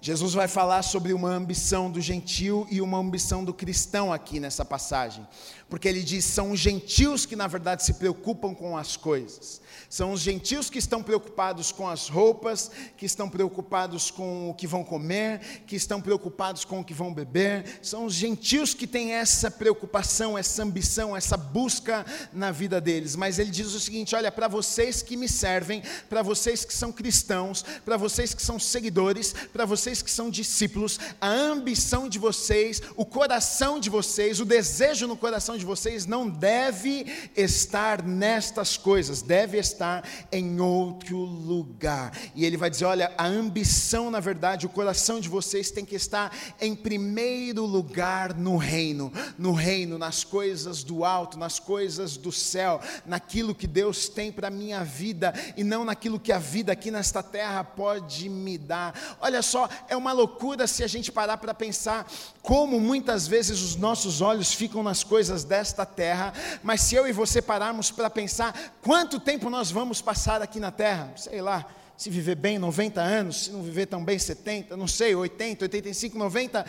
Jesus 0.00 0.32
vai 0.32 0.46
falar 0.46 0.82
sobre 0.82 1.12
uma 1.12 1.28
ambição 1.28 1.90
do 1.90 2.00
gentio 2.00 2.66
e 2.70 2.80
uma 2.80 2.98
ambição 2.98 3.44
do 3.44 3.52
cristão 3.52 4.12
aqui 4.12 4.38
nessa 4.38 4.64
passagem, 4.64 5.26
porque 5.68 5.88
ele 5.88 6.02
diz: 6.02 6.24
são 6.24 6.52
os 6.52 6.60
gentios 6.60 7.26
que 7.26 7.34
na 7.34 7.48
verdade 7.48 7.84
se 7.84 7.94
preocupam 7.94 8.54
com 8.54 8.76
as 8.76 8.96
coisas. 8.96 9.60
São 9.88 10.12
os 10.12 10.20
gentios 10.20 10.68
que 10.68 10.78
estão 10.78 11.02
preocupados 11.02 11.72
com 11.72 11.88
as 11.88 12.10
roupas, 12.10 12.70
que 12.94 13.06
estão 13.06 13.26
preocupados 13.26 14.10
com 14.10 14.50
o 14.50 14.54
que 14.54 14.66
vão 14.66 14.84
comer, 14.84 15.62
que 15.66 15.76
estão 15.76 15.98
preocupados 15.98 16.62
com 16.62 16.80
o 16.80 16.84
que 16.84 16.92
vão 16.92 17.12
beber. 17.12 17.78
São 17.80 18.04
os 18.04 18.12
gentios 18.12 18.74
que 18.74 18.86
têm 18.86 19.14
essa 19.14 19.50
preocupação, 19.50 20.36
essa 20.36 20.62
ambição, 20.62 21.16
essa 21.16 21.38
busca 21.38 22.04
na 22.34 22.50
vida 22.50 22.82
deles. 22.82 23.16
Mas 23.16 23.38
ele 23.38 23.50
diz 23.50 23.72
o 23.72 23.80
seguinte: 23.80 24.14
olha, 24.14 24.30
para 24.30 24.46
vocês 24.46 25.00
que 25.00 25.16
me 25.16 25.26
servem, 25.26 25.82
para 26.06 26.22
vocês 26.22 26.66
que 26.66 26.74
são 26.74 26.92
cristãos, 26.92 27.64
para 27.82 27.96
vocês 27.96 28.34
que 28.34 28.42
são 28.42 28.58
seguidores, 28.58 29.34
para 29.54 29.64
vocês 29.64 30.02
que 30.02 30.10
são 30.10 30.28
discípulos, 30.28 31.00
a 31.18 31.30
ambição 31.30 32.10
de 32.10 32.18
vocês, 32.18 32.82
o 32.94 33.06
coração 33.06 33.80
de 33.80 33.88
vocês, 33.88 34.38
o 34.38 34.44
desejo 34.44 35.06
no 35.06 35.16
coração 35.16 35.56
de 35.56 35.64
vocês 35.64 36.04
não 36.04 36.28
deve 36.28 37.06
estar 37.34 38.02
nestas 38.02 38.76
coisas, 38.76 39.22
deve 39.22 39.56
estar 39.56 39.77
estar 39.78 40.02
em 40.32 40.60
outro 40.60 41.16
lugar. 41.16 42.12
E 42.34 42.44
ele 42.44 42.56
vai 42.56 42.68
dizer: 42.68 42.84
olha, 42.84 43.12
a 43.16 43.26
ambição, 43.26 44.10
na 44.10 44.18
verdade, 44.18 44.66
o 44.66 44.68
coração 44.68 45.20
de 45.20 45.28
vocês 45.28 45.70
tem 45.70 45.84
que 45.84 45.94
estar 45.94 46.36
em 46.60 46.74
primeiro 46.74 47.64
lugar 47.64 48.34
no 48.34 48.56
reino, 48.56 49.12
no 49.38 49.52
reino, 49.52 49.96
nas 49.96 50.24
coisas 50.24 50.82
do 50.82 51.04
alto, 51.04 51.38
nas 51.38 51.60
coisas 51.60 52.16
do 52.16 52.32
céu, 52.32 52.80
naquilo 53.06 53.54
que 53.54 53.66
Deus 53.66 54.08
tem 54.08 54.32
para 54.32 54.48
a 54.48 54.50
minha 54.50 54.82
vida 54.82 55.32
e 55.56 55.62
não 55.62 55.84
naquilo 55.84 56.18
que 56.18 56.32
a 56.32 56.38
vida 56.38 56.72
aqui 56.72 56.90
nesta 56.90 57.22
terra 57.22 57.62
pode 57.62 58.28
me 58.28 58.58
dar. 58.58 59.16
Olha 59.20 59.42
só, 59.42 59.68
é 59.88 59.96
uma 59.96 60.12
loucura 60.12 60.66
se 60.66 60.82
a 60.82 60.88
gente 60.88 61.12
parar 61.12 61.36
para 61.36 61.54
pensar 61.54 62.10
como 62.48 62.80
muitas 62.80 63.28
vezes 63.28 63.60
os 63.60 63.76
nossos 63.76 64.22
olhos 64.22 64.54
ficam 64.54 64.82
nas 64.82 65.04
coisas 65.04 65.44
desta 65.44 65.84
terra, 65.84 66.32
mas 66.62 66.80
se 66.80 66.94
eu 66.94 67.06
e 67.06 67.12
você 67.12 67.42
pararmos 67.42 67.90
para 67.90 68.08
pensar 68.08 68.58
quanto 68.80 69.20
tempo 69.20 69.50
nós 69.50 69.70
vamos 69.70 70.00
passar 70.00 70.40
aqui 70.40 70.58
na 70.58 70.70
terra? 70.70 71.12
Sei 71.14 71.42
lá, 71.42 71.66
se 71.98 72.10
viver 72.10 72.36
bem 72.36 72.60
90 72.60 73.00
anos, 73.00 73.46
se 73.46 73.50
não 73.50 73.60
viver 73.60 73.86
tão 73.86 74.04
bem 74.04 74.16
70, 74.16 74.76
não 74.76 74.86
sei, 74.86 75.16
80, 75.16 75.64
85, 75.64 76.16
90. 76.16 76.64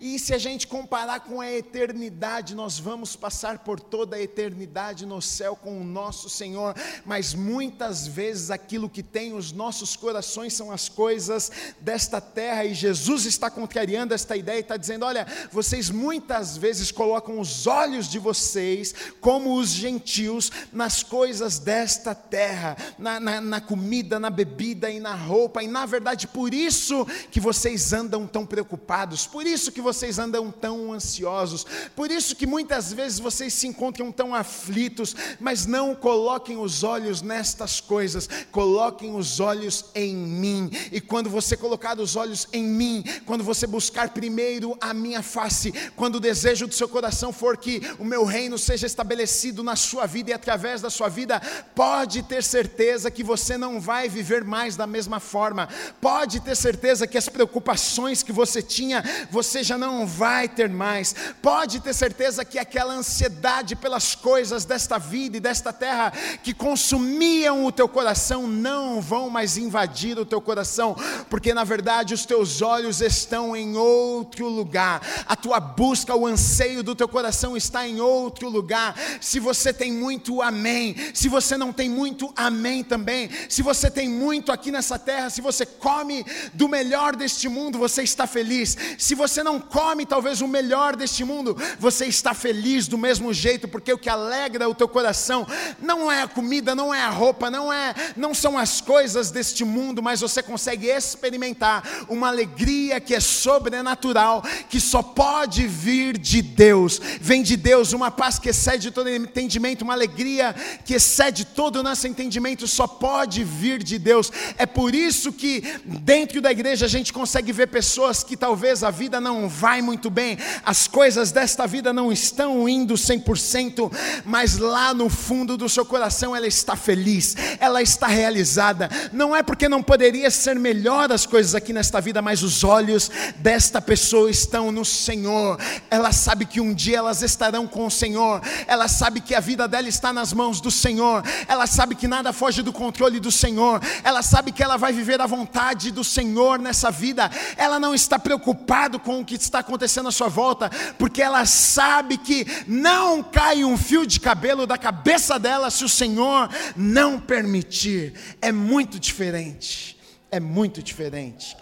E 0.00 0.18
se 0.18 0.34
a 0.34 0.38
gente 0.38 0.66
comparar 0.66 1.20
com 1.20 1.40
a 1.40 1.48
eternidade, 1.48 2.56
nós 2.56 2.80
vamos 2.80 3.14
passar 3.14 3.60
por 3.60 3.78
toda 3.78 4.16
a 4.16 4.20
eternidade 4.20 5.06
no 5.06 5.22
céu 5.22 5.54
com 5.54 5.80
o 5.80 5.84
nosso 5.84 6.28
Senhor, 6.28 6.74
mas 7.04 7.32
muitas 7.32 8.08
vezes 8.08 8.50
aquilo 8.50 8.90
que 8.90 9.04
tem 9.04 9.32
os 9.32 9.52
nossos 9.52 9.94
corações 9.94 10.52
são 10.52 10.72
as 10.72 10.88
coisas 10.88 11.52
desta 11.80 12.20
terra, 12.20 12.64
e 12.64 12.74
Jesus 12.74 13.24
está 13.24 13.48
contrariando 13.48 14.12
esta 14.12 14.36
ideia 14.36 14.56
e 14.56 14.62
está 14.62 14.76
dizendo: 14.76 15.04
olha, 15.04 15.24
vocês 15.52 15.90
muitas 15.90 16.56
vezes 16.56 16.90
colocam 16.90 17.38
os 17.38 17.68
olhos 17.68 18.08
de 18.08 18.18
vocês, 18.18 18.92
como 19.20 19.54
os 19.54 19.68
gentios, 19.68 20.50
nas 20.72 21.04
coisas 21.04 21.60
desta 21.60 22.16
terra, 22.16 22.76
na, 22.98 23.20
na, 23.20 23.40
na 23.40 23.60
comida, 23.60 24.18
na 24.18 24.28
bebida 24.28 24.71
comida 24.72 24.90
e 24.90 24.98
na 24.98 25.14
roupa, 25.14 25.62
e 25.62 25.68
na 25.68 25.84
verdade 25.84 26.26
por 26.26 26.54
isso 26.54 27.06
que 27.30 27.38
vocês 27.38 27.92
andam 27.92 28.26
tão 28.26 28.46
preocupados, 28.46 29.26
por 29.26 29.46
isso 29.46 29.70
que 29.70 29.82
vocês 29.82 30.18
andam 30.18 30.50
tão 30.50 30.92
ansiosos, 30.92 31.66
por 31.94 32.10
isso 32.10 32.34
que 32.34 32.46
muitas 32.46 32.92
vezes 32.92 33.18
vocês 33.18 33.52
se 33.52 33.66
encontram 33.66 34.10
tão 34.10 34.34
aflitos, 34.34 35.14
mas 35.38 35.66
não 35.66 35.94
coloquem 35.94 36.56
os 36.56 36.82
olhos 36.82 37.20
nestas 37.20 37.80
coisas, 37.80 38.28
coloquem 38.50 39.14
os 39.14 39.40
olhos 39.40 39.84
em 39.94 40.16
mim, 40.16 40.70
e 40.90 41.00
quando 41.00 41.28
você 41.28 41.54
colocar 41.54 41.98
os 41.98 42.16
olhos 42.16 42.48
em 42.52 42.64
mim, 42.64 43.04
quando 43.26 43.44
você 43.44 43.66
buscar 43.66 44.08
primeiro 44.10 44.76
a 44.80 44.94
minha 44.94 45.22
face, 45.22 45.72
quando 45.96 46.14
o 46.14 46.20
desejo 46.20 46.66
do 46.66 46.74
seu 46.74 46.88
coração 46.88 47.30
for 47.30 47.58
que 47.58 47.82
o 47.98 48.04
meu 48.04 48.24
reino 48.24 48.56
seja 48.56 48.86
estabelecido 48.86 49.62
na 49.62 49.76
sua 49.76 50.06
vida 50.06 50.30
e 50.30 50.32
através 50.34 50.80
da 50.80 50.88
sua 50.88 51.08
vida, 51.08 51.40
pode 51.74 52.22
ter 52.22 52.42
certeza 52.42 53.10
que 53.10 53.22
você 53.22 53.58
não 53.58 53.78
vai 53.78 54.08
viver 54.08 54.44
mais 54.44 54.61
mais 54.62 54.76
da 54.76 54.86
mesma 54.86 55.18
forma. 55.18 55.68
Pode 56.00 56.38
ter 56.38 56.54
certeza 56.54 57.04
que 57.04 57.18
as 57.18 57.28
preocupações 57.28 58.22
que 58.22 58.30
você 58.30 58.62
tinha, 58.62 59.02
você 59.28 59.60
já 59.60 59.76
não 59.76 60.06
vai 60.06 60.48
ter 60.48 60.68
mais. 60.68 61.16
Pode 61.42 61.80
ter 61.80 61.92
certeza 61.92 62.44
que 62.44 62.60
aquela 62.60 62.94
ansiedade 62.94 63.74
pelas 63.74 64.14
coisas 64.14 64.64
desta 64.64 64.98
vida 64.98 65.36
e 65.36 65.40
desta 65.40 65.72
terra 65.72 66.12
que 66.44 66.54
consumiam 66.54 67.64
o 67.64 67.72
teu 67.72 67.88
coração 67.88 68.46
não 68.46 69.00
vão 69.00 69.28
mais 69.28 69.56
invadir 69.56 70.16
o 70.16 70.24
teu 70.24 70.40
coração, 70.40 70.94
porque 71.28 71.52
na 71.52 71.64
verdade 71.64 72.14
os 72.14 72.24
teus 72.24 72.62
olhos 72.62 73.00
estão 73.00 73.56
em 73.56 73.76
outro 73.76 74.46
lugar. 74.48 75.00
A 75.26 75.34
tua 75.34 75.58
busca, 75.58 76.14
o 76.14 76.24
anseio 76.24 76.84
do 76.84 76.94
teu 76.94 77.08
coração 77.08 77.56
está 77.56 77.88
em 77.88 78.00
outro 78.00 78.48
lugar. 78.48 78.94
Se 79.20 79.40
você 79.40 79.72
tem 79.72 79.92
muito 79.92 80.40
amém, 80.40 80.94
se 81.12 81.28
você 81.28 81.56
não 81.56 81.72
tem 81.72 81.90
muito 81.90 82.32
amém 82.36 82.84
também, 82.84 83.28
se 83.48 83.60
você 83.60 83.90
tem 83.90 84.08
muito 84.08 84.51
aqui 84.52 84.70
nessa 84.70 84.98
terra, 84.98 85.30
se 85.30 85.40
você 85.40 85.64
come 85.64 86.24
do 86.52 86.68
melhor 86.68 87.16
deste 87.16 87.48
mundo, 87.48 87.78
você 87.78 88.02
está 88.02 88.26
feliz. 88.26 88.76
Se 88.98 89.14
você 89.14 89.42
não 89.42 89.58
come 89.58 90.06
talvez 90.06 90.40
o 90.40 90.48
melhor 90.48 90.96
deste 90.96 91.24
mundo, 91.24 91.56
você 91.78 92.06
está 92.06 92.34
feliz 92.34 92.86
do 92.86 92.98
mesmo 92.98 93.32
jeito, 93.32 93.66
porque 93.66 93.92
o 93.92 93.98
que 93.98 94.08
alegra 94.08 94.68
o 94.68 94.74
teu 94.74 94.88
coração 94.88 95.46
não 95.80 96.10
é 96.10 96.22
a 96.22 96.28
comida, 96.28 96.74
não 96.74 96.94
é 96.94 97.02
a 97.02 97.10
roupa, 97.10 97.50
não 97.50 97.72
é, 97.72 97.94
não 98.16 98.34
são 98.34 98.58
as 98.58 98.80
coisas 98.80 99.30
deste 99.30 99.64
mundo, 99.64 100.02
mas 100.02 100.20
você 100.20 100.42
consegue 100.42 100.86
experimentar 100.88 101.82
uma 102.08 102.28
alegria 102.28 103.00
que 103.00 103.14
é 103.14 103.20
sobrenatural, 103.20 104.42
que 104.68 104.80
só 104.80 105.02
pode 105.02 105.66
vir 105.66 106.18
de 106.18 106.42
Deus. 106.42 107.00
Vem 107.20 107.42
de 107.42 107.56
Deus 107.56 107.92
uma 107.92 108.10
paz 108.10 108.38
que 108.38 108.50
excede 108.50 108.90
todo 108.90 109.08
entendimento, 109.08 109.82
uma 109.82 109.94
alegria 109.94 110.54
que 110.84 110.94
excede 110.94 111.44
todo 111.44 111.76
o 111.76 111.82
nosso 111.82 112.06
entendimento, 112.06 112.66
só 112.66 112.86
pode 112.86 113.44
vir 113.44 113.82
de 113.82 113.98
Deus. 113.98 114.30
É 114.56 114.66
por 114.66 114.94
isso 114.94 115.32
que 115.32 115.62
dentro 115.84 116.40
da 116.40 116.50
igreja 116.50 116.86
a 116.86 116.88
gente 116.88 117.12
consegue 117.12 117.52
ver 117.52 117.68
pessoas 117.68 118.22
que 118.22 118.36
talvez 118.36 118.82
a 118.84 118.90
vida 118.90 119.20
não 119.20 119.48
vai 119.48 119.82
muito 119.82 120.10
bem, 120.10 120.38
as 120.64 120.86
coisas 120.86 121.32
desta 121.32 121.66
vida 121.66 121.92
não 121.92 122.12
estão 122.12 122.68
indo 122.68 122.94
100%, 122.94 123.92
mas 124.24 124.58
lá 124.58 124.94
no 124.94 125.08
fundo 125.08 125.56
do 125.56 125.68
seu 125.68 125.84
coração 125.84 126.34
ela 126.34 126.46
está 126.46 126.76
feliz, 126.76 127.36
ela 127.58 127.82
está 127.82 128.06
realizada. 128.06 128.88
Não 129.12 129.34
é 129.34 129.42
porque 129.42 129.68
não 129.68 129.82
poderia 129.82 130.30
ser 130.30 130.56
melhor 130.56 131.10
as 131.12 131.26
coisas 131.26 131.54
aqui 131.54 131.72
nesta 131.72 132.00
vida, 132.00 132.22
mas 132.22 132.42
os 132.42 132.64
olhos 132.64 133.10
desta 133.36 133.80
pessoa 133.80 134.30
estão 134.30 134.70
no 134.70 134.84
Senhor. 134.84 135.58
Ela 135.90 136.12
sabe 136.12 136.46
que 136.46 136.60
um 136.60 136.72
dia 136.72 136.98
elas 136.98 137.22
estarão 137.22 137.66
com 137.66 137.86
o 137.86 137.90
Senhor. 137.90 138.40
Ela 138.66 138.88
sabe 138.88 139.20
que 139.20 139.34
a 139.34 139.40
vida 139.40 139.66
dela 139.66 139.88
está 139.88 140.12
nas 140.12 140.32
mãos 140.32 140.60
do 140.60 140.70
Senhor. 140.70 141.22
Ela 141.48 141.66
sabe 141.66 141.94
que 141.94 142.08
nada 142.08 142.32
foge 142.32 142.62
do 142.62 142.72
controle 142.72 143.20
do 143.20 143.30
Senhor. 143.30 143.80
Ela 144.02 144.22
sabe 144.32 144.50
que 144.50 144.62
ela 144.62 144.78
vai 144.78 144.94
viver 144.94 145.20
a 145.20 145.26
vontade 145.26 145.90
do 145.90 146.02
Senhor 146.02 146.58
nessa 146.58 146.90
vida, 146.90 147.30
ela 147.54 147.78
não 147.78 147.94
está 147.94 148.18
preocupada 148.18 148.98
com 148.98 149.20
o 149.20 149.24
que 149.26 149.34
está 149.34 149.58
acontecendo 149.58 150.08
à 150.08 150.10
sua 150.10 150.28
volta, 150.28 150.70
porque 150.98 151.20
ela 151.20 151.44
sabe 151.44 152.16
que 152.16 152.46
não 152.66 153.22
cai 153.22 153.62
um 153.62 153.76
fio 153.76 154.06
de 154.06 154.18
cabelo 154.18 154.66
da 154.66 154.78
cabeça 154.78 155.38
dela 155.38 155.70
se 155.70 155.84
o 155.84 155.88
Senhor 155.88 156.48
não 156.74 157.20
permitir. 157.20 158.14
É 158.40 158.50
muito 158.50 158.98
diferente, 158.98 160.00
é 160.30 160.40
muito 160.40 160.82
diferente. 160.82 161.54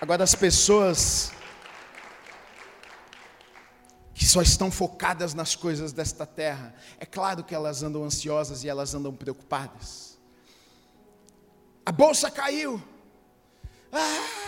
Agora, 0.00 0.24
as 0.24 0.34
pessoas 0.34 1.32
que 4.14 4.24
só 4.24 4.40
estão 4.40 4.70
focadas 4.70 5.34
nas 5.34 5.54
coisas 5.54 5.92
desta 5.92 6.24
terra, 6.24 6.74
é 6.98 7.04
claro 7.04 7.44
que 7.44 7.54
elas 7.54 7.82
andam 7.82 8.04
ansiosas 8.04 8.64
e 8.64 8.70
elas 8.70 8.94
andam 8.94 9.12
preocupadas. 9.12 10.15
A 11.86 11.92
bolsa 11.92 12.28
caiu. 12.30 12.82
Ah! 13.92 14.46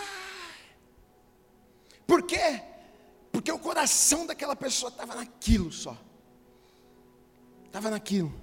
Por 2.05 2.23
quê? 2.23 2.61
Porque 3.31 3.49
o 3.49 3.57
coração 3.57 4.25
daquela 4.25 4.57
pessoa 4.57 4.91
estava 4.91 5.15
naquilo 5.15 5.71
só. 5.71 5.97
Estava 7.65 7.89
naquilo. 7.89 8.33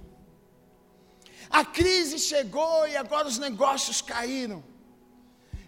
A 1.49 1.63
crise 1.63 2.17
chegou 2.17 2.87
e 2.87 2.97
agora 2.97 3.27
os 3.27 3.37
negócios 3.37 4.01
caíram. 4.01 4.63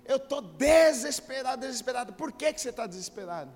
Eu 0.05 0.17
estou 0.17 0.41
desesperado, 0.41 1.61
desesperado. 1.61 2.13
Por 2.13 2.31
que, 2.31 2.51
que 2.51 2.59
você 2.59 2.69
está 2.69 2.87
desesperado? 2.87 3.51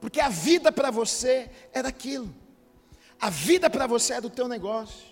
Porque 0.00 0.18
a 0.18 0.30
vida 0.30 0.72
para 0.72 0.90
você 0.90 1.50
é 1.74 1.82
daquilo. 1.82 2.34
A 3.20 3.28
vida 3.28 3.68
para 3.68 3.86
você 3.86 4.14
é 4.14 4.20
do 4.20 4.30
teu 4.30 4.48
negócio. 4.48 5.11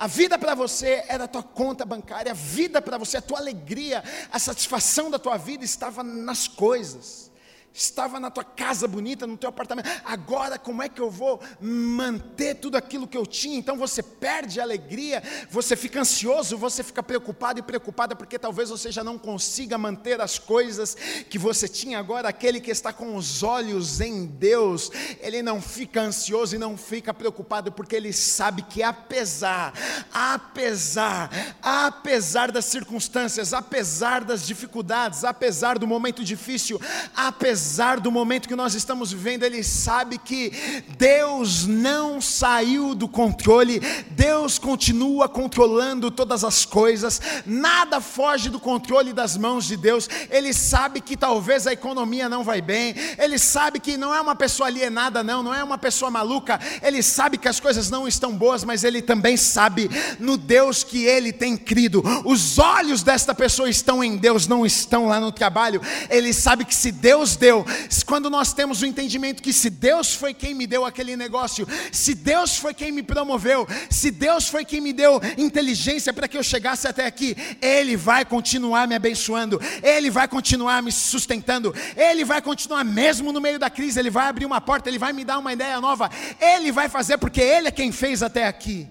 A 0.00 0.06
vida 0.06 0.38
para 0.38 0.54
você 0.54 1.04
era 1.08 1.24
a 1.24 1.28
tua 1.28 1.42
conta 1.42 1.84
bancária, 1.84 2.32
a 2.32 2.34
vida 2.34 2.80
para 2.80 2.96
você, 2.96 3.18
a 3.18 3.20
tua 3.20 3.38
alegria, 3.38 4.02
a 4.32 4.38
satisfação 4.38 5.10
da 5.10 5.18
tua 5.18 5.36
vida 5.36 5.62
estava 5.62 6.02
nas 6.02 6.48
coisas. 6.48 7.29
Estava 7.72 8.18
na 8.18 8.30
tua 8.30 8.44
casa 8.44 8.88
bonita, 8.88 9.26
no 9.26 9.36
teu 9.36 9.48
apartamento. 9.48 9.88
Agora, 10.04 10.58
como 10.58 10.82
é 10.82 10.88
que 10.88 11.00
eu 11.00 11.10
vou 11.10 11.40
manter 11.60 12.56
tudo 12.56 12.76
aquilo 12.76 13.06
que 13.06 13.16
eu 13.16 13.26
tinha? 13.26 13.56
Então 13.56 13.76
você 13.76 14.02
perde 14.02 14.60
a 14.60 14.62
alegria, 14.62 15.22
você 15.50 15.76
fica 15.76 16.00
ansioso, 16.00 16.58
você 16.58 16.82
fica 16.82 17.02
preocupado 17.02 17.60
e 17.60 17.62
preocupada 17.62 18.16
porque 18.16 18.38
talvez 18.38 18.70
você 18.70 18.90
já 18.90 19.04
não 19.04 19.18
consiga 19.18 19.78
manter 19.78 20.20
as 20.20 20.38
coisas 20.38 20.96
que 21.28 21.38
você 21.38 21.68
tinha. 21.68 21.98
Agora, 21.98 22.28
aquele 22.28 22.60
que 22.60 22.70
está 22.70 22.92
com 22.92 23.16
os 23.16 23.42
olhos 23.42 24.00
em 24.00 24.26
Deus, 24.26 24.90
ele 25.20 25.42
não 25.42 25.60
fica 25.62 26.00
ansioso 26.02 26.56
e 26.56 26.58
não 26.58 26.76
fica 26.76 27.14
preocupado 27.14 27.70
porque 27.70 27.94
ele 27.94 28.12
sabe 28.12 28.62
que 28.62 28.82
apesar, 28.82 29.72
apesar, 30.12 31.30
apesar 31.62 32.50
das 32.50 32.64
circunstâncias, 32.64 33.52
apesar 33.52 34.24
das 34.24 34.44
dificuldades, 34.46 35.24
apesar 35.24 35.78
do 35.78 35.86
momento 35.86 36.24
difícil, 36.24 36.80
apesar 37.14 37.59
apesar 37.60 38.00
do 38.00 38.10
momento 38.10 38.48
que 38.48 38.56
nós 38.56 38.74
estamos 38.74 39.12
vivendo, 39.12 39.42
ele 39.42 39.62
sabe 39.62 40.16
que 40.16 40.50
Deus 40.96 41.66
não 41.66 42.18
saiu 42.18 42.94
do 42.94 43.06
controle, 43.06 43.80
Deus 44.12 44.58
continua 44.58 45.28
controlando 45.28 46.10
todas 46.10 46.42
as 46.42 46.64
coisas, 46.64 47.20
nada 47.44 48.00
foge 48.00 48.48
do 48.48 48.58
controle 48.58 49.12
das 49.12 49.36
mãos 49.36 49.66
de 49.66 49.76
Deus. 49.76 50.08
Ele 50.30 50.54
sabe 50.54 51.02
que 51.02 51.18
talvez 51.18 51.66
a 51.66 51.72
economia 51.74 52.30
não 52.30 52.42
vai 52.42 52.62
bem, 52.62 52.94
ele 53.18 53.38
sabe 53.38 53.78
que 53.78 53.98
não 53.98 54.14
é 54.14 54.20
uma 54.22 54.34
pessoa 54.34 54.66
alienada, 54.66 55.22
não, 55.22 55.42
não 55.42 55.54
é 55.54 55.62
uma 55.62 55.76
pessoa 55.76 56.10
maluca, 56.10 56.58
ele 56.82 57.02
sabe 57.02 57.36
que 57.36 57.48
as 57.48 57.60
coisas 57.60 57.90
não 57.90 58.08
estão 58.08 58.32
boas, 58.32 58.64
mas 58.64 58.84
ele 58.84 59.02
também 59.02 59.36
sabe 59.36 59.90
no 60.18 60.38
Deus 60.38 60.82
que 60.82 61.04
ele 61.04 61.30
tem 61.30 61.58
crido. 61.58 62.02
Os 62.24 62.58
olhos 62.58 63.02
desta 63.02 63.34
pessoa 63.34 63.68
estão 63.68 64.02
em 64.02 64.16
Deus, 64.16 64.46
não 64.46 64.64
estão 64.64 65.06
lá 65.06 65.20
no 65.20 65.30
trabalho. 65.30 65.82
Ele 66.08 66.32
sabe 66.32 66.64
que 66.64 66.74
se 66.74 66.90
Deus 66.90 67.36
deu, 67.36 67.49
deu, 67.50 67.64
quando 68.06 68.30
nós 68.30 68.52
temos 68.52 68.80
o 68.80 68.86
entendimento 68.86 69.42
que 69.42 69.52
se 69.52 69.68
Deus 69.68 70.14
foi 70.14 70.32
quem 70.32 70.54
me 70.54 70.66
deu 70.66 70.84
aquele 70.84 71.16
negócio, 71.16 71.66
se 71.92 72.14
Deus 72.14 72.56
foi 72.56 72.72
quem 72.72 72.92
me 72.92 73.02
promoveu, 73.02 73.66
se 73.90 74.10
Deus 74.10 74.48
foi 74.48 74.64
quem 74.64 74.80
me 74.80 74.92
deu 74.92 75.20
inteligência 75.36 76.12
para 76.12 76.28
que 76.28 76.38
eu 76.38 76.42
chegasse 76.42 76.86
até 76.86 77.04
aqui, 77.06 77.36
Ele 77.60 77.96
vai 77.96 78.24
continuar 78.24 78.86
me 78.86 78.94
abençoando, 78.94 79.60
Ele 79.82 80.10
vai 80.10 80.28
continuar 80.28 80.82
me 80.82 80.92
sustentando, 80.92 81.74
Ele 81.96 82.24
vai 82.24 82.40
continuar 82.40 82.84
mesmo 82.84 83.32
no 83.32 83.40
meio 83.40 83.58
da 83.58 83.68
crise, 83.68 83.98
Ele 83.98 84.10
vai 84.10 84.28
abrir 84.28 84.46
uma 84.46 84.60
porta, 84.60 84.88
Ele 84.88 84.98
vai 84.98 85.12
me 85.12 85.24
dar 85.24 85.38
uma 85.38 85.52
ideia 85.52 85.80
nova, 85.80 86.08
Ele 86.40 86.70
vai 86.70 86.88
fazer 86.88 87.18
porque 87.18 87.40
Ele 87.40 87.68
é 87.68 87.72
quem 87.72 87.90
fez 87.90 88.22
até 88.22 88.46
aqui. 88.46 88.88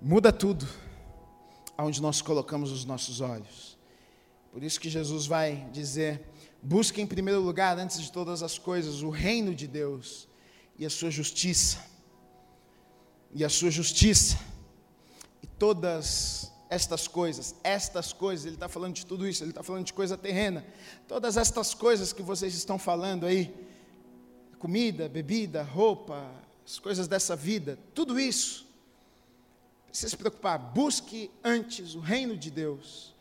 Muda 0.00 0.32
tudo 0.32 0.68
aonde 1.76 2.00
nós 2.00 2.20
colocamos 2.20 2.70
os 2.70 2.84
nossos 2.84 3.20
olhos. 3.20 3.71
Por 4.52 4.62
isso 4.62 4.78
que 4.78 4.90
Jesus 4.90 5.26
vai 5.26 5.66
dizer: 5.72 6.28
busque 6.62 7.00
em 7.00 7.06
primeiro 7.06 7.40
lugar, 7.40 7.78
antes 7.78 8.00
de 8.00 8.12
todas 8.12 8.42
as 8.42 8.58
coisas, 8.58 9.02
o 9.02 9.08
reino 9.08 9.54
de 9.54 9.66
Deus 9.66 10.28
e 10.78 10.84
a 10.84 10.90
sua 10.90 11.10
justiça. 11.10 11.78
E 13.34 13.42
a 13.42 13.48
sua 13.48 13.70
justiça. 13.70 14.38
E 15.42 15.46
todas 15.46 16.52
estas 16.68 17.08
coisas, 17.08 17.54
estas 17.64 18.12
coisas, 18.12 18.44
ele 18.44 18.56
está 18.56 18.68
falando 18.68 18.94
de 18.94 19.06
tudo 19.06 19.26
isso, 19.26 19.42
ele 19.42 19.50
está 19.50 19.62
falando 19.62 19.86
de 19.86 19.92
coisa 19.94 20.18
terrena. 20.18 20.64
Todas 21.08 21.38
estas 21.38 21.72
coisas 21.72 22.12
que 22.12 22.22
vocês 22.22 22.54
estão 22.54 22.78
falando 22.78 23.24
aí, 23.24 23.54
comida, 24.58 25.08
bebida, 25.08 25.62
roupa, 25.62 26.30
as 26.64 26.78
coisas 26.78 27.08
dessa 27.08 27.34
vida, 27.34 27.78
tudo 27.94 28.20
isso, 28.20 28.66
precisa 29.88 30.10
se 30.10 30.16
preocupar, 30.16 30.58
busque 30.58 31.30
antes 31.42 31.94
o 31.94 32.00
reino 32.00 32.36
de 32.36 32.50
Deus 32.50 33.11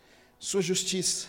sua 0.41 0.61
justiça, 0.61 1.27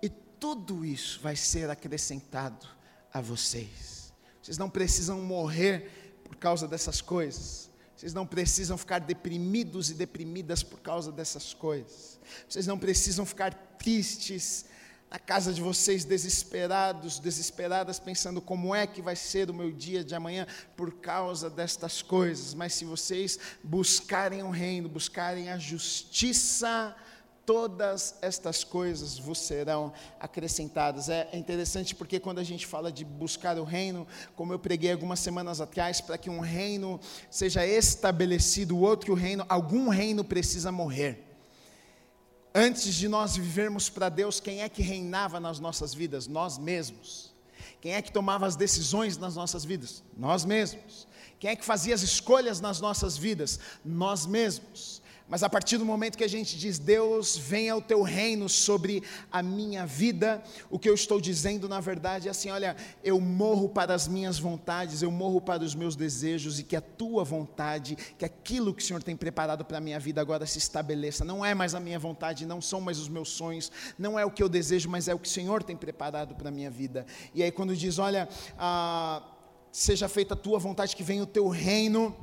e 0.00 0.08
tudo 0.08 0.84
isso 0.84 1.18
vai 1.20 1.34
ser 1.34 1.68
acrescentado 1.68 2.64
a 3.12 3.20
vocês. 3.20 4.12
Vocês 4.40 4.56
não 4.56 4.70
precisam 4.70 5.20
morrer 5.20 6.20
por 6.22 6.36
causa 6.36 6.68
dessas 6.68 7.00
coisas. 7.00 7.68
Vocês 7.96 8.14
não 8.14 8.24
precisam 8.24 8.78
ficar 8.78 9.00
deprimidos 9.00 9.90
e 9.90 9.94
deprimidas 9.94 10.62
por 10.62 10.78
causa 10.78 11.10
dessas 11.10 11.52
coisas. 11.52 12.20
Vocês 12.48 12.64
não 12.64 12.78
precisam 12.78 13.26
ficar 13.26 13.52
tristes 13.76 14.66
na 15.10 15.18
casa 15.18 15.52
de 15.52 15.60
vocês, 15.60 16.04
desesperados, 16.04 17.18
desesperadas, 17.18 17.98
pensando 17.98 18.40
como 18.40 18.72
é 18.72 18.86
que 18.86 19.02
vai 19.02 19.16
ser 19.16 19.50
o 19.50 19.54
meu 19.54 19.72
dia 19.72 20.04
de 20.04 20.14
amanhã 20.14 20.46
por 20.76 20.92
causa 20.94 21.50
destas 21.50 22.02
coisas. 22.02 22.54
Mas 22.54 22.74
se 22.74 22.84
vocês 22.84 23.36
buscarem 23.64 24.44
o 24.44 24.50
reino, 24.50 24.88
buscarem 24.88 25.50
a 25.50 25.58
justiça, 25.58 26.94
todas 27.46 28.14
estas 28.22 28.64
coisas 28.64 29.18
vos 29.18 29.38
serão 29.38 29.92
acrescentadas. 30.18 31.08
É, 31.08 31.28
interessante 31.32 31.94
porque 31.94 32.18
quando 32.18 32.38
a 32.38 32.44
gente 32.44 32.66
fala 32.66 32.90
de 32.90 33.04
buscar 33.04 33.58
o 33.58 33.64
reino, 33.64 34.06
como 34.34 34.52
eu 34.52 34.58
preguei 34.58 34.92
algumas 34.92 35.20
semanas 35.20 35.60
atrás, 35.60 36.00
para 36.00 36.18
que 36.18 36.30
um 36.30 36.40
reino 36.40 37.00
seja 37.30 37.66
estabelecido, 37.66 38.76
o 38.76 38.80
outro 38.80 39.14
reino, 39.14 39.44
algum 39.48 39.88
reino 39.88 40.24
precisa 40.24 40.72
morrer. 40.72 41.22
Antes 42.54 42.94
de 42.94 43.08
nós 43.08 43.36
vivermos 43.36 43.90
para 43.90 44.08
Deus, 44.08 44.38
quem 44.38 44.62
é 44.62 44.68
que 44.68 44.80
reinava 44.80 45.40
nas 45.40 45.58
nossas 45.58 45.92
vidas? 45.92 46.28
Nós 46.28 46.56
mesmos. 46.56 47.34
Quem 47.80 47.94
é 47.94 48.00
que 48.00 48.12
tomava 48.12 48.46
as 48.46 48.56
decisões 48.56 49.18
nas 49.18 49.34
nossas 49.34 49.64
vidas? 49.64 50.02
Nós 50.16 50.44
mesmos. 50.44 51.06
Quem 51.38 51.50
é 51.50 51.56
que 51.56 51.64
fazia 51.64 51.94
as 51.94 52.02
escolhas 52.02 52.60
nas 52.60 52.80
nossas 52.80 53.18
vidas? 53.18 53.58
Nós 53.84 54.24
mesmos. 54.24 55.02
Mas 55.26 55.42
a 55.42 55.48
partir 55.48 55.78
do 55.78 55.86
momento 55.86 56.18
que 56.18 56.24
a 56.24 56.28
gente 56.28 56.58
diz, 56.58 56.78
Deus, 56.78 57.34
venha 57.34 57.74
o 57.74 57.80
teu 57.80 58.02
reino 58.02 58.46
sobre 58.46 59.02
a 59.32 59.42
minha 59.42 59.86
vida, 59.86 60.42
o 60.68 60.78
que 60.78 60.88
eu 60.88 60.94
estou 60.94 61.18
dizendo 61.18 61.66
na 61.66 61.80
verdade 61.80 62.28
é 62.28 62.30
assim: 62.30 62.50
olha, 62.50 62.76
eu 63.02 63.18
morro 63.18 63.70
para 63.70 63.94
as 63.94 64.06
minhas 64.06 64.38
vontades, 64.38 65.00
eu 65.00 65.10
morro 65.10 65.40
para 65.40 65.64
os 65.64 65.74
meus 65.74 65.96
desejos, 65.96 66.58
e 66.60 66.62
que 66.62 66.76
a 66.76 66.80
tua 66.80 67.24
vontade, 67.24 67.96
que 68.18 68.24
aquilo 68.24 68.74
que 68.74 68.82
o 68.82 68.86
Senhor 68.86 69.02
tem 69.02 69.16
preparado 69.16 69.64
para 69.64 69.78
a 69.78 69.80
minha 69.80 69.98
vida 69.98 70.20
agora 70.20 70.44
se 70.44 70.58
estabeleça. 70.58 71.24
Não 71.24 71.42
é 71.42 71.54
mais 71.54 71.74
a 71.74 71.80
minha 71.80 71.98
vontade, 71.98 72.44
não 72.44 72.60
são 72.60 72.82
mais 72.82 72.98
os 72.98 73.08
meus 73.08 73.30
sonhos, 73.30 73.72
não 73.98 74.18
é 74.18 74.26
o 74.26 74.30
que 74.30 74.42
eu 74.42 74.48
desejo, 74.48 74.90
mas 74.90 75.08
é 75.08 75.14
o 75.14 75.18
que 75.18 75.28
o 75.28 75.30
Senhor 75.30 75.62
tem 75.62 75.74
preparado 75.76 76.34
para 76.34 76.50
a 76.50 76.52
minha 76.52 76.70
vida. 76.70 77.06
E 77.34 77.42
aí, 77.42 77.50
quando 77.50 77.74
diz, 77.74 77.98
olha, 77.98 78.28
ah, 78.58 79.22
seja 79.72 80.06
feita 80.06 80.34
a 80.34 80.36
tua 80.36 80.58
vontade, 80.58 80.94
que 80.94 81.02
venha 81.02 81.22
o 81.22 81.26
teu 81.26 81.48
reino 81.48 82.14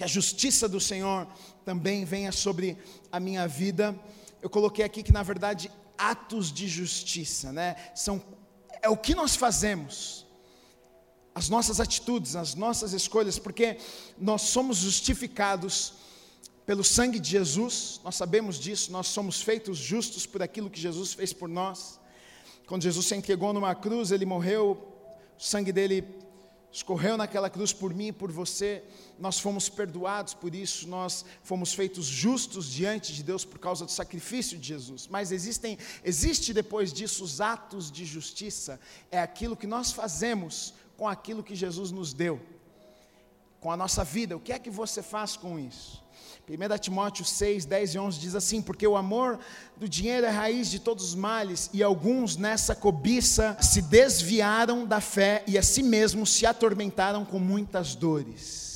que 0.00 0.04
a 0.04 0.06
justiça 0.06 0.66
do 0.66 0.80
Senhor 0.80 1.28
também 1.70 2.04
venha 2.04 2.32
sobre 2.32 2.76
a 3.12 3.20
minha 3.20 3.46
vida. 3.46 3.96
Eu 4.42 4.50
coloquei 4.50 4.84
aqui 4.84 5.04
que 5.04 5.12
na 5.12 5.22
verdade 5.22 5.70
atos 5.96 6.52
de 6.52 6.66
justiça, 6.66 7.52
né? 7.52 7.76
São 7.94 8.20
é 8.82 8.88
o 8.88 8.96
que 8.96 9.14
nós 9.14 9.36
fazemos. 9.36 10.26
As 11.32 11.48
nossas 11.48 11.78
atitudes, 11.78 12.34
as 12.34 12.56
nossas 12.56 12.92
escolhas, 12.92 13.38
porque 13.38 13.78
nós 14.18 14.42
somos 14.42 14.78
justificados 14.78 15.92
pelo 16.66 16.82
sangue 16.82 17.20
de 17.20 17.30
Jesus, 17.30 18.00
nós 18.02 18.16
sabemos 18.16 18.58
disso, 18.58 18.90
nós 18.90 19.06
somos 19.06 19.40
feitos 19.40 19.78
justos 19.78 20.26
por 20.26 20.42
aquilo 20.42 20.68
que 20.68 20.80
Jesus 20.80 21.12
fez 21.12 21.32
por 21.32 21.48
nós. 21.48 22.00
Quando 22.66 22.82
Jesus 22.82 23.06
se 23.06 23.14
entregou 23.14 23.52
numa 23.52 23.76
cruz, 23.76 24.10
ele 24.10 24.26
morreu, 24.26 24.64
o 25.38 25.42
sangue 25.42 25.72
dele 25.72 26.04
escorreu 26.72 27.16
naquela 27.16 27.48
cruz 27.48 27.72
por 27.72 27.94
mim 27.94 28.08
e 28.08 28.12
por 28.12 28.30
você, 28.32 28.82
nós 29.20 29.38
fomos 29.38 29.68
perdoados 29.68 30.32
por 30.32 30.54
isso, 30.54 30.88
nós 30.88 31.24
fomos 31.42 31.74
feitos 31.74 32.06
justos 32.06 32.66
diante 32.66 33.12
de 33.12 33.22
Deus 33.22 33.44
por 33.44 33.58
causa 33.58 33.84
do 33.84 33.90
sacrifício 33.90 34.58
de 34.58 34.68
Jesus. 34.68 35.06
Mas 35.06 35.30
existem, 35.30 35.76
existe 36.02 36.54
depois 36.54 36.92
disso 36.92 37.22
os 37.22 37.40
atos 37.40 37.92
de 37.92 38.04
justiça, 38.06 38.80
é 39.10 39.20
aquilo 39.20 39.56
que 39.56 39.66
nós 39.66 39.92
fazemos 39.92 40.72
com 40.96 41.06
aquilo 41.06 41.42
que 41.42 41.54
Jesus 41.54 41.90
nos 41.90 42.12
deu, 42.12 42.40
com 43.60 43.70
a 43.70 43.76
nossa 43.76 44.02
vida. 44.02 44.36
O 44.36 44.40
que 44.40 44.52
é 44.52 44.58
que 44.58 44.70
você 44.70 45.02
faz 45.02 45.36
com 45.36 45.58
isso? 45.58 46.02
1 46.48 46.78
Timóteo 46.78 47.24
6, 47.24 47.64
10 47.64 47.94
e 47.94 47.98
11 47.98 48.18
diz 48.18 48.34
assim: 48.34 48.60
Porque 48.60 48.86
o 48.86 48.96
amor 48.96 49.38
do 49.76 49.88
dinheiro 49.88 50.26
é 50.26 50.30
raiz 50.30 50.70
de 50.70 50.80
todos 50.80 51.04
os 51.04 51.14
males, 51.14 51.70
e 51.72 51.82
alguns 51.82 52.36
nessa 52.36 52.74
cobiça 52.74 53.56
se 53.60 53.82
desviaram 53.82 54.84
da 54.84 55.00
fé 55.00 55.44
e 55.46 55.56
a 55.56 55.62
si 55.62 55.82
mesmos 55.82 56.32
se 56.32 56.46
atormentaram 56.46 57.24
com 57.24 57.38
muitas 57.38 57.94
dores. 57.94 58.69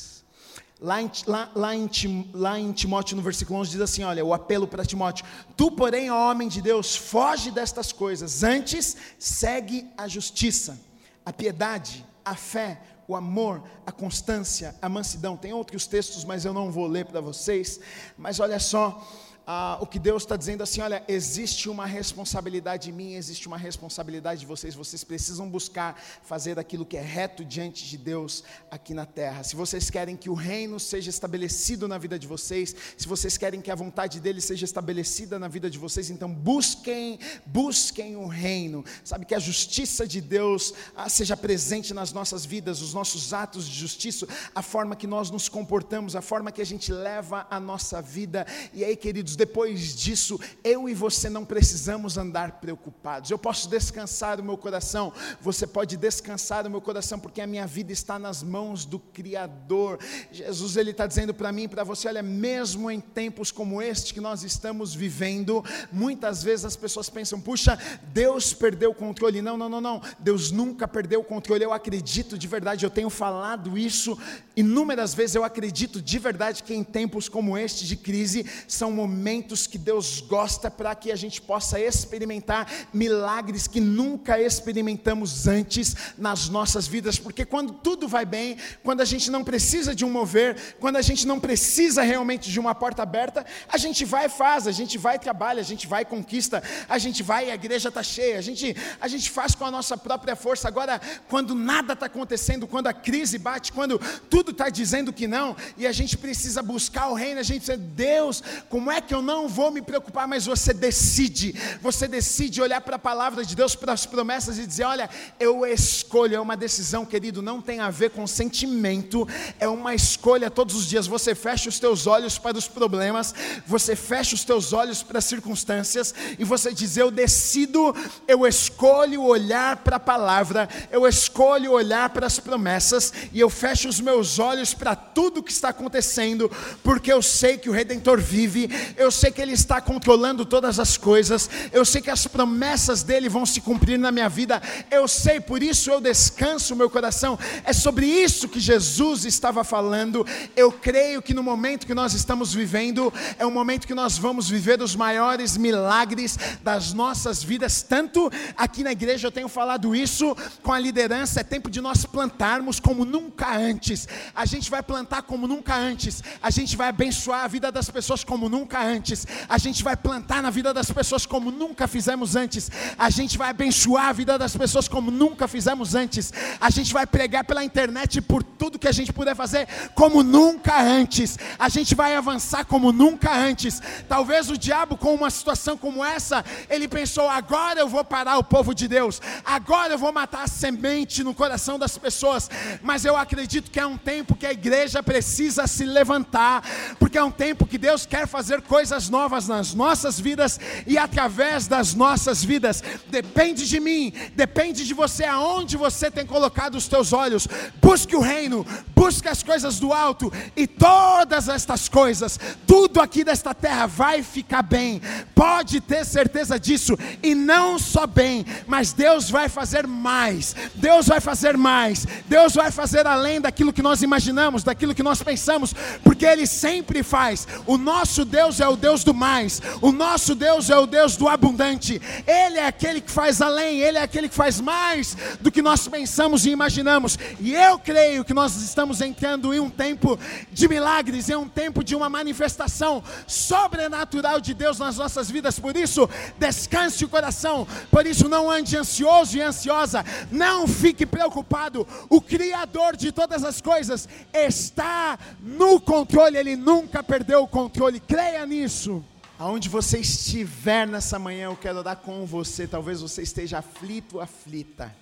Lá 0.80 1.00
em, 1.00 1.10
lá, 1.26 1.50
lá, 1.54 1.74
em, 1.74 1.88
lá 2.34 2.58
em 2.58 2.72
Timóteo, 2.72 3.16
no 3.16 3.22
versículo 3.22 3.60
11, 3.60 3.70
diz 3.70 3.80
assim: 3.80 4.02
Olha, 4.02 4.24
o 4.24 4.34
apelo 4.34 4.66
para 4.66 4.84
Timóteo: 4.84 5.24
Tu, 5.56 5.70
porém, 5.70 6.10
ó 6.10 6.30
homem 6.30 6.48
de 6.48 6.60
Deus, 6.60 6.96
foge 6.96 7.50
destas 7.50 7.92
coisas, 7.92 8.42
antes 8.42 8.96
segue 9.18 9.88
a 9.96 10.08
justiça, 10.08 10.80
a 11.24 11.32
piedade, 11.32 12.04
a 12.24 12.34
fé, 12.34 12.80
o 13.06 13.14
amor, 13.14 13.62
a 13.86 13.92
constância, 13.92 14.74
a 14.82 14.88
mansidão. 14.88 15.36
Tem 15.36 15.52
outros 15.52 15.86
textos, 15.86 16.24
mas 16.24 16.44
eu 16.44 16.52
não 16.52 16.70
vou 16.70 16.86
ler 16.86 17.04
para 17.04 17.20
vocês. 17.20 17.78
Mas 18.16 18.40
olha 18.40 18.58
só, 18.58 19.06
ah, 19.46 19.78
o 19.80 19.86
que 19.86 19.98
Deus 19.98 20.22
está 20.22 20.36
dizendo 20.36 20.62
assim: 20.62 20.80
olha, 20.80 21.04
existe 21.06 21.68
uma 21.68 21.84
responsabilidade 21.84 22.90
minha, 22.90 23.18
existe 23.18 23.46
uma 23.46 23.58
responsabilidade 23.58 24.40
de 24.40 24.46
vocês, 24.46 24.74
vocês 24.74 25.04
precisam 25.04 25.48
buscar 25.48 26.00
fazer 26.22 26.58
aquilo 26.58 26.86
que 26.86 26.96
é 26.96 27.02
reto 27.02 27.44
diante 27.44 27.84
de 27.86 27.98
Deus 27.98 28.42
aqui 28.70 28.94
na 28.94 29.04
terra. 29.04 29.42
Se 29.42 29.54
vocês 29.54 29.90
querem 29.90 30.16
que 30.16 30.30
o 30.30 30.34
reino 30.34 30.80
seja 30.80 31.10
estabelecido 31.10 31.86
na 31.86 31.98
vida 31.98 32.18
de 32.18 32.26
vocês, 32.26 32.74
se 32.96 33.06
vocês 33.06 33.36
querem 33.36 33.60
que 33.60 33.70
a 33.70 33.74
vontade 33.74 34.18
dele 34.20 34.40
seja 34.40 34.64
estabelecida 34.64 35.38
na 35.38 35.48
vida 35.48 35.68
de 35.68 35.78
vocês, 35.78 36.08
então 36.08 36.32
busquem, 36.32 37.18
busquem 37.44 38.16
o 38.16 38.26
reino, 38.26 38.84
sabe, 39.04 39.26
que 39.26 39.34
a 39.34 39.38
justiça 39.38 40.06
de 40.06 40.20
Deus 40.20 40.72
ah, 40.96 41.08
seja 41.08 41.36
presente 41.36 41.92
nas 41.92 42.12
nossas 42.12 42.46
vidas, 42.46 42.80
os 42.80 42.94
nossos 42.94 43.34
atos 43.34 43.68
de 43.68 43.74
justiça, 43.74 44.26
a 44.54 44.62
forma 44.62 44.96
que 44.96 45.06
nós 45.06 45.30
nos 45.30 45.48
comportamos, 45.48 46.16
a 46.16 46.22
forma 46.22 46.50
que 46.50 46.62
a 46.62 46.66
gente 46.66 46.92
leva 46.92 47.46
a 47.50 47.60
nossa 47.60 48.00
vida, 48.00 48.46
e 48.72 48.84
aí, 48.84 48.96
queridos, 48.96 49.33
depois 49.36 49.94
disso, 49.94 50.38
eu 50.62 50.88
e 50.88 50.94
você 50.94 51.28
não 51.28 51.44
precisamos 51.44 52.16
andar 52.16 52.60
preocupados. 52.60 53.30
Eu 53.30 53.38
posso 53.38 53.68
descansar 53.68 54.40
o 54.40 54.44
meu 54.44 54.56
coração, 54.56 55.12
você 55.40 55.66
pode 55.66 55.96
descansar 55.96 56.66
o 56.66 56.70
meu 56.70 56.80
coração, 56.80 57.18
porque 57.18 57.40
a 57.40 57.46
minha 57.46 57.66
vida 57.66 57.92
está 57.92 58.18
nas 58.18 58.42
mãos 58.42 58.84
do 58.84 58.98
Criador. 58.98 59.98
Jesus, 60.32 60.76
Ele 60.76 60.90
está 60.90 61.06
dizendo 61.06 61.34
para 61.34 61.52
mim 61.52 61.64
e 61.64 61.68
para 61.68 61.84
você: 61.84 62.08
olha, 62.08 62.22
mesmo 62.22 62.90
em 62.90 63.00
tempos 63.00 63.50
como 63.50 63.80
este 63.80 64.14
que 64.14 64.20
nós 64.20 64.42
estamos 64.42 64.94
vivendo, 64.94 65.64
muitas 65.92 66.42
vezes 66.42 66.64
as 66.64 66.76
pessoas 66.76 67.10
pensam, 67.10 67.40
puxa, 67.40 67.78
Deus 68.12 68.52
perdeu 68.52 68.90
o 68.90 68.94
controle. 68.94 69.42
Não, 69.42 69.56
não, 69.56 69.68
não, 69.68 69.80
não. 69.80 70.02
Deus 70.18 70.50
nunca 70.50 70.88
perdeu 70.88 71.20
o 71.20 71.24
controle. 71.24 71.64
Eu 71.64 71.72
acredito 71.72 72.38
de 72.38 72.46
verdade, 72.46 72.84
eu 72.84 72.90
tenho 72.90 73.10
falado 73.10 73.76
isso 73.76 74.18
inúmeras 74.56 75.14
vezes. 75.14 75.36
Eu 75.36 75.44
acredito 75.44 76.00
de 76.00 76.18
verdade 76.18 76.62
que 76.62 76.74
em 76.74 76.84
tempos 76.84 77.28
como 77.28 77.56
este 77.58 77.86
de 77.86 77.96
crise, 77.96 78.46
são 78.68 78.92
momentos 78.92 79.23
momentos 79.24 79.66
que 79.66 79.78
Deus 79.78 80.20
gosta 80.20 80.70
para 80.70 80.94
que 80.94 81.10
a 81.10 81.16
gente 81.16 81.40
possa 81.40 81.80
experimentar 81.80 82.70
milagres 82.92 83.66
que 83.66 83.80
nunca 83.80 84.38
experimentamos 84.38 85.48
antes 85.48 85.96
nas 86.18 86.50
nossas 86.50 86.86
vidas, 86.86 87.18
porque 87.18 87.46
quando 87.46 87.72
tudo 87.72 88.06
vai 88.06 88.26
bem, 88.26 88.58
quando 88.82 89.00
a 89.00 89.04
gente 89.06 89.30
não 89.30 89.42
precisa 89.42 89.94
de 89.94 90.04
um 90.04 90.10
mover, 90.10 90.76
quando 90.78 90.96
a 90.96 91.00
gente 91.00 91.26
não 91.26 91.40
precisa 91.40 92.02
realmente 92.02 92.50
de 92.50 92.60
uma 92.60 92.74
porta 92.74 93.02
aberta, 93.02 93.46
a 93.66 93.78
gente 93.78 94.04
vai 94.04 94.26
e 94.26 94.28
faz, 94.28 94.66
a 94.66 94.72
gente 94.72 94.98
vai 94.98 95.16
e 95.16 95.18
trabalha, 95.18 95.60
a 95.60 95.64
gente 95.64 95.86
vai 95.86 96.02
e 96.02 96.04
conquista, 96.04 96.62
a 96.86 96.98
gente 96.98 97.22
vai 97.22 97.46
e 97.46 97.50
a 97.50 97.54
igreja 97.54 97.88
está 97.88 98.02
cheia, 98.02 98.36
a 98.38 98.42
gente, 98.42 98.76
a 99.00 99.08
gente 99.08 99.30
faz 99.30 99.54
com 99.54 99.64
a 99.64 99.70
nossa 99.70 99.96
própria 99.96 100.36
força. 100.36 100.68
Agora, 100.68 101.00
quando 101.30 101.54
nada 101.54 101.94
está 101.94 102.04
acontecendo, 102.04 102.66
quando 102.66 102.88
a 102.88 102.92
crise 102.92 103.38
bate, 103.38 103.72
quando 103.72 103.98
tudo 104.28 104.50
está 104.50 104.68
dizendo 104.68 105.14
que 105.14 105.26
não, 105.26 105.56
e 105.78 105.86
a 105.86 105.92
gente 105.92 106.18
precisa 106.18 106.62
buscar 106.62 107.08
o 107.08 107.14
reino, 107.14 107.40
a 107.40 107.42
gente 107.42 107.64
diz, 107.64 107.78
Deus, 107.78 108.42
como 108.68 108.90
é 108.90 109.00
que 109.00 109.13
eu 109.14 109.22
não 109.22 109.48
vou 109.48 109.70
me 109.70 109.80
preocupar, 109.80 110.26
mas 110.26 110.46
você 110.46 110.72
decide, 110.72 111.54
você 111.80 112.08
decide 112.08 112.60
olhar 112.60 112.80
para 112.80 112.96
a 112.96 112.98
palavra 112.98 113.44
de 113.44 113.54
Deus, 113.54 113.74
para 113.74 113.92
as 113.92 114.04
promessas 114.06 114.58
e 114.58 114.66
dizer: 114.66 114.84
olha, 114.84 115.08
eu 115.38 115.64
escolho, 115.64 116.34
é 116.34 116.40
uma 116.40 116.56
decisão, 116.56 117.04
querido, 117.04 117.40
não 117.40 117.60
tem 117.60 117.80
a 117.80 117.90
ver 117.90 118.10
com 118.10 118.26
sentimento, 118.26 119.26
é 119.58 119.68
uma 119.68 119.94
escolha 119.94 120.50
todos 120.50 120.74
os 120.74 120.86
dias. 120.86 121.06
Você 121.06 121.34
fecha 121.34 121.68
os 121.68 121.78
teus 121.78 122.06
olhos 122.06 122.38
para 122.38 122.58
os 122.58 122.68
problemas, 122.68 123.34
você 123.66 123.94
fecha 123.94 124.34
os 124.34 124.44
teus 124.44 124.72
olhos 124.72 125.02
para 125.02 125.18
as 125.18 125.24
circunstâncias 125.24 126.14
e 126.38 126.44
você 126.44 126.72
diz: 126.72 126.96
eu 126.96 127.10
decido, 127.10 127.94
eu 128.26 128.46
escolho 128.46 129.22
olhar 129.22 129.76
para 129.78 129.96
a 129.96 130.00
palavra, 130.00 130.68
eu 130.90 131.06
escolho 131.06 131.72
olhar 131.72 132.10
para 132.10 132.26
as 132.26 132.40
promessas 132.40 133.12
e 133.32 133.40
eu 133.40 133.48
fecho 133.48 133.88
os 133.88 134.00
meus 134.00 134.38
olhos 134.38 134.74
para 134.74 134.96
tudo 134.96 135.42
que 135.42 135.52
está 135.52 135.68
acontecendo, 135.68 136.50
porque 136.82 137.12
eu 137.12 137.22
sei 137.22 137.56
que 137.56 137.70
o 137.70 137.72
Redentor 137.72 138.20
vive, 138.20 138.68
eu 139.04 139.10
sei 139.10 139.30
que 139.30 139.40
Ele 139.40 139.52
está 139.52 139.80
controlando 139.80 140.44
todas 140.44 140.80
as 140.80 140.96
coisas, 140.96 141.48
eu 141.72 141.84
sei 141.84 142.00
que 142.00 142.10
as 142.10 142.26
promessas 142.26 143.02
dEle 143.02 143.28
vão 143.28 143.44
se 143.44 143.60
cumprir 143.60 143.98
na 143.98 144.10
minha 144.10 144.28
vida, 144.28 144.62
eu 144.90 145.06
sei, 145.06 145.40
por 145.40 145.62
isso 145.62 145.90
eu 145.90 146.00
descanso 146.00 146.74
o 146.74 146.76
meu 146.76 146.88
coração. 146.88 147.38
É 147.64 147.72
sobre 147.72 148.06
isso 148.06 148.48
que 148.48 148.58
Jesus 148.58 149.24
estava 149.24 149.62
falando. 149.62 150.26
Eu 150.56 150.72
creio 150.72 151.20
que 151.20 151.34
no 151.34 151.42
momento 151.42 151.86
que 151.86 151.94
nós 151.94 152.14
estamos 152.14 152.54
vivendo, 152.54 153.12
é 153.38 153.46
um 153.46 153.50
momento 153.50 153.86
que 153.86 153.94
nós 153.94 154.16
vamos 154.16 154.48
viver 154.48 154.80
os 154.80 154.96
maiores 154.96 155.56
milagres 155.56 156.38
das 156.62 156.92
nossas 156.92 157.42
vidas, 157.42 157.82
tanto 157.82 158.30
aqui 158.56 158.82
na 158.82 158.92
igreja 158.92 159.26
eu 159.28 159.32
tenho 159.32 159.48
falado 159.48 159.94
isso 159.94 160.36
com 160.62 160.72
a 160.72 160.78
liderança, 160.78 161.40
é 161.40 161.44
tempo 161.44 161.70
de 161.70 161.80
nós 161.80 162.04
plantarmos 162.06 162.80
como 162.80 163.04
nunca 163.04 163.56
antes. 163.56 164.08
A 164.34 164.46
gente 164.46 164.70
vai 164.70 164.82
plantar 164.82 165.22
como 165.22 165.46
nunca 165.46 165.74
antes, 165.74 166.22
a 166.42 166.50
gente 166.50 166.76
vai 166.76 166.88
abençoar 166.88 167.44
a 167.44 167.48
vida 167.48 167.70
das 167.70 167.90
pessoas 167.90 168.24
como 168.24 168.48
nunca 168.48 168.82
antes 168.82 168.93
antes, 168.94 169.26
a 169.48 169.58
gente 169.58 169.82
vai 169.82 169.96
plantar 169.96 170.42
na 170.42 170.50
vida 170.50 170.72
das 170.72 170.90
pessoas 170.90 171.26
como 171.26 171.50
nunca 171.50 171.86
fizemos 171.86 172.36
antes, 172.36 172.70
a 172.98 173.10
gente 173.10 173.36
vai 173.36 173.50
abençoar 173.50 174.06
a 174.06 174.12
vida 174.12 174.38
das 174.38 174.56
pessoas 174.56 174.88
como 174.88 175.10
nunca 175.10 175.48
fizemos 175.48 175.94
antes, 175.94 176.32
a 176.60 176.70
gente 176.70 176.92
vai 176.92 177.06
pregar 177.06 177.44
pela 177.44 177.64
internet 177.64 178.20
por 178.20 178.42
tudo 178.42 178.78
que 178.78 178.88
a 178.88 178.92
gente 178.92 179.12
puder 179.12 179.34
fazer 179.34 179.66
como 179.94 180.22
nunca 180.22 180.80
antes, 180.80 181.38
a 181.58 181.68
gente 181.68 181.94
vai 181.94 182.14
avançar 182.14 182.64
como 182.64 182.92
nunca 182.92 183.34
antes. 183.34 183.80
Talvez 184.08 184.50
o 184.50 184.56
diabo, 184.56 184.96
com 184.96 185.14
uma 185.14 185.30
situação 185.30 185.76
como 185.76 186.04
essa, 186.04 186.44
ele 186.70 186.86
pensou: 186.86 187.28
agora 187.28 187.80
eu 187.80 187.88
vou 187.88 188.04
parar 188.04 188.38
o 188.38 188.44
povo 188.44 188.74
de 188.74 188.86
Deus, 188.86 189.20
agora 189.44 189.94
eu 189.94 189.98
vou 189.98 190.12
matar 190.12 190.44
a 190.44 190.48
semente 190.48 191.24
no 191.24 191.34
coração 191.34 191.78
das 191.78 191.98
pessoas, 191.98 192.50
mas 192.82 193.04
eu 193.04 193.16
acredito 193.16 193.70
que 193.70 193.80
é 193.80 193.86
um 193.86 193.96
tempo 193.96 194.36
que 194.36 194.46
a 194.46 194.52
igreja 194.52 195.02
precisa 195.02 195.66
se 195.66 195.84
levantar, 195.84 196.62
porque 196.98 197.18
é 197.18 197.24
um 197.24 197.30
tempo 197.30 197.66
que 197.66 197.78
Deus 197.78 198.06
quer 198.06 198.26
fazer 198.26 198.62
coisas 198.62 198.83
coisas 198.84 199.08
novas 199.08 199.48
nas 199.48 199.72
nossas 199.72 200.20
vidas 200.20 200.60
e 200.86 200.98
através 200.98 201.66
das 201.66 201.94
nossas 201.94 202.44
vidas. 202.44 202.84
Depende 203.08 203.66
de 203.66 203.80
mim, 203.80 204.12
depende 204.34 204.84
de 204.84 204.92
você 204.92 205.24
aonde 205.24 205.74
você 205.74 206.10
tem 206.10 206.26
colocado 206.26 206.74
os 206.74 206.86
teus 206.86 207.14
olhos. 207.14 207.48
Busque 207.80 208.14
o 208.14 208.20
reino, 208.20 208.66
busque 208.94 209.26
as 209.26 209.42
coisas 209.42 209.80
do 209.80 209.90
alto 209.90 210.30
e 210.54 210.66
todas 210.66 211.48
estas 211.48 211.88
coisas, 211.88 212.38
tudo 212.66 213.00
aqui 213.00 213.24
desta 213.24 213.54
terra 213.54 213.86
vai 213.86 214.22
ficar 214.22 214.62
bem. 214.62 215.00
Pode 215.34 215.80
ter 215.80 216.04
certeza 216.04 216.60
disso 216.60 216.94
e 217.22 217.34
não 217.34 217.78
só 217.78 218.06
bem, 218.06 218.44
mas 218.66 218.92
Deus 218.92 219.30
vai 219.30 219.48
fazer 219.48 219.86
mais. 219.86 220.54
Deus 220.74 221.06
vai 221.06 221.20
fazer 221.20 221.56
mais. 221.56 222.06
Deus 222.26 222.54
vai 222.54 222.70
fazer 222.70 223.06
além 223.06 223.40
daquilo 223.40 223.72
que 223.72 223.82
nós 223.82 224.02
imaginamos, 224.02 224.62
daquilo 224.62 224.94
que 224.94 225.02
nós 225.02 225.22
pensamos, 225.22 225.74
porque 226.02 226.26
ele 226.26 226.46
sempre 226.46 227.02
faz. 227.02 227.48
O 227.66 227.78
nosso 227.78 228.26
Deus 228.26 228.60
é 228.60 228.68
o 228.68 228.73
o 228.74 228.76
Deus 228.76 229.04
do 229.04 229.14
mais, 229.14 229.62
o 229.80 229.92
nosso 229.92 230.34
Deus 230.34 230.68
é 230.68 230.76
o 230.76 230.86
Deus 230.86 231.16
do 231.16 231.28
abundante, 231.28 232.00
Ele 232.26 232.58
é 232.58 232.66
aquele 232.66 233.00
que 233.00 233.10
faz 233.10 233.40
além, 233.40 233.80
Ele 233.80 233.98
é 233.98 234.02
aquele 234.02 234.28
que 234.28 234.34
faz 234.34 234.60
mais 234.60 235.16
do 235.40 235.50
que 235.50 235.62
nós 235.62 235.86
pensamos 235.88 236.44
e 236.44 236.50
imaginamos, 236.50 237.16
e 237.40 237.54
eu 237.54 237.78
creio 237.78 238.24
que 238.24 238.34
nós 238.34 238.56
estamos 238.56 239.00
entrando 239.00 239.54
em 239.54 239.60
um 239.60 239.70
tempo 239.70 240.18
de 240.52 240.68
milagres, 240.68 241.28
em 241.28 241.36
um 241.36 241.48
tempo 241.48 241.84
de 241.84 241.94
uma 241.94 242.08
manifestação 242.08 243.02
sobrenatural 243.26 244.40
de 244.40 244.52
Deus 244.52 244.78
nas 244.78 244.96
nossas 244.96 245.30
vidas, 245.30 245.58
por 245.58 245.76
isso, 245.76 246.08
descanse 246.38 247.04
o 247.04 247.08
coração, 247.08 247.66
por 247.90 248.04
isso, 248.06 248.28
não 248.28 248.50
ande 248.50 248.76
ansioso 248.76 249.36
e 249.36 249.40
ansiosa, 249.40 250.04
não 250.30 250.66
fique 250.66 251.06
preocupado, 251.06 251.86
o 252.10 252.20
Criador 252.20 252.96
de 252.96 253.12
todas 253.12 253.44
as 253.44 253.60
coisas 253.60 254.08
está 254.32 255.16
no 255.40 255.80
controle, 255.80 256.36
Ele 256.36 256.56
nunca 256.56 257.04
perdeu 257.04 257.42
o 257.42 257.48
controle, 257.48 258.00
creia 258.00 258.44
nisso 258.44 258.53
isso. 258.62 259.04
Aonde 259.38 259.68
você 259.68 259.98
estiver 259.98 260.86
nessa 260.86 261.18
manhã, 261.18 261.46
eu 261.46 261.56
quero 261.56 261.78
orar 261.78 261.96
com 261.96 262.24
você. 262.24 262.66
Talvez 262.66 263.00
você 263.00 263.22
esteja 263.22 263.58
aflito, 263.58 264.20
aflita, 264.20 264.94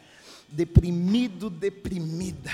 deprimido, 0.48 1.50
deprimida 1.50 2.50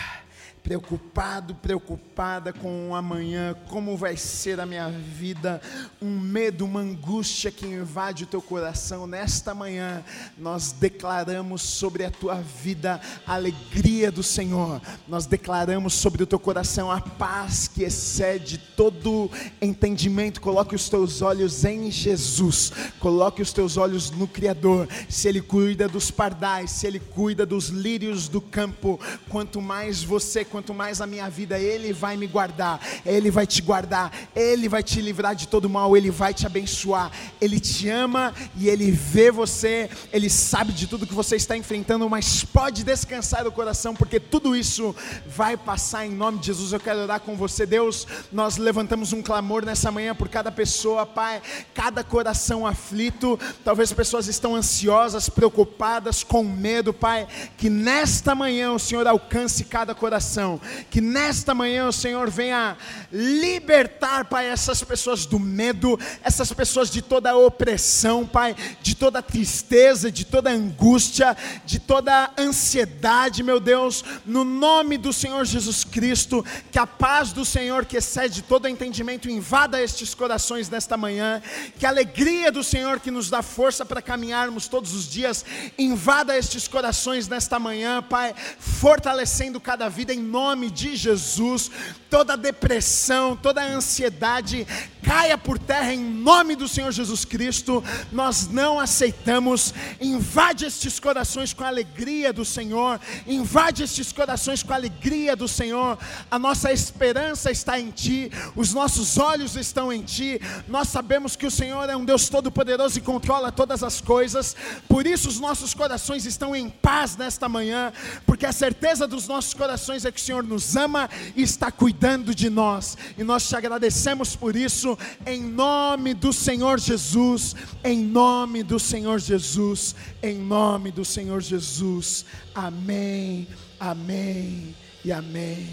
preocupado, 0.68 1.54
preocupada 1.54 2.52
com 2.52 2.90
o 2.90 2.94
amanhã, 2.94 3.56
como 3.70 3.96
vai 3.96 4.18
ser 4.18 4.60
a 4.60 4.66
minha 4.66 4.90
vida, 4.90 5.62
um 6.00 6.20
medo, 6.20 6.66
uma 6.66 6.80
angústia 6.80 7.50
que 7.50 7.64
invade 7.64 8.24
o 8.24 8.26
teu 8.26 8.42
coração, 8.42 9.06
nesta 9.06 9.54
manhã 9.54 10.04
nós 10.36 10.70
declaramos 10.72 11.62
sobre 11.62 12.04
a 12.04 12.10
tua 12.10 12.34
vida 12.34 13.00
a 13.26 13.32
alegria 13.32 14.12
do 14.12 14.22
Senhor, 14.22 14.82
nós 15.08 15.24
declaramos 15.24 15.94
sobre 15.94 16.22
o 16.22 16.26
teu 16.26 16.38
coração 16.38 16.92
a 16.92 17.00
paz 17.00 17.66
que 17.66 17.82
excede 17.82 18.58
todo 18.76 19.30
entendimento. 19.62 20.38
Coloque 20.38 20.74
os 20.74 20.90
teus 20.90 21.22
olhos 21.22 21.64
em 21.64 21.90
Jesus, 21.90 22.72
coloque 23.00 23.40
os 23.40 23.54
teus 23.54 23.78
olhos 23.78 24.10
no 24.10 24.28
Criador. 24.28 24.86
Se 25.08 25.28
Ele 25.28 25.40
cuida 25.40 25.88
dos 25.88 26.10
pardais, 26.10 26.72
se 26.72 26.86
Ele 26.86 27.00
cuida 27.00 27.46
dos 27.46 27.68
lírios 27.68 28.28
do 28.28 28.42
campo, 28.42 29.00
quanto 29.30 29.62
mais 29.62 30.02
você, 30.02 30.44
quanto 30.44 30.57
mais 30.74 31.00
a 31.00 31.06
minha 31.06 31.28
vida, 31.28 31.58
Ele 31.58 31.92
vai 31.92 32.16
me 32.16 32.26
guardar, 32.26 32.80
Ele 33.04 33.30
vai 33.30 33.46
te 33.46 33.62
guardar, 33.62 34.12
Ele 34.34 34.68
vai 34.68 34.82
te 34.82 35.00
livrar 35.00 35.34
de 35.34 35.48
todo 35.48 35.68
mal, 35.68 35.96
Ele 35.96 36.10
vai 36.10 36.32
te 36.32 36.46
abençoar, 36.46 37.10
Ele 37.40 37.58
te 37.60 37.88
ama 37.88 38.34
e 38.56 38.68
Ele 38.68 38.90
vê 38.90 39.30
você, 39.30 39.90
Ele 40.12 40.30
sabe 40.30 40.72
de 40.72 40.86
tudo 40.86 41.06
que 41.06 41.14
você 41.14 41.36
está 41.36 41.56
enfrentando, 41.56 42.08
mas 42.08 42.44
pode 42.44 42.84
descansar 42.84 43.46
o 43.46 43.52
coração, 43.52 43.94
porque 43.94 44.20
tudo 44.20 44.54
isso 44.54 44.94
vai 45.26 45.56
passar 45.56 46.06
em 46.06 46.10
nome 46.10 46.38
de 46.38 46.46
Jesus. 46.46 46.72
Eu 46.72 46.80
quero 46.80 47.00
orar 47.00 47.20
com 47.20 47.36
você, 47.36 47.66
Deus. 47.66 48.06
Nós 48.32 48.56
levantamos 48.56 49.12
um 49.12 49.22
clamor 49.22 49.64
nessa 49.64 49.90
manhã 49.90 50.14
por 50.14 50.28
cada 50.28 50.50
pessoa, 50.50 51.04
Pai, 51.04 51.42
cada 51.74 52.04
coração 52.04 52.66
aflito. 52.66 53.38
Talvez 53.64 53.92
pessoas 53.92 54.28
estão 54.28 54.54
ansiosas, 54.54 55.28
preocupadas, 55.28 56.22
com 56.22 56.44
medo, 56.44 56.92
Pai. 56.92 57.26
Que 57.56 57.68
nesta 57.68 58.34
manhã 58.34 58.72
o 58.72 58.78
Senhor 58.78 59.06
alcance 59.06 59.64
cada 59.64 59.94
coração. 59.94 60.47
Que 60.90 61.00
nesta 61.00 61.54
manhã 61.54 61.88
o 61.88 61.92
Senhor 61.92 62.30
venha 62.30 62.76
libertar, 63.12 64.24
Pai, 64.26 64.46
essas 64.46 64.82
pessoas 64.82 65.26
do 65.26 65.38
medo, 65.38 65.98
essas 66.22 66.52
pessoas 66.52 66.90
de 66.90 67.02
toda 67.02 67.36
opressão, 67.36 68.26
Pai, 68.26 68.54
de 68.80 68.94
toda 68.94 69.20
tristeza, 69.20 70.10
de 70.10 70.24
toda 70.24 70.50
angústia, 70.50 71.36
de 71.64 71.78
toda 71.78 72.30
ansiedade, 72.38 73.42
meu 73.42 73.58
Deus, 73.58 74.04
no 74.24 74.44
nome 74.44 74.96
do 74.96 75.12
Senhor 75.12 75.44
Jesus 75.44 75.84
Cristo, 75.84 76.44
que 76.70 76.78
a 76.78 76.86
paz 76.86 77.32
do 77.32 77.44
Senhor, 77.44 77.84
que 77.84 77.96
excede 77.96 78.42
todo 78.42 78.68
entendimento, 78.68 79.28
invada 79.28 79.82
estes 79.82 80.14
corações 80.14 80.70
nesta 80.70 80.96
manhã, 80.96 81.42
que 81.78 81.86
a 81.86 81.88
alegria 81.88 82.52
do 82.52 82.62
Senhor, 82.62 83.00
que 83.00 83.10
nos 83.10 83.28
dá 83.28 83.42
força 83.42 83.84
para 83.84 84.02
caminharmos 84.02 84.68
todos 84.68 84.94
os 84.94 85.08
dias, 85.08 85.44
invada 85.78 86.36
estes 86.36 86.68
corações 86.68 87.26
nesta 87.28 87.58
manhã, 87.58 88.02
Pai, 88.02 88.34
fortalecendo 88.58 89.60
cada 89.60 89.88
vida 89.88 90.12
em 90.12 90.20
nome 90.28 90.70
de 90.70 90.94
Jesus, 90.94 91.70
toda 92.10 92.36
depressão, 92.36 93.36
toda 93.36 93.62
ansiedade, 93.62 94.66
caia 95.02 95.36
por 95.38 95.58
terra 95.58 95.92
em 95.92 95.98
nome 95.98 96.56
do 96.56 96.66
Senhor 96.66 96.90
Jesus 96.90 97.24
Cristo. 97.24 97.84
Nós 98.10 98.48
não 98.48 98.80
aceitamos. 98.80 99.74
Invade 100.00 100.64
estes 100.64 100.98
corações 100.98 101.52
com 101.52 101.64
a 101.64 101.68
alegria 101.68 102.32
do 102.32 102.44
Senhor. 102.44 103.00
Invade 103.26 103.82
estes 103.82 104.12
corações 104.12 104.62
com 104.62 104.72
a 104.72 104.76
alegria 104.76 105.36
do 105.36 105.46
Senhor. 105.46 105.98
A 106.30 106.38
nossa 106.38 106.72
esperança 106.72 107.50
está 107.50 107.78
em 107.78 107.90
Ti. 107.90 108.30
Os 108.56 108.72
nossos 108.72 109.18
olhos 109.18 109.56
estão 109.56 109.92
em 109.92 110.02
Ti. 110.02 110.40
Nós 110.66 110.88
sabemos 110.88 111.36
que 111.36 111.46
o 111.46 111.50
Senhor 111.50 111.88
é 111.88 111.96
um 111.96 112.04
Deus 112.04 112.28
todo-poderoso 112.28 112.98
e 112.98 113.02
controla 113.02 113.52
todas 113.52 113.82
as 113.82 114.00
coisas. 114.00 114.56
Por 114.88 115.06
isso 115.06 115.28
os 115.28 115.38
nossos 115.38 115.74
corações 115.74 116.24
estão 116.24 116.56
em 116.56 116.68
paz 116.68 117.16
nesta 117.16 117.48
manhã, 117.48 117.92
porque 118.26 118.46
a 118.46 118.52
certeza 118.52 119.06
dos 119.06 119.26
nossos 119.26 119.54
corações 119.54 120.04
é 120.04 120.12
que 120.12 120.20
o 120.20 120.24
Senhor 120.24 120.42
nos 120.42 120.76
ama 120.76 121.08
e 121.36 121.42
está 121.42 121.70
cuidando 121.70 121.97
de 122.34 122.48
nós. 122.48 122.96
E 123.16 123.24
nós 123.24 123.48
te 123.48 123.56
agradecemos 123.56 124.36
por 124.36 124.56
isso 124.56 124.96
em 125.26 125.42
nome 125.42 126.14
do 126.14 126.32
Senhor 126.32 126.78
Jesus, 126.78 127.54
em 127.84 128.04
nome 128.04 128.62
do 128.62 128.78
Senhor 128.78 129.18
Jesus, 129.18 129.94
em 130.22 130.38
nome 130.38 130.90
do 130.90 131.04
Senhor 131.04 131.40
Jesus. 131.40 132.24
Amém, 132.54 133.46
amém 133.78 134.74
e 135.04 135.12
amém. 135.12 135.68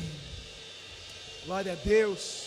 Glória 1.45 1.73
a 1.73 1.75
Deus. 1.75 2.44